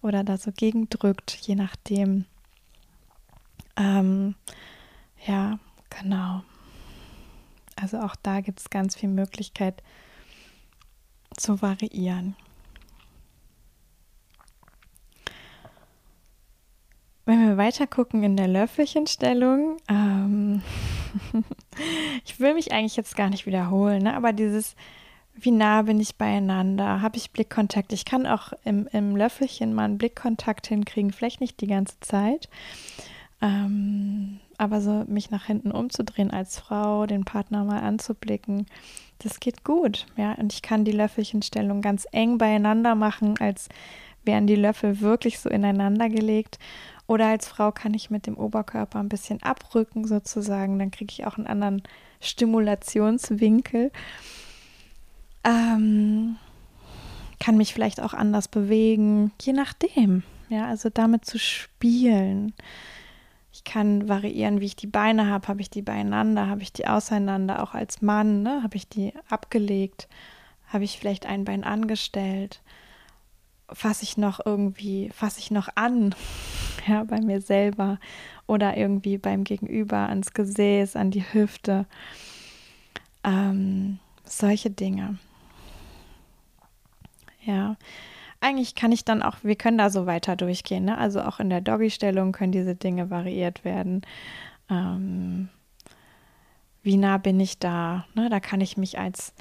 oder 0.00 0.22
da 0.22 0.36
so 0.36 0.52
gegendrückt, 0.56 1.36
je 1.42 1.56
nachdem. 1.56 2.24
Ähm, 3.76 4.36
ja, 5.26 5.58
genau. 5.90 6.42
Also 7.74 7.98
auch 7.98 8.14
da 8.22 8.42
gibt 8.42 8.60
es 8.60 8.70
ganz 8.70 8.94
viel 8.94 9.08
Möglichkeit 9.08 9.82
zu 11.36 11.60
variieren. 11.60 12.36
Wenn 17.32 17.48
wir 17.48 17.56
weiter 17.56 17.86
gucken 17.86 18.22
in 18.24 18.36
der 18.36 18.46
Löffelchenstellung, 18.46 19.78
ähm, 19.88 20.60
ich 22.26 22.38
will 22.38 22.52
mich 22.52 22.72
eigentlich 22.72 22.96
jetzt 22.96 23.16
gar 23.16 23.30
nicht 23.30 23.46
wiederholen, 23.46 24.02
ne? 24.02 24.14
aber 24.14 24.34
dieses, 24.34 24.76
wie 25.34 25.50
nah 25.50 25.80
bin 25.80 25.98
ich 25.98 26.16
beieinander, 26.16 27.00
habe 27.00 27.16
ich 27.16 27.30
Blickkontakt. 27.30 27.94
Ich 27.94 28.04
kann 28.04 28.26
auch 28.26 28.52
im, 28.66 28.86
im 28.92 29.16
Löffelchen 29.16 29.72
mal 29.72 29.84
einen 29.84 29.96
Blickkontakt 29.96 30.66
hinkriegen, 30.66 31.10
vielleicht 31.10 31.40
nicht 31.40 31.58
die 31.62 31.68
ganze 31.68 31.98
Zeit, 32.00 32.50
ähm, 33.40 34.38
aber 34.58 34.82
so 34.82 35.04
mich 35.06 35.30
nach 35.30 35.46
hinten 35.46 35.70
umzudrehen 35.70 36.30
als 36.30 36.58
Frau, 36.58 37.06
den 37.06 37.24
Partner 37.24 37.64
mal 37.64 37.80
anzublicken, 37.80 38.66
das 39.20 39.40
geht 39.40 39.64
gut. 39.64 40.04
Ja, 40.18 40.32
und 40.32 40.52
ich 40.52 40.60
kann 40.60 40.84
die 40.84 40.92
Löffelchenstellung 40.92 41.80
ganz 41.80 42.06
eng 42.12 42.36
beieinander 42.36 42.94
machen, 42.94 43.38
als 43.40 43.70
wären 44.24 44.46
die 44.46 44.56
Löffel 44.56 45.00
wirklich 45.00 45.38
so 45.38 45.48
ineinander 45.48 46.08
gelegt. 46.10 46.58
Oder 47.12 47.26
als 47.26 47.46
Frau 47.46 47.72
kann 47.72 47.92
ich 47.92 48.08
mit 48.08 48.26
dem 48.26 48.38
Oberkörper 48.38 48.98
ein 48.98 49.10
bisschen 49.10 49.42
abrücken 49.42 50.06
sozusagen. 50.06 50.78
Dann 50.78 50.90
kriege 50.90 51.12
ich 51.12 51.26
auch 51.26 51.36
einen 51.36 51.46
anderen 51.46 51.82
Stimulationswinkel. 52.22 53.92
Ähm, 55.44 56.36
kann 57.38 57.58
mich 57.58 57.74
vielleicht 57.74 58.00
auch 58.00 58.14
anders 58.14 58.48
bewegen, 58.48 59.30
je 59.42 59.52
nachdem. 59.52 60.22
Ja, 60.48 60.68
also 60.68 60.88
damit 60.88 61.26
zu 61.26 61.38
spielen. 61.38 62.54
Ich 63.52 63.64
kann 63.64 64.08
variieren, 64.08 64.62
wie 64.62 64.66
ich 64.66 64.76
die 64.76 64.86
Beine 64.86 65.26
habe. 65.26 65.48
Habe 65.48 65.60
ich 65.60 65.68
die 65.68 65.82
beieinander? 65.82 66.46
Habe 66.46 66.62
ich 66.62 66.72
die 66.72 66.86
auseinander? 66.88 67.62
Auch 67.62 67.74
als 67.74 68.00
Mann, 68.00 68.42
ne? 68.42 68.62
Habe 68.62 68.76
ich 68.76 68.88
die 68.88 69.12
abgelegt? 69.28 70.08
Habe 70.68 70.84
ich 70.84 70.98
vielleicht 70.98 71.26
ein 71.26 71.44
Bein 71.44 71.62
angestellt? 71.62 72.61
Fasse 73.74 74.04
ich 74.04 74.16
noch 74.16 74.40
irgendwie, 74.44 75.10
fasse 75.10 75.40
ich 75.40 75.50
noch 75.50 75.68
an, 75.74 76.14
ja, 76.86 77.04
bei 77.04 77.20
mir 77.20 77.40
selber 77.40 77.98
oder 78.46 78.76
irgendwie 78.76 79.18
beim 79.18 79.44
Gegenüber 79.44 80.08
ans 80.08 80.32
Gesäß, 80.32 80.96
an 80.96 81.10
die 81.10 81.24
Hüfte. 81.32 81.86
Ähm, 83.24 83.98
solche 84.24 84.70
Dinge. 84.70 85.18
Ja, 87.44 87.76
eigentlich 88.40 88.74
kann 88.74 88.92
ich 88.92 89.04
dann 89.04 89.22
auch, 89.22 89.36
wir 89.42 89.56
können 89.56 89.78
da 89.78 89.90
so 89.90 90.06
weiter 90.06 90.36
durchgehen, 90.36 90.84
ne? 90.84 90.98
Also 90.98 91.22
auch 91.22 91.40
in 91.40 91.50
der 91.50 91.60
Doggy-Stellung 91.60 92.32
können 92.32 92.52
diese 92.52 92.74
Dinge 92.74 93.10
variiert 93.10 93.64
werden. 93.64 94.02
Ähm, 94.68 95.48
wie 96.82 96.96
nah 96.96 97.18
bin 97.18 97.38
ich 97.38 97.58
da? 97.58 98.06
Ne? 98.14 98.28
Da 98.28 98.40
kann 98.40 98.60
ich 98.60 98.76
mich 98.76 98.98
als 98.98 99.32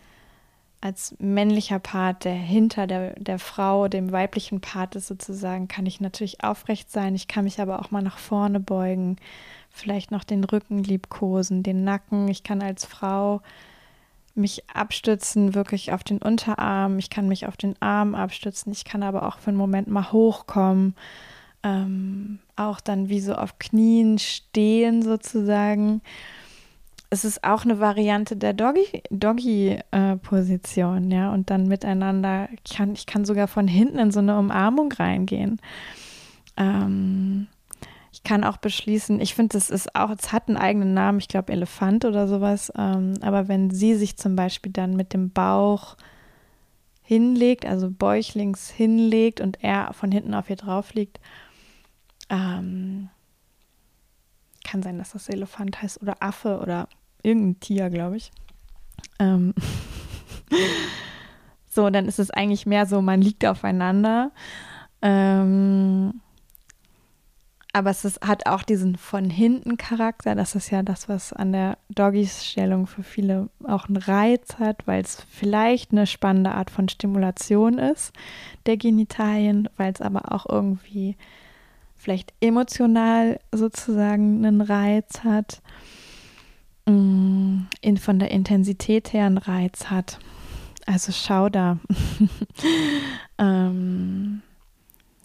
als 0.82 1.16
männlicher 1.20 1.78
Part, 1.78 2.26
der 2.26 2.34
hinter 2.34 2.88
der, 2.88 3.14
der 3.20 3.38
Frau, 3.38 3.88
dem 3.88 4.12
weiblichen 4.12 4.62
Part 4.62 4.96
ist 4.96 5.08
sozusagen, 5.08 5.68
kann 5.68 5.86
ich 5.86 6.02
natürlich 6.02 6.44
aufrecht 6.44 6.92
sein. 6.92 7.14
Ich 7.14 7.28
kann 7.28 7.44
mich 7.44 7.62
aber 7.62 7.80
auch 7.80 7.92
mal 7.92 8.02
nach 8.02 8.18
vorne 8.18 8.60
beugen, 8.60 9.18
vielleicht 9.70 10.10
noch 10.10 10.24
den 10.24 10.44
Rücken 10.44 10.84
liebkosen, 10.84 11.62
den 11.62 11.84
Nacken. 11.84 12.28
Ich 12.28 12.42
kann 12.44 12.64
als 12.64 12.86
Frau 12.86 13.42
mich 14.34 14.70
abstützen, 14.70 15.54
wirklich 15.54 15.92
auf 15.92 16.04
den 16.04 16.18
Unterarm. 16.18 16.98
Ich 16.98 17.12
kann 17.12 17.28
mich 17.28 17.46
auf 17.46 17.58
den 17.58 17.80
Arm 17.80 18.16
abstützen. 18.16 18.72
Ich 18.72 18.84
kann 18.84 19.04
aber 19.04 19.28
auch 19.28 19.38
für 19.38 19.50
einen 19.50 19.58
Moment 19.58 19.88
mal 19.88 20.12
hochkommen. 20.12 20.96
Ähm, 21.64 22.40
auch 22.56 22.80
dann 22.80 23.08
wie 23.08 23.20
so 23.20 23.36
auf 23.36 23.60
Knien 23.60 24.18
stehen 24.18 25.04
sozusagen 25.04 26.02
es 27.14 27.26
ist 27.26 27.44
auch 27.44 27.66
eine 27.66 27.82
Variante 27.82 28.38
der 28.38 28.54
Doggy-Position, 28.54 29.10
Doggy, 29.20 31.14
äh, 31.14 31.14
ja, 31.14 31.34
und 31.34 31.50
dann 31.50 31.68
miteinander, 31.68 32.48
ich 32.52 32.74
kann, 32.74 32.94
ich 32.94 33.06
kann 33.06 33.26
sogar 33.26 33.50
von 33.50 33.68
hinten 33.68 34.00
in 34.00 34.12
so 34.12 34.20
eine 34.20 34.40
Umarmung 34.40 34.94
reingehen. 34.94 35.60
Ähm, 36.56 37.48
ich 38.14 38.24
kann 38.24 38.46
auch 38.46 38.56
beschließen, 38.56 39.20
ich 39.20 39.36
finde, 39.36 39.58
es 39.58 39.70
ist 39.70 39.94
auch, 39.94 40.10
es 40.10 40.32
hat 40.32 40.48
einen 40.48 40.56
eigenen 40.56 40.94
Namen, 40.94 41.20
ich 41.20 41.28
glaube 41.28 41.52
Elefant 41.52 42.06
oder 42.06 42.30
sowas, 42.30 42.72
ähm, 42.78 43.16
aber 43.22 43.50
wenn 43.50 43.72
sie 43.72 43.96
sich 43.96 44.16
zum 44.16 44.38
Beispiel 44.38 44.72
dann 44.72 44.96
mit 44.96 45.14
dem 45.14 45.32
Bauch 45.32 45.98
hinlegt, 47.02 47.66
also 47.66 47.92
bäuchlings 47.92 48.70
hinlegt 48.70 49.42
und 49.42 49.62
er 49.62 49.92
von 49.92 50.14
hinten 50.14 50.34
auf 50.34 50.50
ihr 50.50 50.56
drauf 50.56 50.94
liegt, 50.94 51.20
ähm, 52.30 53.10
kann 54.64 54.82
sein, 54.82 54.98
dass 54.98 55.12
das 55.12 55.28
Elefant 55.28 55.82
heißt 55.82 56.02
oder 56.02 56.16
Affe 56.22 56.60
oder 56.62 56.88
irgendein 57.24 57.60
Tier, 57.60 57.90
glaube 57.90 58.18
ich. 58.18 58.32
Ähm 59.20 59.54
so, 61.70 61.90
dann 61.90 62.08
ist 62.08 62.20
es 62.20 62.32
eigentlich 62.32 62.66
mehr 62.66 62.86
so, 62.86 63.02
man 63.02 63.22
liegt 63.22 63.46
aufeinander. 63.46 64.32
Ähm 65.02 66.22
aber 67.74 67.90
es 67.90 68.04
ist, 68.04 68.22
hat 68.22 68.48
auch 68.48 68.64
diesen 68.64 68.98
von 68.98 69.30
hinten 69.30 69.78
Charakter. 69.78 70.36
Das 70.36 70.56
ist 70.56 70.72
ja 70.72 70.84
das, 70.84 71.08
was 71.08 71.32
an 71.32 71.54
der 71.54 71.78
Doggy-Stellung 71.90 72.86
für 72.86 73.04
viele 73.04 73.50
auch 73.64 73.88
einen 73.88 73.98
Reiz 73.98 74.58
hat, 74.60 74.86
weil 74.88 75.02
es 75.02 75.26
vielleicht 75.30 75.92
eine 75.92 76.06
spannende 76.06 76.52
Art 76.52 76.70
von 76.70 76.90
Stimulation 76.90 77.78
ist 77.78 78.12
der 78.66 78.76
Genitalien, 78.76 79.70
weil 79.78 79.94
es 79.94 80.02
aber 80.02 80.34
auch 80.34 80.46
irgendwie 80.50 81.16
vielleicht 81.96 82.34
emotional 82.42 83.40
sozusagen 83.54 84.46
einen 84.46 84.62
Reiz 84.62 85.24
hat, 85.24 85.62
mm, 86.86 87.68
in, 87.82 87.98
von 87.98 88.20
der 88.20 88.32
Intensität 88.32 89.14
her 89.14 89.26
einen 89.26 89.38
Reiz 89.38 89.90
hat. 89.90 90.20
Also 90.86 91.12
schau 91.12 91.50
da. 91.50 91.78
ähm, 93.38 94.42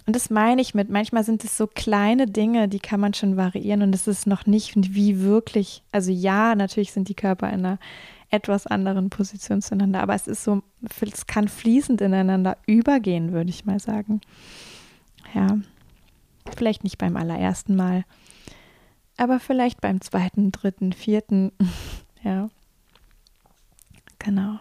und 0.06 0.14
das 0.14 0.30
meine 0.30 0.62
ich 0.62 0.74
mit, 0.74 0.88
manchmal 0.88 1.24
sind 1.24 1.42
es 1.42 1.56
so 1.56 1.66
kleine 1.66 2.26
Dinge, 2.26 2.68
die 2.68 2.78
kann 2.78 3.00
man 3.00 3.12
schon 3.12 3.36
variieren 3.36 3.82
und 3.82 3.94
es 3.94 4.06
ist 4.06 4.26
noch 4.26 4.46
nicht 4.46 4.94
wie 4.94 5.20
wirklich, 5.20 5.82
also 5.90 6.12
ja, 6.12 6.54
natürlich 6.54 6.92
sind 6.92 7.08
die 7.08 7.14
Körper 7.14 7.48
in 7.48 7.66
einer 7.66 7.78
etwas 8.30 8.68
anderen 8.68 9.10
Position 9.10 9.62
zueinander, 9.62 10.00
aber 10.00 10.14
es 10.14 10.28
ist 10.28 10.44
so, 10.44 10.62
es 11.00 11.26
kann 11.26 11.48
fließend 11.48 12.00
ineinander 12.00 12.56
übergehen, 12.66 13.32
würde 13.32 13.50
ich 13.50 13.64
mal 13.64 13.80
sagen. 13.80 14.20
Ja, 15.34 15.58
vielleicht 16.56 16.84
nicht 16.84 16.98
beim 16.98 17.16
allerersten 17.16 17.74
Mal, 17.74 18.04
aber 19.16 19.40
vielleicht 19.40 19.80
beim 19.80 20.00
zweiten, 20.00 20.52
dritten, 20.52 20.92
vierten, 20.92 21.52
ja, 22.22 22.48
genau. 24.18 24.58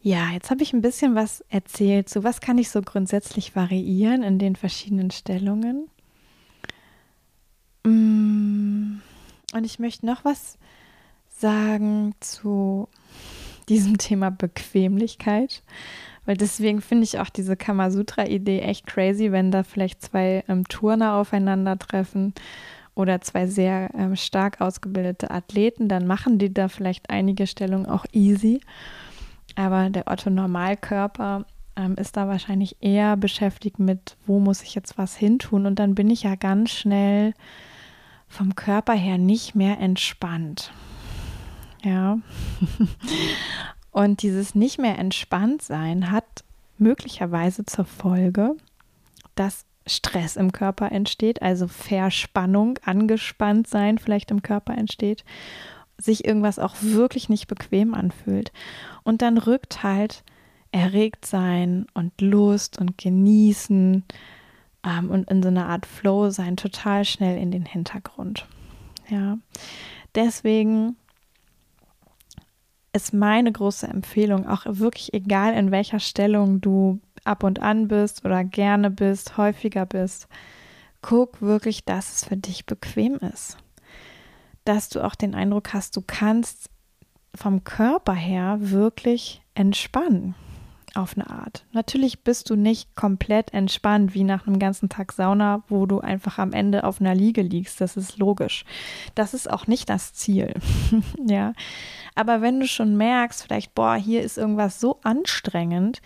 Ja, 0.00 0.32
jetzt 0.32 0.50
habe 0.50 0.62
ich 0.62 0.74
ein 0.74 0.82
bisschen 0.82 1.14
was 1.14 1.40
erzählt. 1.48 2.10
So, 2.10 2.24
was 2.24 2.42
kann 2.42 2.58
ich 2.58 2.68
so 2.68 2.82
grundsätzlich 2.82 3.56
variieren 3.56 4.22
in 4.22 4.38
den 4.38 4.54
verschiedenen 4.54 5.10
Stellungen? 5.10 5.88
Mm, 7.86 9.00
und 9.54 9.64
ich 9.64 9.78
möchte 9.78 10.04
noch 10.04 10.22
was 10.22 10.58
sagen 11.30 12.14
zu 12.20 12.88
diesem 13.70 13.96
Thema 13.96 14.30
Bequemlichkeit, 14.30 15.62
weil 16.26 16.36
deswegen 16.36 16.80
finde 16.80 17.04
ich 17.04 17.18
auch 17.18 17.28
diese 17.28 17.56
Kamasutra-Idee 17.56 18.60
echt 18.60 18.86
crazy, 18.86 19.32
wenn 19.32 19.50
da 19.50 19.62
vielleicht 19.62 20.02
zwei 20.02 20.44
ähm, 20.48 20.66
Turner 20.68 21.14
aufeinandertreffen 21.14 22.34
oder 22.94 23.20
zwei 23.20 23.46
sehr 23.46 23.90
ähm, 23.94 24.16
stark 24.16 24.60
ausgebildete 24.60 25.30
Athleten, 25.30 25.88
dann 25.88 26.06
machen 26.06 26.38
die 26.38 26.52
da 26.52 26.68
vielleicht 26.68 27.10
einige 27.10 27.46
Stellungen 27.46 27.86
auch 27.86 28.06
easy. 28.12 28.60
Aber 29.56 29.90
der 29.90 30.08
Otto 30.08 30.30
Normalkörper 30.30 31.44
ähm, 31.76 31.94
ist 31.96 32.16
da 32.16 32.28
wahrscheinlich 32.28 32.76
eher 32.80 33.16
beschäftigt 33.16 33.78
mit, 33.78 34.16
wo 34.26 34.38
muss 34.40 34.62
ich 34.62 34.74
jetzt 34.74 34.96
was 34.98 35.16
hintun? 35.16 35.66
Und 35.66 35.78
dann 35.78 35.94
bin 35.94 36.10
ich 36.10 36.22
ja 36.22 36.34
ganz 36.36 36.70
schnell 36.70 37.34
vom 38.28 38.54
Körper 38.54 38.94
her 38.94 39.18
nicht 39.18 39.54
mehr 39.54 39.78
entspannt. 39.78 40.72
Ja. 41.82 42.18
Und 43.94 44.20
dieses 44.20 44.54
nicht 44.54 44.78
mehr 44.78 44.98
entspannt 44.98 45.62
sein 45.62 46.10
hat 46.10 46.44
möglicherweise 46.76 47.64
zur 47.64 47.86
Folge, 47.86 48.56
dass 49.36 49.64
Stress 49.86 50.36
im 50.36 50.52
Körper 50.52 50.92
entsteht, 50.92 51.40
also 51.40 51.68
Verspannung, 51.68 52.78
angespannt 52.84 53.68
sein 53.68 53.98
vielleicht 53.98 54.30
im 54.30 54.42
Körper 54.42 54.76
entsteht 54.76 55.24
sich 55.98 56.24
irgendwas 56.24 56.58
auch 56.58 56.74
wirklich 56.80 57.28
nicht 57.28 57.46
bequem 57.46 57.94
anfühlt. 57.94 58.52
Und 59.02 59.22
dann 59.22 59.38
rückt 59.38 59.82
halt 59.82 60.24
erregt 60.72 61.24
sein 61.24 61.86
und 61.94 62.20
Lust 62.20 62.78
und 62.78 62.98
Genießen 62.98 64.02
ähm, 64.84 65.10
und 65.10 65.30
in 65.30 65.42
so 65.42 65.48
einer 65.48 65.68
Art 65.68 65.86
Flow 65.86 66.30
sein 66.30 66.56
total 66.56 67.04
schnell 67.04 67.38
in 67.38 67.52
den 67.52 67.64
Hintergrund. 67.64 68.46
Ja, 69.08 69.38
deswegen 70.14 70.96
ist 72.94 73.12
meine 73.12 73.50
große 73.50 73.86
Empfehlung, 73.86 74.48
auch 74.48 74.62
wirklich 74.66 75.12
egal 75.12 75.54
in 75.54 75.70
welcher 75.70 75.98
Stellung 76.00 76.60
du 76.60 77.00
ab 77.24 77.42
und 77.42 77.60
an 77.60 77.88
bist 77.88 78.24
oder 78.24 78.44
gerne 78.44 78.90
bist, 78.90 79.36
häufiger 79.36 79.84
bist, 79.84 80.28
guck 81.02 81.42
wirklich, 81.42 81.84
dass 81.84 82.14
es 82.14 82.24
für 82.24 82.36
dich 82.36 82.66
bequem 82.66 83.16
ist. 83.16 83.58
Dass 84.64 84.88
du 84.88 85.04
auch 85.04 85.14
den 85.14 85.34
Eindruck 85.34 85.74
hast, 85.74 85.96
du 85.96 86.02
kannst 86.06 86.70
vom 87.34 87.64
Körper 87.64 88.14
her 88.14 88.58
wirklich 88.60 89.42
entspannen 89.54 90.34
auf 90.96 91.16
eine 91.16 91.28
Art. 91.28 91.64
Natürlich 91.72 92.20
bist 92.20 92.50
du 92.50 92.56
nicht 92.56 92.94
komplett 92.94 93.52
entspannt 93.52 94.14
wie 94.14 94.24
nach 94.24 94.46
einem 94.46 94.58
ganzen 94.58 94.88
Tag 94.88 95.12
Sauna, 95.12 95.62
wo 95.68 95.86
du 95.86 96.00
einfach 96.00 96.38
am 96.38 96.52
Ende 96.52 96.84
auf 96.84 97.00
einer 97.00 97.14
Liege 97.14 97.42
liegst. 97.42 97.80
Das 97.80 97.96
ist 97.96 98.18
logisch. 98.18 98.64
Das 99.14 99.34
ist 99.34 99.50
auch 99.50 99.66
nicht 99.66 99.88
das 99.88 100.14
Ziel. 100.14 100.54
ja. 101.26 101.52
Aber 102.14 102.42
wenn 102.42 102.60
du 102.60 102.66
schon 102.66 102.96
merkst, 102.96 103.42
vielleicht, 103.42 103.74
boah, 103.74 103.96
hier 103.96 104.22
ist 104.22 104.38
irgendwas 104.38 104.80
so 104.80 105.00
anstrengend, 105.02 106.00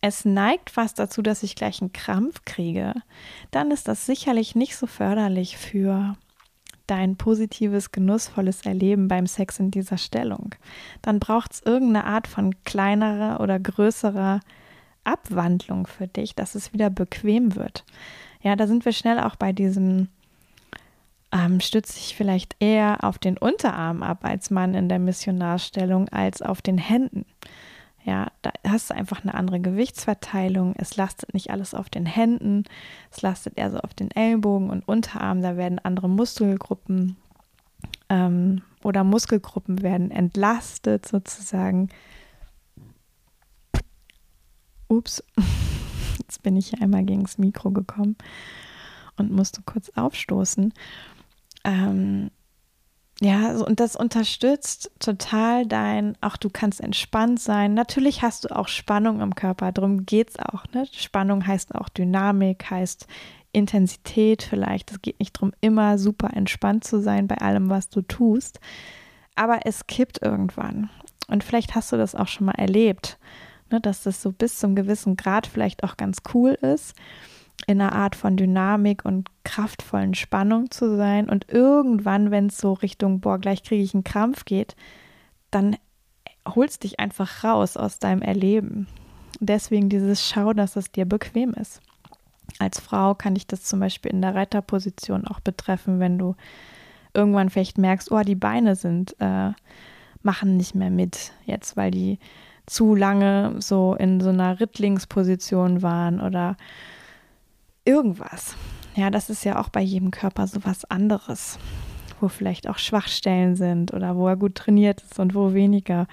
es 0.00 0.24
neigt 0.24 0.70
fast 0.70 0.98
dazu, 0.98 1.22
dass 1.22 1.42
ich 1.42 1.56
gleich 1.56 1.80
einen 1.80 1.92
Krampf 1.92 2.44
kriege, 2.44 2.94
dann 3.50 3.70
ist 3.70 3.88
das 3.88 4.06
sicherlich 4.06 4.54
nicht 4.54 4.76
so 4.76 4.86
förderlich 4.86 5.56
für 5.56 6.16
dein 6.86 7.16
positives, 7.16 7.92
genussvolles 7.92 8.62
Erleben 8.62 9.08
beim 9.08 9.26
Sex 9.26 9.58
in 9.58 9.70
dieser 9.70 9.98
Stellung, 9.98 10.54
dann 11.02 11.20
braucht 11.20 11.52
es 11.52 11.62
irgendeine 11.62 12.04
Art 12.04 12.26
von 12.26 12.54
kleinerer 12.64 13.40
oder 13.40 13.58
größerer 13.58 14.40
Abwandlung 15.04 15.86
für 15.86 16.08
dich, 16.08 16.34
dass 16.34 16.54
es 16.54 16.72
wieder 16.72 16.90
bequem 16.90 17.54
wird. 17.54 17.84
Ja, 18.42 18.56
da 18.56 18.66
sind 18.66 18.84
wir 18.84 18.92
schnell 18.92 19.18
auch 19.20 19.36
bei 19.36 19.52
diesem, 19.52 20.08
ähm, 21.32 21.60
stütze 21.60 21.98
ich 21.98 22.16
vielleicht 22.16 22.56
eher 22.60 23.04
auf 23.04 23.18
den 23.18 23.38
Unterarm 23.38 24.02
ab 24.02 24.20
als 24.22 24.50
Mann 24.50 24.74
in 24.74 24.88
der 24.88 24.98
Missionarstellung 24.98 26.08
als 26.10 26.42
auf 26.42 26.62
den 26.62 26.78
Händen. 26.78 27.24
Ja, 28.06 28.30
da 28.42 28.52
hast 28.64 28.90
du 28.90 28.94
einfach 28.94 29.24
eine 29.24 29.34
andere 29.34 29.58
Gewichtsverteilung. 29.58 30.74
Es 30.78 30.96
lastet 30.96 31.34
nicht 31.34 31.50
alles 31.50 31.74
auf 31.74 31.90
den 31.90 32.06
Händen, 32.06 32.62
es 33.10 33.20
lastet 33.20 33.58
eher 33.58 33.72
so 33.72 33.78
auf 33.78 33.94
den 33.94 34.12
Ellbogen 34.12 34.70
und 34.70 34.86
Unterarm. 34.86 35.42
Da 35.42 35.56
werden 35.56 35.80
andere 35.80 36.08
Muskelgruppen 36.08 37.16
ähm, 38.08 38.62
oder 38.84 39.02
Muskelgruppen 39.02 39.82
werden 39.82 40.12
entlastet 40.12 41.04
sozusagen. 41.04 41.88
Ups, 44.86 45.24
jetzt 46.20 46.44
bin 46.44 46.56
ich 46.56 46.80
einmal 46.80 47.04
gegen 47.04 47.24
das 47.24 47.38
Mikro 47.38 47.72
gekommen 47.72 48.14
und 49.16 49.32
musste 49.32 49.62
kurz 49.62 49.90
aufstoßen. 49.96 50.72
Ähm, 51.64 52.30
ja, 53.20 53.52
und 53.52 53.80
das 53.80 53.96
unterstützt 53.96 54.90
total 54.98 55.66
dein, 55.66 56.16
auch 56.20 56.36
du 56.36 56.50
kannst 56.50 56.82
entspannt 56.82 57.40
sein. 57.40 57.72
Natürlich 57.72 58.20
hast 58.20 58.44
du 58.44 58.54
auch 58.54 58.68
Spannung 58.68 59.20
im 59.22 59.34
Körper, 59.34 59.72
darum 59.72 60.04
geht 60.04 60.30
es 60.30 60.38
auch. 60.38 60.64
Ne? 60.74 60.86
Spannung 60.92 61.46
heißt 61.46 61.74
auch 61.74 61.88
Dynamik, 61.88 62.70
heißt 62.70 63.06
Intensität 63.52 64.42
vielleicht. 64.42 64.90
Es 64.90 65.00
geht 65.00 65.18
nicht 65.18 65.36
darum, 65.36 65.52
immer 65.62 65.96
super 65.96 66.30
entspannt 66.34 66.84
zu 66.84 67.00
sein 67.00 67.26
bei 67.26 67.38
allem, 67.38 67.70
was 67.70 67.88
du 67.88 68.02
tust. 68.02 68.60
Aber 69.34 69.60
es 69.64 69.86
kippt 69.86 70.20
irgendwann. 70.20 70.90
Und 71.26 71.42
vielleicht 71.42 71.74
hast 71.74 71.92
du 71.92 71.96
das 71.96 72.14
auch 72.14 72.28
schon 72.28 72.46
mal 72.46 72.58
erlebt, 72.58 73.18
ne? 73.70 73.80
dass 73.80 74.02
das 74.02 74.20
so 74.20 74.30
bis 74.30 74.58
zum 74.58 74.76
gewissen 74.76 75.16
Grad 75.16 75.46
vielleicht 75.46 75.84
auch 75.84 75.96
ganz 75.96 76.18
cool 76.34 76.50
ist 76.52 76.94
in 77.66 77.80
einer 77.80 77.92
Art 77.92 78.14
von 78.14 78.36
Dynamik 78.36 79.04
und 79.04 79.28
kraftvollen 79.44 80.14
Spannung 80.14 80.70
zu 80.70 80.96
sein. 80.96 81.28
Und 81.28 81.50
irgendwann, 81.50 82.30
wenn 82.30 82.46
es 82.46 82.58
so 82.58 82.74
Richtung, 82.74 83.20
boah, 83.20 83.38
gleich 83.38 83.62
kriege 83.62 83.82
ich 83.82 83.94
einen 83.94 84.04
Krampf 84.04 84.44
geht, 84.44 84.76
dann 85.50 85.76
holst 86.46 86.84
dich 86.84 87.00
einfach 87.00 87.44
raus 87.44 87.76
aus 87.76 87.98
deinem 87.98 88.22
Erleben. 88.22 88.86
Deswegen 89.40 89.88
dieses 89.88 90.26
Schau, 90.26 90.52
dass 90.52 90.76
es 90.76 90.92
dir 90.92 91.04
bequem 91.06 91.54
ist. 91.54 91.80
Als 92.58 92.78
Frau 92.80 93.14
kann 93.14 93.36
ich 93.36 93.46
das 93.46 93.64
zum 93.64 93.80
Beispiel 93.80 94.12
in 94.12 94.22
der 94.22 94.34
Reiterposition 94.34 95.26
auch 95.26 95.40
betreffen, 95.40 95.98
wenn 95.98 96.18
du 96.18 96.36
irgendwann 97.12 97.50
vielleicht 97.50 97.78
merkst, 97.78 98.12
oh, 98.12 98.20
die 98.20 98.36
Beine 98.36 98.76
sind, 98.76 99.16
äh, 99.18 99.50
machen 100.22 100.56
nicht 100.56 100.74
mehr 100.74 100.90
mit 100.90 101.32
jetzt, 101.44 101.76
weil 101.76 101.90
die 101.90 102.18
zu 102.66 102.94
lange 102.94 103.56
so 103.58 103.94
in 103.94 104.20
so 104.20 104.30
einer 104.30 104.60
Rittlingsposition 104.60 105.82
waren 105.82 106.20
oder 106.20 106.56
irgendwas. 107.86 108.56
Ja, 108.94 109.10
das 109.10 109.30
ist 109.30 109.44
ja 109.44 109.58
auch 109.58 109.68
bei 109.68 109.80
jedem 109.80 110.10
Körper 110.10 110.46
so 110.46 110.64
was 110.64 110.84
anderes, 110.86 111.58
wo 112.20 112.28
vielleicht 112.28 112.68
auch 112.68 112.78
Schwachstellen 112.78 113.56
sind 113.56 113.92
oder 113.94 114.16
wo 114.16 114.28
er 114.28 114.36
gut 114.36 114.54
trainiert 114.54 115.02
ist 115.02 115.18
und 115.18 115.34
wo 115.34 115.54
weniger 115.54 116.06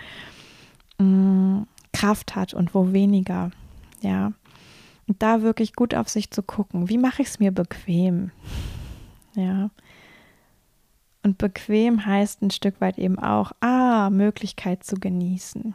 mh, 0.98 1.06
mm, 1.06 1.68
Kraft 1.94 2.36
hat 2.36 2.54
und 2.54 2.74
wo 2.74 2.92
weniger. 2.94 3.52
Ja, 4.02 4.34
und 5.08 5.22
da 5.22 5.42
wirklich 5.42 5.74
gut 5.74 5.94
auf 5.96 6.10
sich 6.10 6.32
zu 6.32 6.44
gucken, 6.44 6.90
wie 6.90 6.98
mache 6.98 7.22
ich 7.22 7.30
es 7.30 7.40
mir 7.40 7.52
bequem? 7.52 8.32
Ja. 9.36 9.70
Und 11.24 11.38
bequem 11.38 12.06
heißt 12.06 12.42
ein 12.42 12.52
Stück 12.52 12.80
weit 12.82 12.98
eben 12.98 13.18
auch, 13.20 13.52
ah, 13.62 14.10
Möglichkeit 14.10 14.84
zu 14.84 14.96
genießen. 14.96 15.74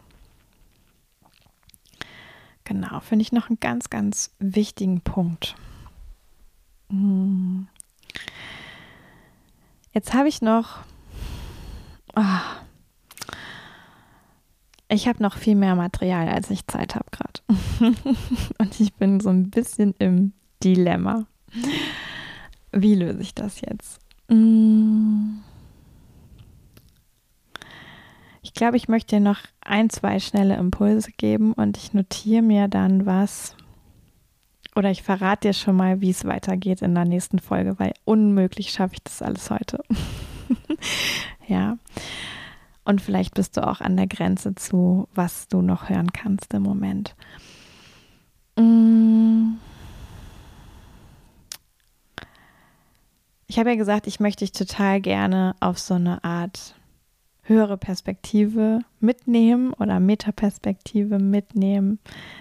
Genau, 2.65 3.01
finde 3.01 3.23
ich 3.23 3.33
noch 3.33 3.49
einen 3.49 3.61
ganz, 3.61 3.89
ganz 3.89 4.31
wichtigen 4.39 5.01
Punkt. 5.01 5.57
Hm. 6.91 7.69
Jetzt 9.93 10.15
habe 10.15 10.29
ich 10.29 10.43
noch. 10.43 10.79
Oh, 12.17 12.23
ich 14.89 15.07
habe 15.07 15.23
noch 15.23 15.37
viel 15.37 15.55
mehr 15.55 15.75
Material, 15.75 16.29
als 16.29 16.51
ich 16.51 16.67
Zeit 16.67 16.95
habe 16.95 17.07
gerade. 17.11 17.41
Und 18.59 18.81
ich 18.81 18.95
bin 18.95 19.21
so 19.21 19.29
ein 19.29 19.51
bisschen 19.51 19.95
im 19.99 20.33
Dilemma. 20.65 21.27
Wie 22.73 22.95
löse 22.95 23.21
ich 23.21 23.35
das 23.35 23.61
jetzt? 23.61 24.01
Hm. 24.29 25.43
Ich 28.43 28.55
glaube, 28.55 28.77
ich 28.77 28.89
möchte 28.89 29.17
dir 29.17 29.21
noch 29.21 29.41
ein, 29.61 29.91
zwei 29.91 30.21
schnelle 30.21 30.57
Impulse 30.57 31.11
geben 31.13 31.53
und 31.53 31.77
ich 31.77 31.93
notiere 31.93 32.43
mir 32.43 32.69
dann 32.69 33.05
was. 33.05 33.55
Oder 34.79 34.93
ich 34.93 35.03
verrate 35.03 35.49
dir 35.49 35.55
schon 35.55 35.75
mal, 35.75 36.01
wie 36.01 36.11
es 36.11 36.25
weitergeht 36.25 36.83
in 36.83 36.95
der 36.95 37.05
nächsten 37.05 37.41
Folge, 37.41 37.81
weil 37.81 37.95
unmöglich 38.05 38.71
schaffe 38.71 38.95
ich 38.95 39.03
das 39.03 39.23
alles 39.23 39.51
heute. 39.51 39.83
ja. 41.49 41.79
Und 42.85 43.03
vielleicht 43.03 43.35
bist 43.35 43.57
du 43.57 43.67
auch 43.67 43.81
an 43.81 43.97
der 43.97 44.07
Grenze 44.07 44.55
zu, 44.55 45.09
was 45.17 45.49
du 45.49 45.63
noch 45.63 45.89
hören 45.89 46.13
kannst 46.13 46.55
im 46.55 46.63
Moment. 46.63 47.17
Mm. 48.57 49.55
Ich 53.49 53.59
habe 53.59 53.71
ja 53.71 53.77
gesagt, 53.77 54.07
ich 54.07 54.21
möchte 54.21 54.45
dich 54.45 54.53
total 54.53 55.01
gerne 55.01 55.57
auf 55.59 55.81
so 55.81 55.95
eine 55.95 56.23
Art 56.23 56.77
höhere 57.49 57.77
Perspektive 57.77 58.81
mitnehmen 59.01 59.73
oder 59.73 60.01
Metaperspektive 60.01 61.19
mitnehmen, 61.19 61.99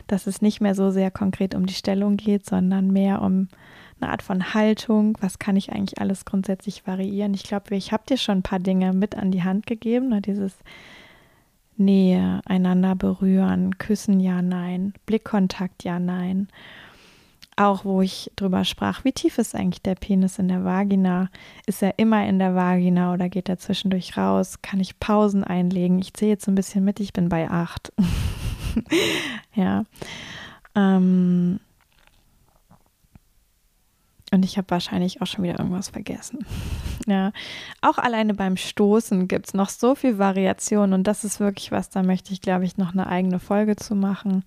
dass 0.07 0.27
es 0.27 0.41
nicht 0.41 0.61
mehr 0.61 0.75
so 0.75 0.91
sehr 0.91 1.11
konkret 1.11 1.55
um 1.55 1.65
die 1.65 1.73
Stellung 1.73 2.17
geht, 2.17 2.45
sondern 2.45 2.91
mehr 2.91 3.21
um 3.21 3.47
eine 3.99 4.11
Art 4.11 4.21
von 4.21 4.53
Haltung, 4.53 5.17
was 5.21 5.39
kann 5.39 5.55
ich 5.55 5.71
eigentlich 5.71 5.99
alles 5.99 6.25
grundsätzlich 6.25 6.85
variieren. 6.85 7.33
Ich 7.33 7.43
glaube, 7.43 7.75
ich 7.75 7.91
habe 7.91 8.03
dir 8.07 8.17
schon 8.17 8.39
ein 8.39 8.43
paar 8.43 8.59
Dinge 8.59 8.93
mit 8.93 9.15
an 9.15 9.31
die 9.31 9.43
Hand 9.43 9.65
gegeben, 9.65 10.09
ne? 10.09 10.21
dieses 10.21 10.55
Nähe, 11.77 12.41
einander 12.45 12.95
berühren, 12.95 13.77
küssen, 13.77 14.19
ja, 14.19 14.41
nein, 14.41 14.93
Blickkontakt, 15.05 15.83
ja, 15.83 15.99
nein. 15.99 16.47
Auch 17.59 17.85
wo 17.85 18.03
ich 18.03 18.31
drüber 18.35 18.63
sprach, 18.63 19.03
wie 19.03 19.11
tief 19.11 19.39
ist 19.39 19.55
eigentlich 19.55 19.81
der 19.81 19.95
Penis 19.95 20.37
in 20.37 20.47
der 20.47 20.63
Vagina? 20.63 21.29
Ist 21.65 21.81
er 21.81 21.97
immer 21.97 22.23
in 22.27 22.37
der 22.37 22.53
Vagina 22.53 23.13
oder 23.13 23.29
geht 23.29 23.49
er 23.49 23.57
zwischendurch 23.57 24.15
raus? 24.15 24.61
Kann 24.61 24.79
ich 24.79 24.99
Pausen 24.99 25.43
einlegen? 25.43 25.97
Ich 25.97 26.13
zähle 26.13 26.31
jetzt 26.31 26.47
ein 26.47 26.53
bisschen 26.53 26.85
mit, 26.85 26.99
ich 26.99 27.13
bin 27.13 27.29
bei 27.29 27.49
acht. 27.49 27.91
ja. 29.55 29.85
Ähm, 30.75 31.59
und 34.31 34.45
ich 34.45 34.57
habe 34.57 34.69
wahrscheinlich 34.69 35.21
auch 35.23 35.25
schon 35.25 35.43
wieder 35.43 35.57
irgendwas 35.57 35.89
vergessen. 35.89 36.45
ja, 37.07 37.31
auch 37.81 37.97
alleine 37.97 38.35
beim 38.35 38.55
Stoßen 38.55 39.27
gibt 39.27 39.47
es 39.47 39.53
noch 39.55 39.69
so 39.69 39.95
viel 39.95 40.19
Variation 40.19 40.93
und 40.93 41.05
das 41.05 41.23
ist 41.23 41.39
wirklich 41.39 41.71
was, 41.71 41.89
da 41.89 42.03
möchte 42.03 42.33
ich, 42.33 42.41
glaube 42.41 42.65
ich, 42.65 42.77
noch 42.77 42.93
eine 42.93 43.07
eigene 43.07 43.39
Folge 43.39 43.77
zu 43.77 43.95
machen. 43.95 44.43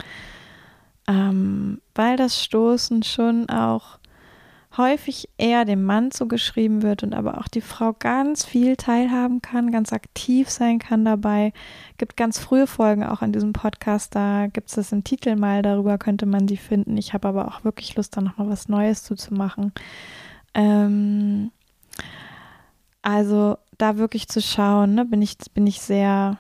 Ähm, 1.09 1.81
weil 1.95 2.17
das 2.17 2.43
Stoßen 2.43 3.03
schon 3.03 3.49
auch 3.49 3.99
häufig 4.77 5.29
eher 5.37 5.65
dem 5.65 5.85
Mann 5.85 6.11
zugeschrieben 6.11 6.83
wird 6.83 7.03
und 7.03 7.15
aber 7.15 7.39
auch 7.39 7.49
die 7.49 7.61
Frau 7.61 7.93
ganz 7.93 8.45
viel 8.45 8.77
teilhaben 8.77 9.43
kann, 9.43 9.73
ganz 9.73 9.93
aktiv 9.93 10.49
sein 10.49 10.79
kann 10.79 11.05
dabei. 11.05 11.53
Gibt 11.99 12.17
ganz 12.17 12.39
frühe 12.39 12.67
Folgen 12.67 13.05
auch 13.05 13.21
an 13.21 13.33
diesem 13.33 13.53
Podcast, 13.53 14.15
da 14.15 14.47
gibt 14.47 14.69
es 14.69 14.77
das 14.77 14.93
im 14.93 15.03
Titel 15.03 15.35
mal, 15.35 15.63
darüber 15.63 15.99
könnte 15.99 16.27
man 16.27 16.47
die 16.47 16.57
finden. 16.57 16.97
Ich 16.97 17.13
habe 17.15 17.29
aber 17.29 17.49
auch 17.49 17.65
wirklich 17.65 17.97
Lust, 17.97 18.17
da 18.17 18.21
nochmal 18.21 18.49
was 18.49 18.69
Neues 18.69 19.03
zuzumachen. 19.03 19.73
Ähm, 20.55 21.51
also 23.03 23.57
da 23.77 23.97
wirklich 23.97 24.29
zu 24.29 24.41
schauen, 24.41 24.95
ne, 24.95 25.05
bin 25.05 25.23
ich, 25.23 25.37
bin 25.53 25.67
ich 25.67 25.81
sehr 25.81 26.39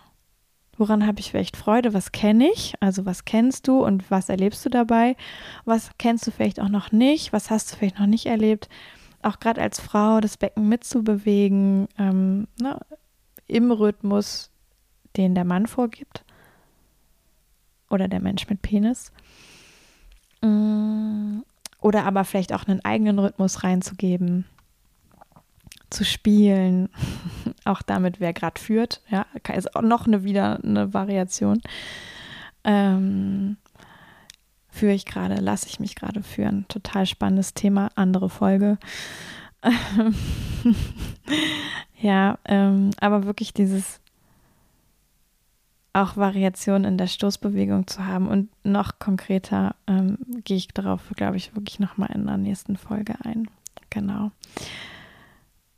Woran 0.81 1.07
habe 1.07 1.20
ich 1.20 1.31
vielleicht 1.31 1.59
Freude? 1.59 1.93
Was 1.93 2.11
kenne 2.11 2.51
ich? 2.51 2.72
Also 2.81 3.05
was 3.05 3.26
kennst 3.26 3.68
du 3.68 3.85
und 3.85 4.11
was 4.11 4.31
erlebst 4.31 4.64
du 4.64 4.70
dabei? 4.70 5.14
Was 5.66 5.91
kennst 5.99 6.26
du 6.26 6.31
vielleicht 6.31 6.59
auch 6.59 6.70
noch 6.70 6.91
nicht? 6.91 7.35
Was 7.35 7.51
hast 7.51 7.70
du 7.70 7.76
vielleicht 7.76 7.99
noch 7.99 8.07
nicht 8.07 8.24
erlebt? 8.24 8.70
Auch 9.20 9.41
gerade 9.41 9.61
als 9.61 9.78
Frau 9.78 10.20
das 10.20 10.39
Becken 10.39 10.70
mitzubewegen 10.70 11.87
ähm, 11.99 12.49
ne, 12.59 12.81
im 13.47 13.70
Rhythmus, 13.70 14.51
den 15.18 15.35
der 15.35 15.45
Mann 15.45 15.66
vorgibt 15.66 16.24
oder 17.91 18.09
der 18.09 18.20
Mensch 18.20 18.49
mit 18.49 18.62
Penis. 18.62 19.12
Mm, 20.41 21.41
oder 21.83 22.07
aber 22.07 22.24
vielleicht 22.24 22.55
auch 22.55 22.66
einen 22.66 22.83
eigenen 22.87 23.18
Rhythmus 23.18 23.64
reinzugeben 23.64 24.47
zu 25.91 26.07
spielen, 26.07 26.89
auch 27.65 27.83
damit, 27.83 28.21
wer 28.21 28.33
gerade 28.33 28.61
führt, 28.61 29.01
ja, 29.09 29.27
ist 29.55 29.75
auch 29.75 29.83
noch 29.83 30.07
eine 30.07 30.25
wieder 30.25 30.63
eine 30.63 30.93
Variation. 30.95 31.61
Ähm, 32.65 33.57
führe 34.69 34.93
ich 34.93 35.07
gerade, 35.07 35.37
lasse 35.37 35.67
ich 35.67 35.81
mich 35.81 35.97
gerade 35.97 36.23
führen. 36.23 36.67
Total 36.69 37.07
spannendes 37.07 37.55
Thema, 37.55 37.91
andere 37.95 38.31
Folge. 38.31 38.79
ja, 42.01 42.39
ähm, 42.47 42.91
aber 43.01 43.25
wirklich 43.25 43.53
dieses 43.53 44.01
auch 45.93 46.17
Variation 46.17 46.85
in 46.85 46.99
der 46.99 47.09
Stoßbewegung 47.09 47.87
zu 47.87 48.07
haben 48.07 48.29
und 48.29 48.49
noch 48.65 48.99
konkreter 48.99 49.75
ähm, 49.87 50.19
gehe 50.45 50.57
ich 50.57 50.69
darauf, 50.69 51.03
glaube 51.17 51.37
ich, 51.37 51.55
wirklich 51.57 51.81
nochmal 51.81 52.11
in 52.15 52.27
der 52.27 52.37
nächsten 52.37 52.77
Folge 52.77 53.15
ein. 53.25 53.51
Genau. 53.91 54.31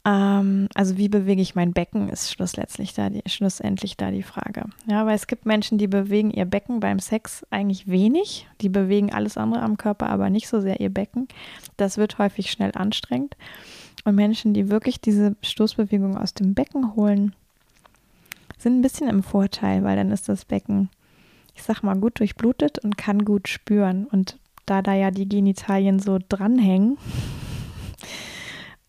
Ähm, 0.05 0.69
also 0.75 0.97
wie 0.97 1.09
bewege 1.09 1.43
ich 1.43 1.55
mein 1.55 1.73
Becken, 1.73 2.09
ist 2.09 2.33
schlussendlich 2.33 2.95
da, 2.95 3.11
die, 3.11 3.23
schlussendlich 3.27 3.97
da 3.97 4.11
die 4.11 4.23
Frage. 4.23 4.65
Ja, 4.87 5.07
weil 5.07 5.15
es 5.15 5.27
gibt 5.27 5.47
Menschen, 5.47 5.79
die 5.79 5.87
bewegen 5.87 6.31
ihr 6.31 6.45
Becken 6.45 6.81
beim 6.81 6.99
Sex 6.99 7.47
eigentlich 7.51 7.89
wenig. 7.89 8.49
Die 8.61 8.69
bewegen 8.69 9.13
alles 9.13 9.37
andere 9.37 9.63
am 9.63 9.77
Körper, 9.77 10.09
aber 10.09 10.31
nicht 10.31 10.49
so 10.49 10.61
sehr 10.61 10.81
ihr 10.81 10.91
Becken. 10.91 11.29
Das 11.77 11.99
wird 11.99 12.19
häufig 12.19 12.51
schnell 12.51 12.73
anstrengend. 12.75 13.37
Und 14.05 14.17
Menschen, 14.17 14.55
die 14.55 14.69
wirklich 14.69 15.01
diese 15.01 15.37
Stoßbewegung 15.43 16.17
aus 16.17 16.35
dem 16.35 16.55
Becken 16.55 16.97
holen, 16.97 17.35
sind 18.59 18.79
ein 18.79 18.83
bisschen 18.83 19.09
im 19.09 19.23
Vorteil, 19.23 19.85
weil 19.85 19.97
dann 19.97 20.11
ist 20.11 20.29
das 20.29 20.45
Becken, 20.45 20.89
ich 21.55 21.63
sag 21.63 21.83
mal, 21.83 21.95
gut 21.95 22.19
durchblutet 22.19 22.81
und 22.81 22.99
kann 22.99 23.25
gut 23.25 23.47
spüren. 23.47 24.07
Und 24.07 24.39
da 24.67 24.83
da 24.83 24.95
ja 24.95 25.13
die 25.13 25.29
Genitalien 25.29 26.01
so 26.01 26.19
dranhängen, 26.29 26.99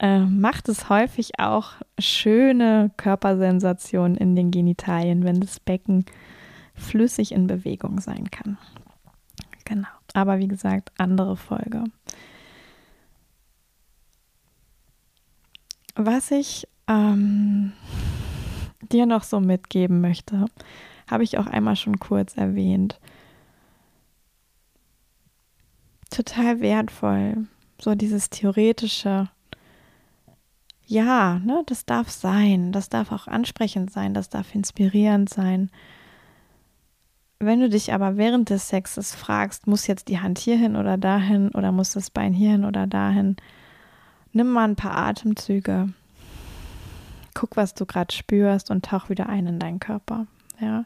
äh, 0.03 0.19
macht 0.19 0.67
es 0.67 0.89
häufig 0.89 1.39
auch 1.39 1.75
schöne 1.97 2.91
Körpersensationen 2.97 4.17
in 4.17 4.35
den 4.35 4.51
Genitalien, 4.51 5.23
wenn 5.23 5.39
das 5.39 5.61
Becken 5.61 6.05
flüssig 6.75 7.31
in 7.31 7.47
Bewegung 7.47 8.01
sein 8.01 8.29
kann. 8.29 8.57
Genau. 9.63 9.87
Aber 10.13 10.39
wie 10.39 10.49
gesagt, 10.49 10.91
andere 10.97 11.37
Folge. 11.37 11.85
Was 15.95 16.31
ich 16.31 16.67
ähm, 16.89 17.71
dir 18.91 19.05
noch 19.05 19.23
so 19.23 19.39
mitgeben 19.39 20.01
möchte, 20.01 20.47
habe 21.09 21.23
ich 21.23 21.37
auch 21.37 21.47
einmal 21.47 21.77
schon 21.77 21.99
kurz 21.99 22.35
erwähnt. 22.35 22.99
Total 26.09 26.59
wertvoll, 26.59 27.47
so 27.79 27.95
dieses 27.95 28.29
theoretische 28.29 29.29
ja, 30.85 31.39
ne, 31.39 31.63
das 31.65 31.85
darf 31.85 32.09
sein, 32.09 32.71
das 32.71 32.89
darf 32.89 33.11
auch 33.11 33.27
ansprechend 33.27 33.91
sein, 33.91 34.13
das 34.13 34.29
darf 34.29 34.53
inspirierend 34.53 35.29
sein. 35.29 35.69
Wenn 37.39 37.59
du 37.59 37.69
dich 37.69 37.93
aber 37.93 38.17
während 38.17 38.49
des 38.49 38.69
Sexes 38.69 39.13
fragst, 39.15 39.67
muss 39.67 39.87
jetzt 39.87 40.07
die 40.07 40.19
Hand 40.19 40.39
hierhin 40.39 40.75
oder 40.75 40.97
dahin 40.97 41.49
oder 41.49 41.71
muss 41.71 41.91
das 41.91 42.09
Bein 42.09 42.33
hierhin 42.33 42.63
oder 42.63 42.87
dahin, 42.87 43.35
nimm 44.31 44.49
mal 44.49 44.65
ein 44.65 44.75
paar 44.75 44.95
Atemzüge. 44.95 45.89
Guck, 47.33 47.57
was 47.57 47.73
du 47.73 47.85
gerade 47.85 48.13
spürst 48.13 48.71
und 48.71 48.85
tauch 48.85 49.09
wieder 49.09 49.27
ein 49.27 49.47
in 49.47 49.59
deinen 49.59 49.79
Körper. 49.79 50.27
Ja, 50.59 50.85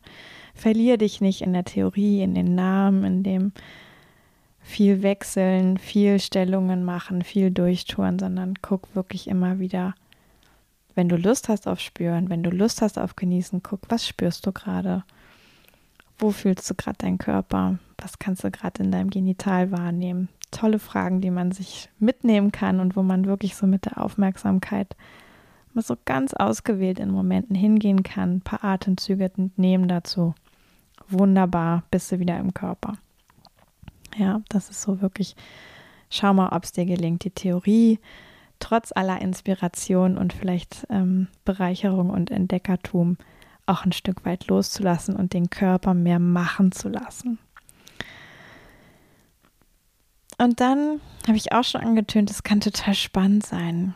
verlier 0.56 0.98
dich 0.98 1.22
nicht 1.22 1.42
in 1.42 1.54
der 1.54 1.66
Theorie, 1.66 2.22
in 2.22 2.34
den 2.34 2.56
Namen, 2.56 3.04
in 3.04 3.24
dem 3.24 3.52
viel 4.68 5.02
wechseln, 5.02 5.78
viel 5.78 6.20
Stellungen 6.20 6.84
machen, 6.84 7.22
viel 7.24 7.52
durchtouren, 7.52 8.20
sondern 8.20 8.56
guck 8.62 8.94
wirklich 8.96 9.30
immer 9.30 9.60
wieder, 9.60 9.96
wenn 10.94 11.08
du 11.08 11.16
Lust 11.16 11.48
hast 11.48 11.68
auf 11.68 11.80
Spüren, 11.80 12.30
wenn 12.30 12.44
du 12.44 12.50
Lust 12.50 12.82
hast 12.82 13.00
auf 13.00 13.16
Genießen, 13.16 13.64
guck, 13.64 13.80
was 13.88 14.06
spürst 14.06 14.46
du 14.46 14.52
gerade? 14.52 15.04
Wo 16.20 16.32
fühlst 16.32 16.70
du 16.70 16.76
gerade 16.76 16.98
deinen 16.98 17.18
Körper? 17.18 17.80
Was 17.98 18.20
kannst 18.20 18.44
du 18.44 18.52
gerade 18.52 18.84
in 18.84 18.92
deinem 18.92 19.10
Genital 19.10 19.72
wahrnehmen? 19.72 20.28
Tolle 20.52 20.80
Fragen, 20.80 21.22
die 21.22 21.32
man 21.32 21.54
sich 21.54 21.90
mitnehmen 21.98 22.52
kann 22.52 22.82
und 22.82 22.98
wo 22.98 23.04
man 23.04 23.26
wirklich 23.26 23.56
so 23.56 23.68
mit 23.68 23.86
der 23.86 24.04
Aufmerksamkeit 24.04 24.98
mal 25.74 25.82
so 25.82 25.96
ganz 26.04 26.34
ausgewählt 26.34 27.00
in 27.00 27.12
Momenten 27.12 27.56
hingehen 27.56 28.04
kann, 28.04 28.38
ein 28.38 28.42
paar 28.42 28.66
Atemzüge 28.66 29.32
nehmen 29.56 29.88
dazu. 29.88 30.36
Wunderbar, 31.08 31.84
bist 31.90 32.12
du 32.12 32.20
wieder 32.20 32.38
im 32.38 32.54
Körper. 32.54 32.98
Ja, 34.18 34.42
das 34.50 34.70
ist 34.70 34.82
so 34.82 35.02
wirklich, 35.02 35.36
schau 36.10 36.34
mal, 36.34 36.50
ob 36.50 36.64
es 36.64 36.72
dir 36.72 36.86
gelingt, 36.86 37.24
die 37.24 37.32
Theorie 37.32 38.00
trotz 38.60 38.92
aller 38.92 39.22
Inspiration 39.22 40.18
und 40.18 40.34
vielleicht 40.34 40.88
ähm, 40.90 41.28
Bereicherung 41.46 42.10
und 42.10 42.32
Entdeckertum 42.32 43.18
auch 43.68 43.86
ein 43.86 43.92
Stück 43.92 44.26
weit 44.26 44.48
loszulassen 44.48 45.16
und 45.16 45.34
den 45.34 45.50
Körper 45.50 45.94
mehr 45.94 46.20
machen 46.20 46.72
zu 46.72 46.90
lassen. 46.90 47.38
Und 50.38 50.60
dann 50.60 51.02
habe 51.28 51.38
ich 51.38 51.52
auch 51.52 51.64
schon 51.64 51.82
angetönt, 51.82 52.30
es 52.30 52.44
kann 52.44 52.62
total 52.62 52.94
spannend 52.94 53.46
sein, 53.46 53.96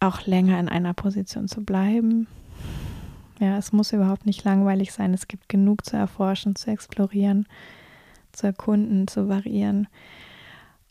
auch 0.00 0.26
länger 0.26 0.58
in 0.58 0.68
einer 0.68 0.92
Position 0.92 1.48
zu 1.48 1.64
bleiben. 1.64 2.26
Ja, 3.40 3.56
es 3.56 3.72
muss 3.72 3.92
überhaupt 3.92 4.26
nicht 4.26 4.44
langweilig 4.44 4.92
sein. 4.92 5.14
Es 5.14 5.28
gibt 5.28 5.48
genug 5.48 5.84
zu 5.84 5.96
erforschen, 5.96 6.56
zu 6.56 6.70
explorieren, 6.70 7.46
zu 8.34 8.46
erkunden, 8.46 9.08
zu 9.08 9.28
variieren. 9.28 9.88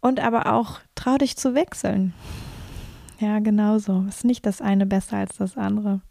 Und 0.02 0.20
aber 0.20 0.54
auch 0.54 0.80
trau 0.96 1.18
dich 1.18 1.38
zu 1.38 1.56
wechseln. 1.56 2.14
Ja, 3.20 3.40
genauso. 3.40 4.06
Ist 4.08 4.26
nicht 4.26 4.46
das 4.46 4.62
eine 4.62 4.86
besser 4.86 5.18
als 5.18 5.38
das 5.38 5.58
andere. 5.58 6.02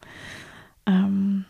Ähm, 0.87 1.45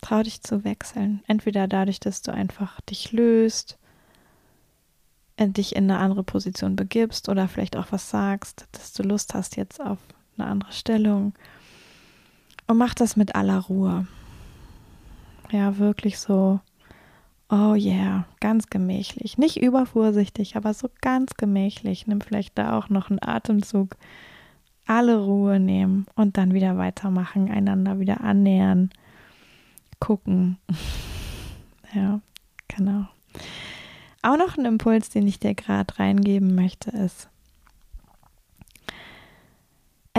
trau 0.00 0.22
dich 0.22 0.42
zu 0.42 0.64
wechseln. 0.64 1.22
Entweder 1.26 1.68
dadurch, 1.68 2.00
dass 2.00 2.22
du 2.22 2.32
einfach 2.32 2.80
dich 2.82 3.12
löst, 3.12 3.78
dich 5.38 5.76
in 5.76 5.90
eine 5.90 5.98
andere 5.98 6.22
Position 6.22 6.76
begibst 6.76 7.28
oder 7.28 7.46
vielleicht 7.46 7.76
auch 7.76 7.88
was 7.90 8.10
sagst, 8.10 8.66
dass 8.72 8.92
du 8.92 9.02
Lust 9.02 9.34
hast 9.34 9.56
jetzt 9.56 9.80
auf 9.80 9.98
eine 10.36 10.48
andere 10.48 10.72
Stellung. 10.72 11.34
Und 12.66 12.78
mach 12.78 12.94
das 12.94 13.16
mit 13.16 13.34
aller 13.34 13.58
Ruhe. 13.58 14.06
Ja, 15.52 15.78
wirklich 15.78 16.18
so, 16.18 16.60
oh 17.48 17.74
yeah, 17.74 18.26
ganz 18.40 18.68
gemächlich. 18.68 19.38
Nicht 19.38 19.60
übervorsichtig, 19.62 20.56
aber 20.56 20.74
so 20.74 20.88
ganz 21.00 21.34
gemächlich. 21.34 22.06
Nimm 22.06 22.20
vielleicht 22.20 22.58
da 22.58 22.78
auch 22.78 22.88
noch 22.88 23.10
einen 23.10 23.22
Atemzug. 23.22 23.96
Alle 24.86 25.18
Ruhe 25.18 25.58
nehmen 25.58 26.06
und 26.14 26.36
dann 26.36 26.54
wieder 26.54 26.76
weitermachen, 26.78 27.50
einander 27.50 27.98
wieder 27.98 28.20
annähern, 28.20 28.90
gucken. 29.98 30.58
ja, 31.94 32.20
genau. 32.68 33.06
Auch 34.22 34.36
noch 34.36 34.56
ein 34.56 34.64
Impuls, 34.64 35.08
den 35.08 35.26
ich 35.26 35.40
dir 35.40 35.54
gerade 35.54 35.98
reingeben 35.98 36.54
möchte, 36.54 36.90
ist, 36.90 37.28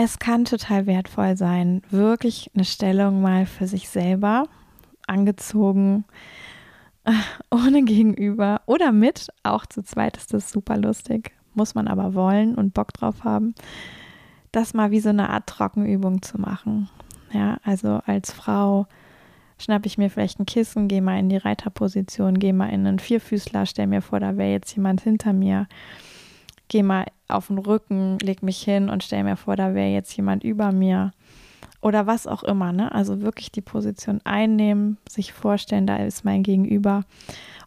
es 0.00 0.18
kann 0.18 0.44
total 0.44 0.86
wertvoll 0.86 1.36
sein, 1.36 1.82
wirklich 1.90 2.50
eine 2.54 2.64
Stellung 2.64 3.20
mal 3.20 3.46
für 3.46 3.66
sich 3.66 3.88
selber 3.88 4.44
angezogen, 5.08 6.04
ohne 7.50 7.84
Gegenüber 7.84 8.60
oder 8.66 8.92
mit, 8.92 9.28
auch 9.42 9.66
zu 9.66 9.82
zweit 9.82 10.16
ist 10.16 10.34
das 10.34 10.50
super 10.50 10.76
lustig, 10.76 11.32
muss 11.54 11.74
man 11.74 11.88
aber 11.88 12.14
wollen 12.14 12.54
und 12.54 12.74
Bock 12.74 12.92
drauf 12.92 13.24
haben, 13.24 13.54
das 14.52 14.74
mal 14.74 14.90
wie 14.90 15.00
so 15.00 15.10
eine 15.10 15.30
Art 15.30 15.46
Trockenübung 15.46 16.22
zu 16.22 16.40
machen. 16.40 16.88
Ja, 17.32 17.58
also 17.62 18.00
als 18.06 18.32
Frau 18.32 18.86
schnappe 19.58 19.86
ich 19.86 19.98
mir 19.98 20.08
vielleicht 20.08 20.38
ein 20.40 20.46
Kissen, 20.46 20.88
gehe 20.88 21.02
mal 21.02 21.18
in 21.18 21.28
die 21.28 21.36
Reiterposition, 21.36 22.38
gehe 22.38 22.54
mal 22.54 22.68
in 22.68 22.86
einen 22.86 22.98
Vierfüßler, 22.98 23.66
stell 23.66 23.86
mir 23.86 24.02
vor, 24.02 24.20
da 24.20 24.36
wäre 24.36 24.52
jetzt 24.52 24.74
jemand 24.74 25.02
hinter 25.02 25.32
mir, 25.32 25.66
gehe 26.68 26.84
mal 26.84 27.06
auf 27.26 27.48
den 27.48 27.58
Rücken, 27.58 28.18
leg 28.20 28.42
mich 28.42 28.62
hin 28.62 28.88
und 28.88 29.02
stell 29.02 29.24
mir 29.24 29.36
vor, 29.36 29.56
da 29.56 29.74
wäre 29.74 29.90
jetzt 29.90 30.16
jemand 30.16 30.44
über 30.44 30.72
mir 30.72 31.12
oder 31.80 32.06
was 32.06 32.26
auch 32.26 32.42
immer, 32.42 32.72
ne? 32.72 32.92
Also 32.92 33.20
wirklich 33.20 33.52
die 33.52 33.60
Position 33.60 34.20
einnehmen, 34.24 34.98
sich 35.08 35.32
vorstellen, 35.32 35.86
da 35.86 35.96
ist 35.96 36.24
mein 36.24 36.42
Gegenüber. 36.42 37.04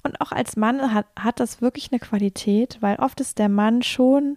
Und 0.04 0.20
auch 0.20 0.32
als 0.32 0.58
Mann 0.58 0.94
hat, 0.94 1.06
hat 1.18 1.40
das 1.40 1.62
wirklich 1.62 1.92
eine 1.92 2.00
Qualität, 2.00 2.78
weil 2.82 2.98
oft 2.98 3.22
ist 3.22 3.40
der 3.40 3.50
Mann 3.50 3.84
schon 3.84 4.36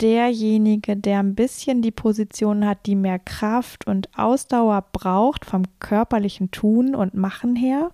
derjenige, 0.00 0.96
der 0.96 1.20
ein 1.20 1.34
bisschen 1.34 1.80
die 1.80 1.92
Position 1.92 2.66
hat, 2.66 2.86
die 2.86 2.96
mehr 2.96 3.18
Kraft 3.18 3.86
und 3.86 4.08
Ausdauer 4.18 4.84
braucht 4.92 5.44
vom 5.44 5.62
körperlichen 5.78 6.50
Tun 6.50 6.94
und 6.94 7.14
Machen 7.14 7.56
her. 7.56 7.92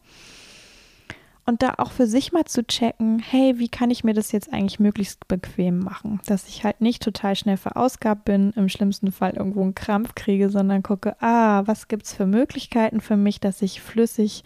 Und 1.51 1.63
da 1.63 1.75
auch 1.79 1.91
für 1.91 2.07
sich 2.07 2.31
mal 2.31 2.45
zu 2.45 2.65
checken, 2.65 3.19
hey, 3.19 3.59
wie 3.59 3.69
kann 3.69 3.91
ich 3.91 4.05
mir 4.05 4.15
das 4.15 4.31
jetzt 4.31 4.53
eigentlich 4.53 4.79
möglichst 4.79 5.27
bequem 5.27 5.81
machen? 5.81 6.21
Dass 6.27 6.47
ich 6.47 6.63
halt 6.63 6.81
nicht 6.81 7.03
total 7.03 7.35
schnell 7.35 7.57
verausgabt 7.57 8.25
bin, 8.25 8.53
im 8.55 8.69
schlimmsten 8.69 9.11
Fall 9.11 9.33
irgendwo 9.33 9.61
einen 9.63 9.75
Krampf 9.75 10.15
kriege, 10.15 10.49
sondern 10.49 10.85
gucke, 10.85 11.21
ah, 11.21 11.63
was 11.67 11.89
gibt 11.89 12.05
es 12.05 12.15
für 12.15 12.27
Möglichkeiten 12.27 13.01
für 13.01 13.17
mich, 13.17 13.41
dass 13.41 13.63
ich 13.63 13.81
flüssig 13.81 14.45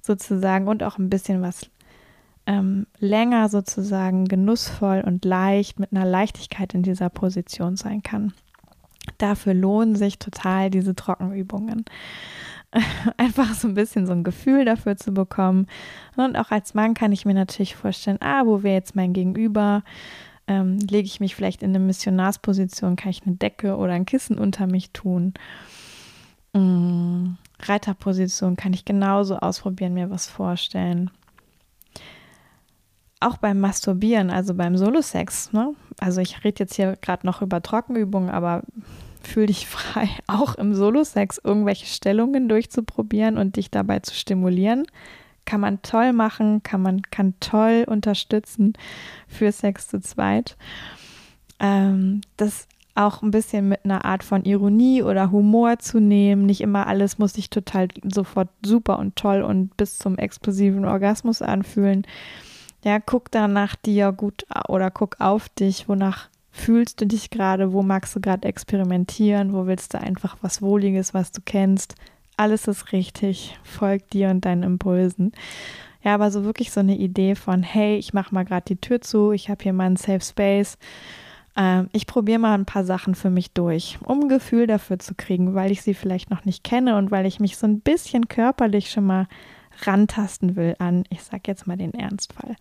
sozusagen 0.00 0.68
und 0.68 0.82
auch 0.82 0.96
ein 0.96 1.10
bisschen 1.10 1.42
was 1.42 1.68
ähm, 2.46 2.86
länger 2.98 3.50
sozusagen 3.50 4.24
genussvoll 4.24 5.02
und 5.06 5.26
leicht 5.26 5.78
mit 5.78 5.92
einer 5.92 6.06
Leichtigkeit 6.06 6.72
in 6.72 6.82
dieser 6.82 7.10
Position 7.10 7.76
sein 7.76 8.02
kann. 8.02 8.32
Dafür 9.18 9.52
lohnen 9.52 9.96
sich 9.96 10.18
total 10.18 10.70
diese 10.70 10.94
Trockenübungen. 10.94 11.84
Einfach 13.16 13.54
so 13.54 13.68
ein 13.68 13.74
bisschen 13.74 14.06
so 14.06 14.12
ein 14.12 14.24
Gefühl 14.24 14.64
dafür 14.64 14.96
zu 14.96 15.12
bekommen. 15.12 15.66
Und 16.16 16.36
auch 16.36 16.50
als 16.50 16.74
Mann 16.74 16.94
kann 16.94 17.12
ich 17.12 17.24
mir 17.24 17.34
natürlich 17.34 17.76
vorstellen, 17.76 18.18
ah, 18.20 18.44
wo 18.44 18.62
wäre 18.62 18.74
jetzt 18.74 18.96
mein 18.96 19.12
Gegenüber? 19.12 19.82
Ähm, 20.46 20.78
lege 20.78 21.06
ich 21.06 21.20
mich 21.20 21.34
vielleicht 21.34 21.62
in 21.62 21.70
eine 21.70 21.78
Missionarsposition, 21.80 22.96
kann 22.96 23.10
ich 23.10 23.22
eine 23.26 23.36
Decke 23.36 23.76
oder 23.76 23.92
ein 23.92 24.06
Kissen 24.06 24.38
unter 24.38 24.66
mich 24.66 24.92
tun? 24.92 25.34
Mm, 26.54 27.34
Reiterposition 27.60 28.56
kann 28.56 28.72
ich 28.72 28.84
genauso 28.84 29.36
ausprobieren, 29.36 29.94
mir 29.94 30.10
was 30.10 30.26
vorstellen 30.26 31.10
auch 33.20 33.38
beim 33.38 33.60
Masturbieren, 33.60 34.30
also 34.30 34.54
beim 34.54 34.76
Solo-Sex, 34.76 35.52
ne? 35.52 35.74
Also 35.98 36.20
ich 36.20 36.44
rede 36.44 36.60
jetzt 36.60 36.74
hier 36.74 36.96
gerade 37.00 37.26
noch 37.26 37.42
über 37.42 37.60
Trockenübungen, 37.60 38.30
aber 38.30 38.62
fühl 39.28 39.46
dich 39.46 39.66
frei, 39.66 40.08
auch 40.26 40.54
im 40.54 40.74
Solo-Sex 40.74 41.40
irgendwelche 41.42 41.86
Stellungen 41.86 42.48
durchzuprobieren 42.48 43.38
und 43.38 43.56
dich 43.56 43.70
dabei 43.70 44.00
zu 44.00 44.14
stimulieren. 44.14 44.86
Kann 45.44 45.60
man 45.60 45.80
toll 45.82 46.12
machen, 46.12 46.62
kann 46.62 46.82
man 46.82 47.02
kann 47.02 47.34
toll 47.40 47.84
unterstützen 47.86 48.74
für 49.26 49.50
Sex 49.50 49.88
zu 49.88 50.00
zweit. 50.00 50.56
Ähm, 51.58 52.20
das 52.36 52.68
auch 52.94 53.22
ein 53.22 53.30
bisschen 53.30 53.68
mit 53.68 53.84
einer 53.84 54.04
Art 54.04 54.24
von 54.24 54.44
Ironie 54.44 55.02
oder 55.02 55.30
Humor 55.30 55.78
zu 55.78 56.00
nehmen. 56.00 56.44
Nicht 56.44 56.60
immer 56.60 56.86
alles 56.86 57.18
muss 57.18 57.34
sich 57.34 57.48
total 57.48 57.88
sofort 58.02 58.48
super 58.64 58.98
und 58.98 59.16
toll 59.16 59.42
und 59.42 59.76
bis 59.76 59.98
zum 59.98 60.18
explosiven 60.18 60.84
Orgasmus 60.84 61.40
anfühlen 61.40 62.04
ja, 62.84 63.00
guck 63.00 63.30
da 63.30 63.48
nach 63.48 63.76
dir 63.76 64.12
gut 64.12 64.46
oder 64.68 64.90
guck 64.90 65.20
auf 65.20 65.48
dich, 65.48 65.88
wonach 65.88 66.28
fühlst 66.58 67.00
du 67.00 67.06
dich 67.06 67.30
gerade, 67.30 67.72
wo 67.72 67.82
magst 67.82 68.14
du 68.14 68.20
gerade 68.20 68.46
experimentieren, 68.48 69.52
wo 69.52 69.66
willst 69.66 69.94
du 69.94 70.00
einfach 70.00 70.36
was 70.42 70.62
Wohliges, 70.62 71.14
was 71.14 71.32
du 71.32 71.40
kennst. 71.44 71.94
Alles 72.36 72.68
ist 72.68 72.92
richtig, 72.92 73.58
folg 73.62 74.08
dir 74.10 74.30
und 74.30 74.44
deinen 74.44 74.62
Impulsen. 74.62 75.32
Ja, 76.02 76.14
aber 76.14 76.30
so 76.30 76.44
wirklich 76.44 76.70
so 76.70 76.80
eine 76.80 76.96
Idee 76.96 77.34
von, 77.34 77.62
hey, 77.62 77.96
ich 77.96 78.14
mache 78.14 78.34
mal 78.34 78.44
gerade 78.44 78.64
die 78.66 78.80
Tür 78.80 79.00
zu, 79.00 79.32
ich 79.32 79.50
habe 79.50 79.62
hier 79.62 79.72
meinen 79.72 79.96
Safe 79.96 80.20
Space. 80.20 80.78
Ähm, 81.56 81.88
ich 81.92 82.06
probiere 82.06 82.38
mal 82.38 82.54
ein 82.54 82.66
paar 82.66 82.84
Sachen 82.84 83.14
für 83.14 83.30
mich 83.30 83.52
durch, 83.52 83.98
um 84.04 84.20
ein 84.22 84.28
Gefühl 84.28 84.66
dafür 84.66 84.98
zu 84.98 85.14
kriegen, 85.14 85.54
weil 85.54 85.72
ich 85.72 85.82
sie 85.82 85.94
vielleicht 85.94 86.30
noch 86.30 86.44
nicht 86.44 86.62
kenne 86.62 86.96
und 86.96 87.10
weil 87.10 87.26
ich 87.26 87.40
mich 87.40 87.56
so 87.56 87.66
ein 87.66 87.80
bisschen 87.80 88.28
körperlich 88.28 88.90
schon 88.90 89.04
mal 89.04 89.26
rantasten 89.82 90.56
will 90.56 90.76
an, 90.78 91.04
ich 91.10 91.22
sag 91.22 91.48
jetzt 91.48 91.66
mal 91.66 91.76
den 91.76 91.94
Ernstfall. 91.94 92.56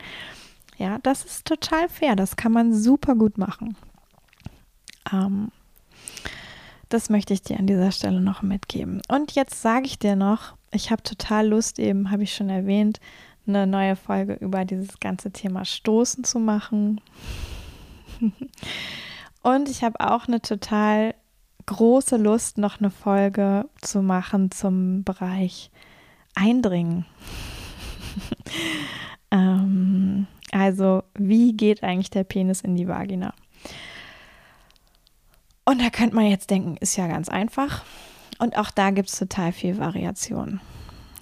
Ja, 0.78 1.00
das 1.00 1.26
ist 1.26 1.46
total 1.46 1.90
fair. 1.90 2.16
Das 2.16 2.36
kann 2.36 2.52
man 2.52 2.74
super 2.74 3.16
gut 3.16 3.38
machen. 3.38 3.76
Ähm, 5.12 5.52
das 6.90 7.10
möchte 7.10 7.34
ich 7.34 7.42
dir 7.42 7.58
an 7.60 7.68
dieser 7.68 7.92
Stelle 7.92 8.22
noch 8.22 8.42
mitgeben. 8.42 9.02
Und 9.08 9.34
jetzt 9.34 9.62
sage 9.62 9.86
ich 9.86 10.00
dir 10.00 10.16
noch, 10.16 10.56
ich 10.72 10.92
habe 10.92 11.04
total 11.04 11.48
Lust, 11.48 11.80
eben 11.80 12.12
habe 12.12 12.24
ich 12.24 12.34
schon 12.34 12.50
erwähnt, 12.50 13.00
eine 13.48 13.66
neue 13.66 13.96
Folge 13.96 14.34
über 14.34 14.66
dieses 14.66 15.00
ganze 15.00 15.32
Thema 15.32 15.66
Stoßen 15.66 16.24
zu 16.24 16.40
machen. 16.40 17.02
Und 19.44 19.70
ich 19.70 19.84
habe 19.84 20.00
auch 20.00 20.28
eine 20.28 20.42
total 20.42 21.16
große 21.66 22.18
Lust, 22.18 22.58
noch 22.58 22.80
eine 22.80 22.90
Folge 22.90 23.70
zu 23.82 24.02
machen 24.02 24.52
zum 24.52 25.04
Bereich 25.04 25.72
Eindringen. 26.36 27.06
ähm, 29.32 30.28
also, 30.52 31.04
wie 31.16 31.54
geht 31.54 31.84
eigentlich 31.84 32.10
der 32.10 32.24
Penis 32.24 32.62
in 32.62 32.76
die 32.76 32.88
Vagina? 32.88 33.34
Und 35.66 35.82
da 35.82 35.90
könnte 35.90 36.16
man 36.16 36.28
jetzt 36.28 36.50
denken, 36.50 36.78
ist 36.80 36.96
ja 36.96 37.08
ganz 37.08 37.28
einfach. 37.28 37.84
Und 38.40 38.58
auch 38.58 38.72
da 38.72 38.92
gibt 38.92 39.10
es 39.10 39.20
total 39.20 39.52
viel 39.52 39.78
Variation. 39.78 40.62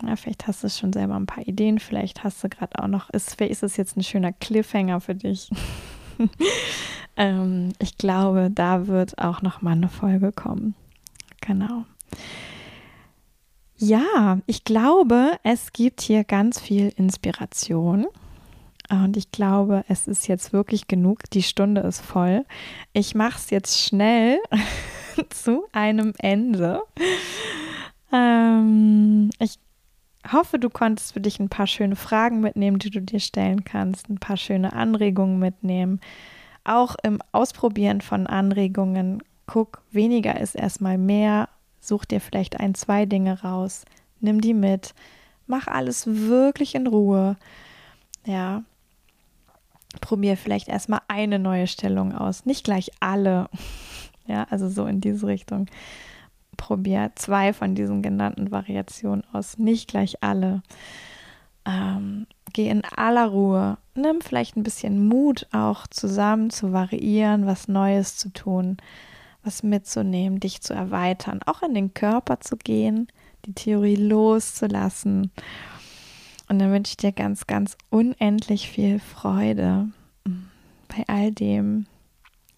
Ja, 0.05 0.15
vielleicht 0.15 0.45
hast 0.47 0.63
du 0.63 0.69
schon 0.69 0.93
selber 0.93 1.15
ein 1.15 1.25
paar 1.25 1.47
Ideen, 1.47 1.79
vielleicht 1.79 2.23
hast 2.23 2.43
du 2.43 2.49
gerade 2.49 2.81
auch 2.81 2.87
noch, 2.87 3.09
ist, 3.09 3.39
ist 3.41 3.63
es 3.63 3.77
jetzt 3.77 3.97
ein 3.97 4.03
schöner 4.03 4.33
Cliffhanger 4.33 4.99
für 4.99 5.15
dich. 5.15 5.49
ähm, 7.17 7.71
ich 7.79 7.97
glaube, 7.97 8.51
da 8.51 8.87
wird 8.87 9.17
auch 9.17 9.41
noch 9.41 9.61
mal 9.61 9.71
eine 9.71 9.89
Folge 9.89 10.31
kommen. 10.31 10.75
Genau. 11.41 11.85
Ja, 13.77 14.39
ich 14.45 14.63
glaube, 14.63 15.31
es 15.43 15.73
gibt 15.73 16.01
hier 16.01 16.23
ganz 16.23 16.59
viel 16.59 16.93
Inspiration. 16.95 18.05
Und 18.89 19.17
ich 19.17 19.31
glaube, 19.31 19.83
es 19.87 20.07
ist 20.07 20.27
jetzt 20.27 20.53
wirklich 20.53 20.87
genug. 20.87 21.29
Die 21.31 21.43
Stunde 21.43 21.81
ist 21.81 22.01
voll. 22.01 22.45
Ich 22.93 23.15
mache 23.15 23.37
es 23.37 23.49
jetzt 23.49 23.81
schnell 23.81 24.39
zu 25.29 25.65
einem 25.71 26.13
Ende. 26.19 26.81
Ähm, 28.11 29.29
ich 29.39 29.57
hoffe, 30.31 30.59
du 30.59 30.69
konntest 30.69 31.13
für 31.13 31.21
dich 31.21 31.39
ein 31.39 31.49
paar 31.49 31.67
schöne 31.67 31.95
Fragen 31.95 32.41
mitnehmen, 32.41 32.79
die 32.79 32.89
du 32.89 33.01
dir 33.01 33.19
stellen 33.19 33.63
kannst, 33.63 34.09
ein 34.09 34.19
paar 34.19 34.37
schöne 34.37 34.73
Anregungen 34.73 35.39
mitnehmen. 35.39 35.99
Auch 36.63 36.95
im 37.03 37.19
Ausprobieren 37.31 38.01
von 38.01 38.27
Anregungen, 38.27 39.21
guck, 39.45 39.83
weniger 39.91 40.39
ist 40.39 40.55
erstmal 40.55 40.97
mehr. 40.97 41.49
Such 41.79 42.05
dir 42.05 42.19
vielleicht 42.19 42.59
ein, 42.59 42.73
zwei 42.73 43.05
Dinge 43.05 43.41
raus. 43.43 43.85
Nimm 44.19 44.41
die 44.41 44.55
mit. 44.55 44.95
Mach 45.45 45.67
alles 45.67 46.07
wirklich 46.07 46.73
in 46.73 46.87
Ruhe. 46.87 47.37
Ja, 48.25 48.63
probier 50.01 50.37
vielleicht 50.37 50.67
erstmal 50.67 51.01
eine 51.07 51.39
neue 51.39 51.67
Stellung 51.67 52.13
aus, 52.13 52.45
nicht 52.45 52.63
gleich 52.63 52.91
alle. 52.99 53.49
Ja, 54.27 54.47
also 54.49 54.67
so 54.67 54.87
in 54.87 55.01
diese 55.01 55.27
Richtung. 55.27 55.67
Probier 56.57 57.11
zwei 57.13 57.53
von 57.53 57.75
diesen 57.75 58.01
genannten 58.01 58.49
Variationen 58.49 59.23
aus, 59.31 59.59
nicht 59.59 59.87
gleich 59.87 60.23
alle. 60.23 60.63
Ähm, 61.63 62.25
geh 62.51 62.67
in 62.67 62.83
aller 62.85 63.27
Ruhe. 63.27 63.77
Nimm 63.93 64.21
vielleicht 64.21 64.57
ein 64.57 64.63
bisschen 64.63 65.07
Mut 65.07 65.45
auch 65.51 65.85
zusammen 65.85 66.49
zu 66.49 66.73
variieren, 66.73 67.45
was 67.45 67.67
Neues 67.67 68.17
zu 68.17 68.29
tun, 68.29 68.77
was 69.43 69.61
mitzunehmen, 69.61 70.39
dich 70.39 70.61
zu 70.61 70.73
erweitern, 70.73 71.41
auch 71.45 71.61
in 71.61 71.75
den 71.75 71.93
Körper 71.93 72.39
zu 72.39 72.57
gehen, 72.57 73.07
die 73.45 73.53
Theorie 73.53 73.95
loszulassen 73.95 75.31
und 76.47 76.59
dann 76.59 76.71
wünsche 76.71 76.91
ich 76.91 76.97
dir 76.97 77.11
ganz, 77.11 77.47
ganz 77.47 77.77
unendlich 77.89 78.69
viel 78.69 78.99
Freude 78.99 79.89
bei 80.87 81.03
all 81.07 81.31
dem, 81.31 81.85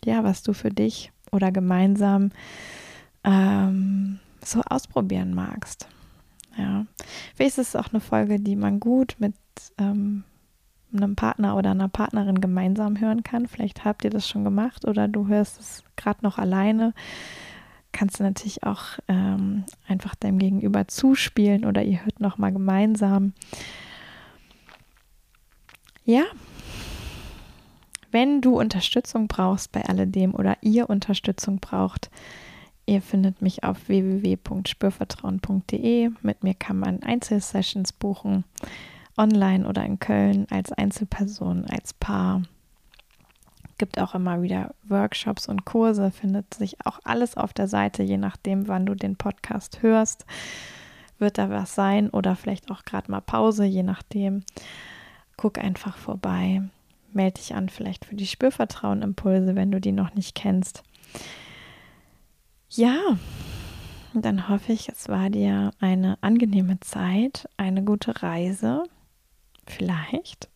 ja, 0.03 0.23
was 0.23 0.43
du 0.43 0.53
für 0.53 0.69
dich 0.69 1.11
oder 1.31 1.51
gemeinsam 1.51 2.31
ähm, 3.23 4.19
so 4.43 4.61
ausprobieren 4.61 5.33
magst. 5.33 5.87
Ja, 6.57 6.85
vielleicht 7.35 7.57
ist 7.57 7.69
es 7.69 7.75
auch 7.75 7.91
eine 7.91 7.99
Folge, 7.99 8.39
die 8.39 8.55
man 8.55 8.79
gut 8.79 9.15
mit 9.19 9.35
ähm, 9.77 10.23
einem 10.93 11.15
Partner 11.15 11.55
oder 11.55 11.71
einer 11.71 11.89
Partnerin 11.89 12.41
gemeinsam 12.41 12.99
hören 12.99 13.23
kann. 13.23 13.47
Vielleicht 13.47 13.85
habt 13.85 14.03
ihr 14.03 14.09
das 14.09 14.27
schon 14.27 14.43
gemacht 14.43 14.85
oder 14.85 15.07
du 15.07 15.27
hörst 15.27 15.59
es 15.59 15.83
gerade 15.95 16.23
noch 16.23 16.37
alleine. 16.37 16.93
Kannst 17.97 18.19
du 18.19 18.23
natürlich 18.23 18.61
auch 18.61 18.99
ähm, 19.07 19.63
einfach 19.87 20.13
deinem 20.13 20.37
Gegenüber 20.37 20.87
zuspielen 20.87 21.65
oder 21.65 21.81
ihr 21.81 22.05
hört 22.05 22.19
noch 22.19 22.37
mal 22.37 22.51
gemeinsam. 22.51 23.33
Ja, 26.05 26.25
wenn 28.11 28.41
du 28.41 28.59
Unterstützung 28.59 29.27
brauchst 29.27 29.71
bei 29.71 29.83
alledem 29.83 30.35
oder 30.35 30.57
ihr 30.61 30.91
Unterstützung 30.91 31.57
braucht, 31.57 32.11
ihr 32.85 33.01
findet 33.01 33.41
mich 33.41 33.63
auf 33.63 33.87
www.spürvertrauen.de. 33.87 36.11
Mit 36.21 36.43
mir 36.43 36.53
kann 36.53 36.77
man 36.77 37.01
Einzelsessions 37.01 37.93
buchen, 37.93 38.43
online 39.17 39.67
oder 39.67 39.83
in 39.83 39.97
Köln 39.97 40.45
als 40.51 40.71
Einzelperson, 40.71 41.65
als 41.65 41.95
Paar. 41.95 42.43
Gibt 43.77 43.99
auch 43.99 44.15
immer 44.15 44.41
wieder 44.41 44.73
Workshops 44.87 45.47
und 45.47 45.65
Kurse, 45.65 46.11
findet 46.11 46.53
sich 46.53 46.85
auch 46.85 46.99
alles 47.03 47.37
auf 47.37 47.53
der 47.53 47.67
Seite, 47.67 48.01
je 48.01 48.17
nachdem, 48.17 48.67
wann 48.67 48.85
du 48.85 48.95
den 48.95 49.15
Podcast 49.15 49.83
hörst. 49.83 50.25
Wird 51.19 51.37
da 51.37 51.49
was 51.49 51.75
sein 51.75 52.09
oder 52.09 52.35
vielleicht 52.35 52.71
auch 52.71 52.83
gerade 52.83 53.11
mal 53.11 53.21
Pause, 53.21 53.65
je 53.65 53.83
nachdem 53.83 54.43
guck 55.35 55.59
einfach 55.59 55.97
vorbei. 55.97 56.63
Melde 57.13 57.39
dich 57.39 57.55
an, 57.55 57.69
vielleicht 57.69 58.05
für 58.05 58.15
die 58.15 58.27
Spürvertrauen-Impulse, 58.27 59.55
wenn 59.55 59.71
du 59.71 59.79
die 59.79 59.91
noch 59.91 60.13
nicht 60.13 60.35
kennst. 60.35 60.83
Ja, 62.69 62.97
dann 64.13 64.49
hoffe 64.49 64.73
ich, 64.73 64.89
es 64.89 65.07
war 65.07 65.29
dir 65.29 65.71
eine 65.79 66.17
angenehme 66.21 66.79
Zeit, 66.79 67.47
eine 67.57 67.83
gute 67.83 68.21
Reise, 68.21 68.83
vielleicht. 69.65 70.49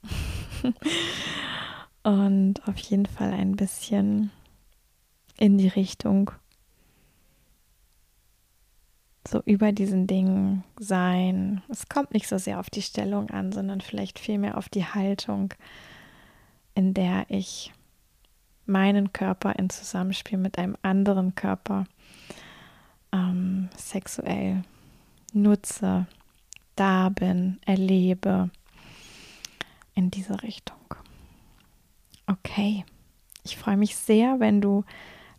Und 2.04 2.68
auf 2.68 2.78
jeden 2.78 3.06
Fall 3.06 3.32
ein 3.32 3.56
bisschen 3.56 4.32
in 5.38 5.58
die 5.58 5.68
Richtung 5.68 6.32
so 9.28 9.42
über 9.46 9.72
diesen 9.72 10.08
Dingen 10.08 10.64
sein. 10.80 11.62
Es 11.70 11.88
kommt 11.88 12.14
nicht 12.14 12.28
so 12.28 12.38
sehr 12.38 12.60
auf 12.60 12.70
die 12.70 12.82
Stellung 12.82 13.30
an, 13.30 13.52
sondern 13.52 13.82
vielleicht 13.82 14.20
vielmehr 14.20 14.58
auf 14.58 14.68
die 14.68 14.86
Haltung, 14.86 15.54
in 16.74 16.94
der 16.94 17.26
ich 17.30 17.72
meinen 18.66 19.14
Körper 19.14 19.58
in 19.58 19.70
Zusammenspiel 19.70 20.38
mit 20.38 20.58
einem 20.58 20.76
anderen 20.82 21.36
Körper 21.36 21.86
ähm, 23.12 23.70
sexuell 23.78 24.64
nutze, 25.34 26.08
da 26.76 27.10
bin, 27.10 27.60
erlebe 27.66 28.50
in 29.94 30.10
diese 30.10 30.42
Richtung. 30.42 30.78
Okay, 32.32 32.86
ich 33.44 33.58
freue 33.58 33.78
mich 33.78 33.96
sehr, 33.96 34.40
wenn 34.40 34.62
du 34.62 34.86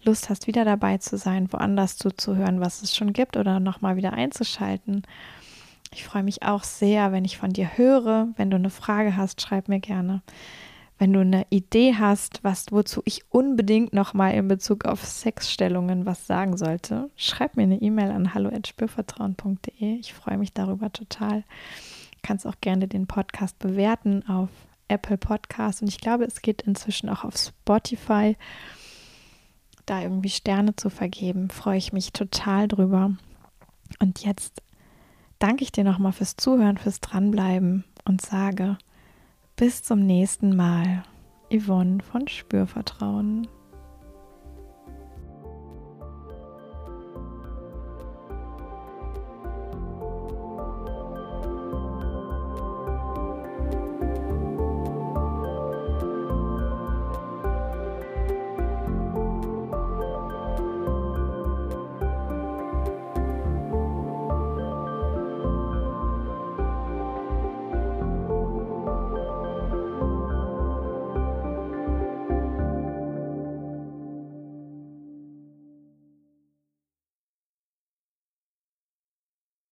Lust 0.05 0.29
hast, 0.29 0.47
wieder 0.47 0.65
dabei 0.65 0.99
zu 0.99 1.17
sein, 1.17 1.51
woanders 1.53 1.97
zuzuhören, 1.97 2.61
was 2.61 2.83
es 2.83 2.95
schon 2.95 3.13
gibt 3.13 3.37
oder 3.37 3.61
nochmal 3.61 3.97
wieder 3.97 4.13
einzuschalten. 4.13 5.03
Ich 5.95 6.05
freue 6.05 6.23
mich 6.23 6.43
auch 6.43 6.65
sehr, 6.65 7.13
wenn 7.13 7.25
ich 7.25 7.39
von 7.39 7.51
dir 7.51 7.77
höre. 7.77 8.29
Wenn 8.37 8.51
du 8.51 8.57
eine 8.57 8.71
Frage 8.71 9.17
hast, 9.17 9.41
schreib 9.41 9.69
mir 9.69 9.81
gerne. 9.81 10.23
Wenn 10.99 11.13
du 11.13 11.21
eine 11.21 11.47
Idee 11.51 11.95
hast, 11.95 12.45
was 12.45 12.67
wozu 12.73 13.03
ich 13.05 13.23
unbedingt 13.31 13.93
nochmal 13.93 14.35
in 14.35 14.49
Bezug 14.49 14.85
auf 14.85 15.05
Sexstellungen 15.05 16.05
was 16.05 16.27
sagen 16.27 16.57
sollte, 16.57 17.11
schreib 17.17 17.57
mir 17.57 17.65
eine 17.65 17.81
E-Mail 17.81 18.11
an 18.11 18.35
hallo@spürvertrauen.de. 18.35 19.97
Ich 19.99 20.13
freue 20.13 20.37
mich 20.37 20.53
darüber 20.53 20.93
total. 20.93 21.41
Du 21.41 22.19
kannst 22.23 22.47
auch 22.47 22.57
gerne 22.61 22.89
den 22.89 23.07
Podcast 23.07 23.59
bewerten 23.59 24.29
auf 24.29 24.51
Apple 24.93 25.19
Podcast 25.19 25.83
und 25.83 25.89
ich 25.89 25.99
glaube, 25.99 26.25
es 26.25 26.43
geht 26.43 26.63
inzwischen 26.63 27.09
auch 27.09 27.25
auf 27.25 27.37
Spotify 27.37 28.37
da 29.87 30.01
irgendwie 30.01 30.31
Sterne 30.31 30.77
zu 30.77 30.91
vergeben, 30.91 31.51
freue 31.51 31.79
ich 31.79 31.93
mich 31.93 32.13
total 32.13 32.69
drüber. 32.69 33.17
Und 33.99 34.25
jetzt 34.25 34.63
danke 35.39 35.65
ich 35.65 35.73
dir 35.73 35.85
nochmal 35.85 36.13
fürs 36.13 36.37
Zuhören, 36.37 36.79
fürs 36.79 37.01
Dranbleiben 37.01 37.85
und 38.05 38.21
sage 38.21 38.79
bis 39.57 39.83
zum 39.83 40.07
nächsten 40.07 40.55
Mal. 40.57 41.03
Yvonne 41.53 42.03
von 42.03 42.29
Spürvertrauen. 42.29 43.47